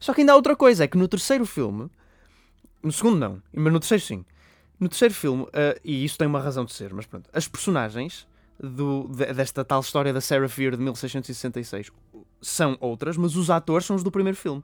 Só 0.00 0.12
que 0.12 0.22
ainda 0.22 0.32
há 0.32 0.36
outra 0.36 0.56
coisa, 0.56 0.82
é 0.82 0.88
que 0.88 0.98
no 0.98 1.06
terceiro 1.06 1.46
filme, 1.46 1.88
no 2.82 2.90
segundo 2.90 3.18
não, 3.18 3.42
mas 3.54 3.72
no 3.72 3.78
terceiro 3.78 4.02
sim, 4.02 4.24
no 4.82 4.88
terceiro 4.88 5.14
filme, 5.14 5.46
ah, 5.52 5.78
e 5.84 6.04
isso 6.04 6.18
tem 6.18 6.26
uma 6.26 6.40
razão 6.40 6.64
de 6.64 6.72
ser, 6.72 6.92
mas 6.92 7.06
pronto, 7.06 7.30
as 7.32 7.46
personagens 7.46 8.26
do- 8.58 9.08
de- 9.08 9.32
desta 9.32 9.64
tal 9.64 9.80
história 9.80 10.12
da 10.12 10.20
Sarah 10.20 10.48
Fear 10.48 10.72
de 10.76 10.82
1666 10.82 11.90
são 12.40 12.76
outras, 12.80 13.16
mas 13.16 13.36
os 13.36 13.48
atores 13.50 13.86
são 13.86 13.94
os 13.96 14.02
do 14.02 14.10
primeiro 14.10 14.36
filme. 14.36 14.62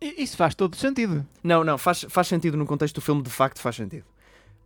Isso 0.00 0.36
faz 0.36 0.54
todo 0.54 0.76
sentido. 0.76 1.26
Não, 1.42 1.64
não, 1.64 1.76
faz, 1.76 2.04
faz 2.08 2.28
sentido 2.28 2.56
no 2.56 2.64
contexto 2.66 2.96
do 2.96 3.00
filme, 3.00 3.22
de 3.22 3.30
facto 3.30 3.58
faz 3.60 3.76
sentido. 3.76 4.04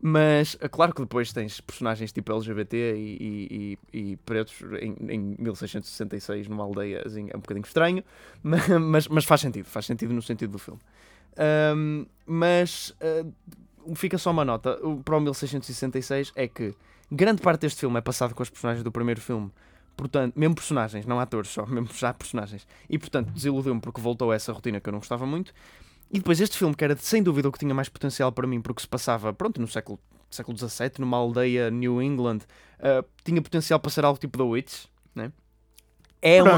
Mas, 0.05 0.57
é 0.61 0.69
claro 0.69 0.93
que 0.93 1.01
depois 1.01 1.33
tens 1.33 1.61
personagens 1.61 2.11
tipo 2.13 2.33
LGBT 2.33 2.97
e, 2.97 3.79
e- 3.95 3.99
e- 4.13 4.17
pretos 4.27 4.55
em, 4.81 4.97
em 5.09 5.37
1666 5.39 6.49
numa 6.49 6.65
aldeia, 6.65 7.03
assim, 7.07 7.29
é 7.31 7.37
um 7.37 7.41
bocadinho 7.41 7.65
estranho, 7.65 8.03
mas, 8.43 8.67
mas, 8.81 9.09
mas 9.09 9.25
faz 9.25 9.41
sentido, 9.41 9.67
faz 9.67 9.87
sentido 9.87 10.13
no 10.13 10.21
sentido 10.21 10.51
do 10.51 10.59
filme. 10.59 10.81
Ahm, 11.37 12.05
mas 12.27 12.93
ah, 13.01 13.25
fica 13.95 14.19
só 14.19 14.31
uma 14.31 14.45
nota 14.45 14.79
o- 14.87 15.03
para 15.03 15.17
o 15.17 15.21
1666 15.21 16.33
é 16.37 16.47
que 16.49 16.75
grande 17.11 17.43
parte 17.43 17.61
deste 17.63 17.81
filme 17.81 17.99
é 17.99 18.01
passado 18.01 18.35
com 18.35 18.43
os 18.43 18.51
personagens 18.51 18.83
do 18.85 18.91
primeiro 18.93 19.21
filme, 19.21 19.51
portanto, 19.97 20.35
mesmo 20.37 20.55
personagens, 20.55 21.05
não 21.07 21.21
atores 21.21 21.51
só, 21.51 21.65
mesmo 21.67 21.89
já 21.95 22.13
personagens, 22.15 22.67
e 22.89 22.99
portanto 22.99 23.31
desiludiu-me 23.33 23.81
porque 23.81 24.01
voltou 24.01 24.31
a 24.33 24.35
essa 24.35 24.53
rotina 24.53 24.81
que 24.81 24.89
eu 24.89 24.93
não 24.93 24.99
gostava 25.01 25.27
muito. 25.27 25.53
E 26.11 26.19
depois 26.19 26.41
este 26.41 26.59
filme, 26.59 26.75
que 26.75 26.85
era 26.85 26.95
sem 26.97 27.23
dúvida 27.23 27.49
o 27.49 27.53
que 27.53 27.59
tinha 27.59 27.75
mais 27.75 27.89
potencial 27.89 28.31
para 28.31 28.47
mim, 28.47 28.61
porque 28.61 28.83
se 28.83 28.89
passava, 28.89 29.33
pronto, 29.33 29.59
no 29.61 29.67
século, 29.67 29.99
século 30.31 30.59
XVII, 30.59 30.93
numa 30.99 31.17
aldeia 31.17 31.71
New 31.71 32.03
England, 32.03 32.41
ah, 32.81 33.03
tinha 33.25 33.41
potencial 33.41 33.81
para 33.81 33.91
ser 33.91 34.05
algo 34.05 34.19
tipo 34.21 34.37
The 34.37 34.45
Witch, 34.45 34.85
né? 35.15 35.33
É 36.21 36.43
uma, 36.43 36.53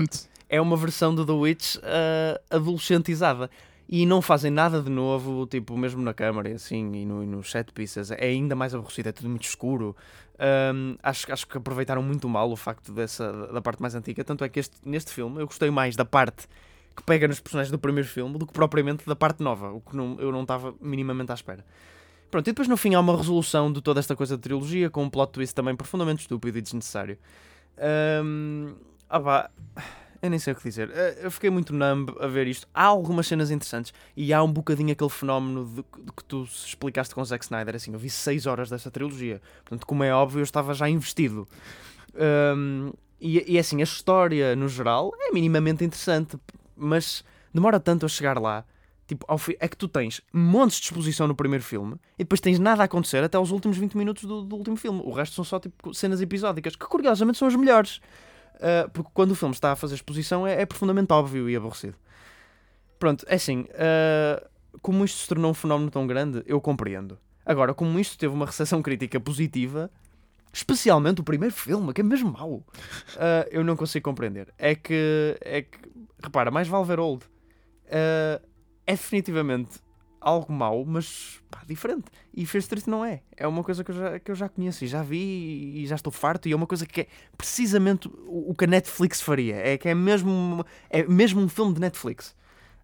é 0.48 0.60
uma 0.60 0.76
versão 0.76 1.14
de 1.14 1.24
The 1.24 1.32
Witch 1.32 1.76
ah, 1.84 2.40
adolescentizada. 2.50 3.48
E 3.88 4.06
não 4.06 4.22
fazem 4.22 4.50
nada 4.50 4.80
de 4.80 4.90
novo, 4.90 5.46
tipo, 5.46 5.76
mesmo 5.76 6.02
na 6.02 6.14
câmara 6.14 6.48
e 6.48 6.54
assim, 6.54 6.90
e, 6.94 7.04
no, 7.04 7.24
nos 7.24 7.50
set 7.50 7.70
pieces, 7.72 8.10
é 8.10 8.24
ainda 8.24 8.54
mais 8.56 8.74
aborrecido, 8.74 9.10
é 9.10 9.12
tudo 9.12 9.28
muito 9.28 9.44
escuro. 9.44 9.94
Ahm, 10.38 10.96
acho, 11.02 11.30
acho 11.32 11.46
que 11.46 11.58
aproveitaram 11.58 12.02
muito 12.02 12.28
mal 12.28 12.50
o 12.50 12.56
facto 12.56 12.92
dessa, 12.92 13.30
da 13.48 13.60
parte 13.60 13.82
mais 13.82 13.94
antiga, 13.94 14.24
tanto 14.24 14.42
é 14.42 14.48
que 14.48 14.58
este, 14.58 14.76
neste 14.84 15.12
filme 15.12 15.40
eu 15.40 15.46
gostei 15.46 15.70
mais 15.70 15.96
da 15.96 16.04
parte 16.04 16.48
que 16.96 17.02
pega 17.02 17.28
nos 17.28 17.40
personagens 17.40 17.70
do 17.70 17.78
primeiro 17.78 18.08
filme 18.08 18.38
do 18.38 18.46
que 18.46 18.52
propriamente 18.52 19.06
da 19.06 19.14
parte 19.16 19.42
nova, 19.42 19.70
o 19.72 19.80
que 19.80 19.94
não- 19.96 20.16
eu 20.18 20.32
não 20.32 20.42
estava 20.42 20.74
minimamente 20.80 21.30
à 21.30 21.34
espera. 21.34 21.64
Pronto, 22.30 22.46
e 22.48 22.52
depois 22.52 22.66
no 22.66 22.76
fim 22.76 22.94
há 22.94 23.00
uma 23.00 23.16
resolução 23.16 23.70
de 23.72 23.80
toda 23.82 24.00
esta 24.00 24.16
coisa 24.16 24.36
de 24.36 24.42
trilogia, 24.42 24.88
com 24.88 25.02
um 25.04 25.10
plot 25.10 25.32
twist 25.32 25.54
também 25.54 25.76
profundamente 25.76 26.22
estúpido 26.22 26.56
e 26.58 26.62
desnecessário. 26.62 27.18
Ahm, 27.78 28.74
ah 29.10 29.20
pá, 29.20 29.50
eu 30.24 30.30
nem 30.30 30.38
sei 30.38 30.52
o 30.52 30.56
que 30.56 30.62
dizer. 30.64 30.90
Eh, 30.92 31.20
Eu 31.22 31.30
fiquei 31.30 31.50
muito 31.50 31.72
numb 31.74 32.10
a 32.20 32.26
ver 32.26 32.46
isto. 32.46 32.66
Há 32.74 32.84
algumas 32.84 33.26
cenas 33.26 33.50
interessantes 33.50 33.92
e 34.16 34.32
há 34.32 34.42
um 34.42 34.50
bocadinho 34.52 34.92
aquele 34.92 35.10
fenómeno 35.10 35.64
de, 35.66 35.74
de 35.76 36.12
que 36.12 36.24
tu 36.24 36.42
explicaste 36.44 37.14
com 37.14 37.20
o 37.20 37.24
Zack 37.24 37.44
Snyder. 37.44 37.74
Assim, 37.76 37.92
eu 37.92 37.98
vi 37.98 38.10
6 38.10 38.46
horas 38.46 38.70
desta 38.70 38.90
trilogia. 38.90 39.40
Portanto, 39.64 39.86
como 39.86 40.02
é 40.02 40.12
óbvio, 40.12 40.40
eu 40.40 40.44
estava 40.44 40.72
já 40.74 40.88
investido. 40.88 41.46
Ahm, 42.16 42.90
e, 43.20 43.52
e 43.54 43.58
assim, 43.58 43.80
a 43.80 43.84
história 43.84 44.54
no 44.56 44.68
geral 44.68 45.12
é 45.18 45.32
minimamente 45.32 45.84
interessante, 45.84 46.36
mas 46.76 47.24
demora 47.52 47.78
tanto 47.80 48.06
a 48.06 48.08
chegar 48.08 48.38
lá. 48.38 48.64
Tipo, 49.06 49.26
é 49.60 49.68
que 49.68 49.76
tu 49.76 49.86
tens 49.86 50.22
montes 50.32 50.78
de 50.78 50.84
exposição 50.86 51.28
no 51.28 51.34
primeiro 51.34 51.62
filme 51.62 51.96
e 52.18 52.24
depois 52.24 52.40
tens 52.40 52.58
nada 52.58 52.80
a 52.82 52.86
acontecer 52.86 53.22
até 53.22 53.38
os 53.38 53.50
últimos 53.50 53.76
20 53.76 53.98
minutos 53.98 54.24
do, 54.24 54.40
do 54.42 54.56
último 54.56 54.76
filme. 54.76 55.02
O 55.04 55.10
resto 55.12 55.34
são 55.34 55.44
só 55.44 55.60
tipo 55.60 55.92
cenas 55.92 56.22
episódicas, 56.22 56.74
que 56.74 56.86
curiosamente 56.86 57.36
são 57.36 57.46
as 57.46 57.54
melhores. 57.54 58.00
Uh, 58.64 58.88
porque 58.90 59.10
quando 59.12 59.32
o 59.32 59.34
filme 59.34 59.54
está 59.54 59.72
a 59.72 59.76
fazer 59.76 59.94
exposição 59.94 60.46
é, 60.46 60.62
é 60.62 60.64
profundamente 60.64 61.12
óbvio 61.12 61.50
e 61.50 61.54
aborrecido. 61.54 61.96
Pronto, 62.98 63.26
é 63.28 63.34
assim, 63.34 63.66
uh, 63.72 64.48
como 64.80 65.04
isto 65.04 65.18
se 65.18 65.28
tornou 65.28 65.50
um 65.50 65.54
fenómeno 65.54 65.90
tão 65.90 66.06
grande, 66.06 66.42
eu 66.46 66.58
compreendo. 66.62 67.18
Agora, 67.44 67.74
como 67.74 68.00
isto 68.00 68.16
teve 68.16 68.32
uma 68.32 68.46
recepção 68.46 68.80
crítica 68.80 69.20
positiva, 69.20 69.90
especialmente 70.50 71.20
o 71.20 71.24
primeiro 71.24 71.54
filme, 71.54 71.92
que 71.92 72.00
é 72.00 72.04
mesmo 72.04 72.32
mau, 72.32 72.52
uh, 72.54 72.64
eu 73.50 73.62
não 73.62 73.76
consigo 73.76 74.04
compreender. 74.04 74.54
É 74.56 74.74
que, 74.74 75.36
é 75.42 75.60
que, 75.60 75.78
repara, 76.22 76.50
mais 76.50 76.66
vale 76.66 76.86
ver 76.86 76.98
Old. 76.98 77.26
Uh, 77.26 78.42
é 78.86 78.92
definitivamente 78.92 79.83
algo 80.24 80.50
mau, 80.50 80.84
mas 80.86 81.40
pá, 81.50 81.62
diferente. 81.66 82.06
E 82.32 82.46
Fear 82.46 82.60
Street 82.62 82.86
não 82.86 83.04
é. 83.04 83.20
É 83.36 83.46
uma 83.46 83.62
coisa 83.62 83.84
que 83.84 83.90
eu, 83.90 83.94
já, 83.94 84.18
que 84.18 84.30
eu 84.30 84.34
já 84.34 84.48
conheço 84.48 84.82
e 84.82 84.88
já 84.88 85.02
vi 85.02 85.82
e 85.82 85.86
já 85.86 85.94
estou 85.94 86.10
farto. 86.10 86.48
E 86.48 86.52
é 86.52 86.56
uma 86.56 86.66
coisa 86.66 86.86
que 86.86 87.02
é 87.02 87.06
precisamente 87.36 88.10
o, 88.26 88.54
que 88.54 88.64
a 88.64 88.66
Netflix 88.66 89.20
faria. 89.20 89.56
É 89.56 89.76
que 89.76 89.88
é 89.88 89.94
mesmo, 89.94 90.64
é 90.88 91.02
mesmo 91.04 91.42
um 91.42 91.48
filme 91.48 91.74
de 91.74 91.80
Netflix. 91.80 92.34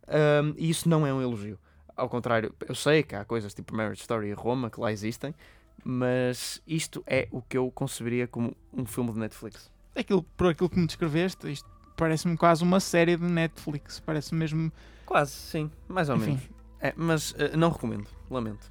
Um, 0.07 0.55
e 0.59 0.69
isso 0.69 0.89
não 0.89 1.07
é 1.07 1.15
um 1.15 1.23
elogio. 1.23 1.59
Ao 1.97 2.09
contrário, 2.09 2.55
eu 2.69 2.75
sei 2.75 3.03
que 3.03 3.15
há 3.15 3.25
coisas 3.25 3.55
tipo 3.55 3.75
Marriage 3.75 4.03
Story 4.03 4.29
e 4.29 4.33
Roma 4.33 4.71
que 4.71 4.79
lá 4.79 4.93
existem, 4.93 5.35
mas 5.83 6.63
isto 6.67 7.03
é 7.07 7.27
o 7.31 7.41
que 7.41 7.57
eu 7.57 7.71
conceberia 7.71 8.27
como 8.27 8.55
um 8.73 8.85
filme 8.85 9.13
de 9.13 9.19
Netflix. 9.19 9.71
Aquilo, 9.97 10.23
por 10.37 10.49
aquilo 10.49 10.69
que 10.69 10.79
me 10.79 10.87
descreveste, 10.87 11.51
isto 11.51 11.69
parece-me 11.97 12.37
quase 12.37 12.63
uma 12.63 12.81
série 12.81 13.17
de 13.17 13.25
Netflix. 13.25 14.01
Parece 14.01 14.35
mesmo. 14.35 14.71
Quase, 15.07 15.33
sim, 15.33 15.71
mais 15.89 16.09
ou 16.09 16.17
menos. 16.17 16.60
É, 16.81 16.93
mas 16.97 17.35
eh, 17.39 17.57
não 17.57 17.71
recomendo, 17.71 18.09
lamento. 18.31 18.71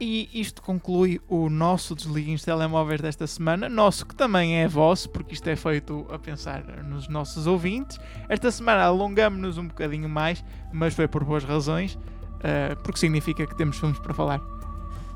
E 0.00 0.28
isto 0.34 0.60
conclui 0.60 1.20
o 1.28 1.48
nosso 1.48 1.94
Desliguem 1.94 2.34
os 2.34 2.42
Telemóveis 2.42 3.00
desta 3.00 3.26
semana. 3.26 3.68
Nosso 3.68 4.04
que 4.04 4.14
também 4.14 4.56
é 4.56 4.66
vosso, 4.66 5.08
porque 5.08 5.34
isto 5.34 5.48
é 5.48 5.54
feito 5.54 6.04
a 6.10 6.18
pensar 6.18 6.64
nos 6.82 7.08
nossos 7.08 7.46
ouvintes. 7.46 7.98
Esta 8.28 8.50
semana 8.50 8.82
alongamos-nos 8.82 9.56
um 9.56 9.68
bocadinho 9.68 10.08
mais, 10.08 10.44
mas 10.72 10.94
foi 10.94 11.06
por 11.06 11.22
boas 11.22 11.44
razões, 11.44 11.96
eh, 12.42 12.74
porque 12.82 12.98
significa 12.98 13.46
que 13.46 13.56
temos 13.56 13.78
filmes 13.78 13.98
para 14.00 14.12
falar. 14.12 14.40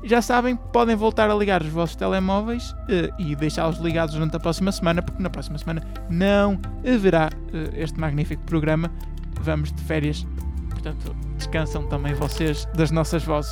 Já 0.01 0.21
sabem, 0.21 0.55
podem 0.55 0.95
voltar 0.95 1.29
a 1.29 1.35
ligar 1.35 1.61
os 1.61 1.67
vossos 1.67 1.97
telemóveis 1.97 2.73
eh, 2.87 3.09
e 3.19 3.35
deixá-los 3.35 3.79
ligados 3.79 4.15
durante 4.15 4.37
a 4.37 4.39
próxima 4.39 4.71
semana, 4.71 5.01
porque 5.01 5.21
na 5.21 5.29
próxima 5.29 5.57
semana 5.57 5.83
não 6.09 6.57
haverá 6.87 7.29
eh, 7.53 7.83
este 7.83 7.99
magnífico 7.99 8.41
programa. 8.43 8.89
Vamos 9.41 9.73
de 9.73 9.83
férias 9.83 10.25
Portanto, 10.81 11.13
descansam 11.35 11.87
também 11.89 12.13
vocês 12.13 12.65
das 12.73 12.89
nossas 12.89 13.23
vozes. 13.23 13.51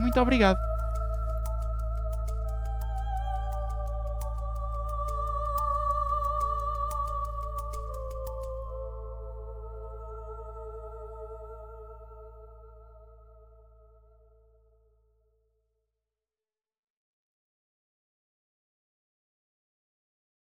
Muito 0.00 0.20
obrigado. 0.20 0.71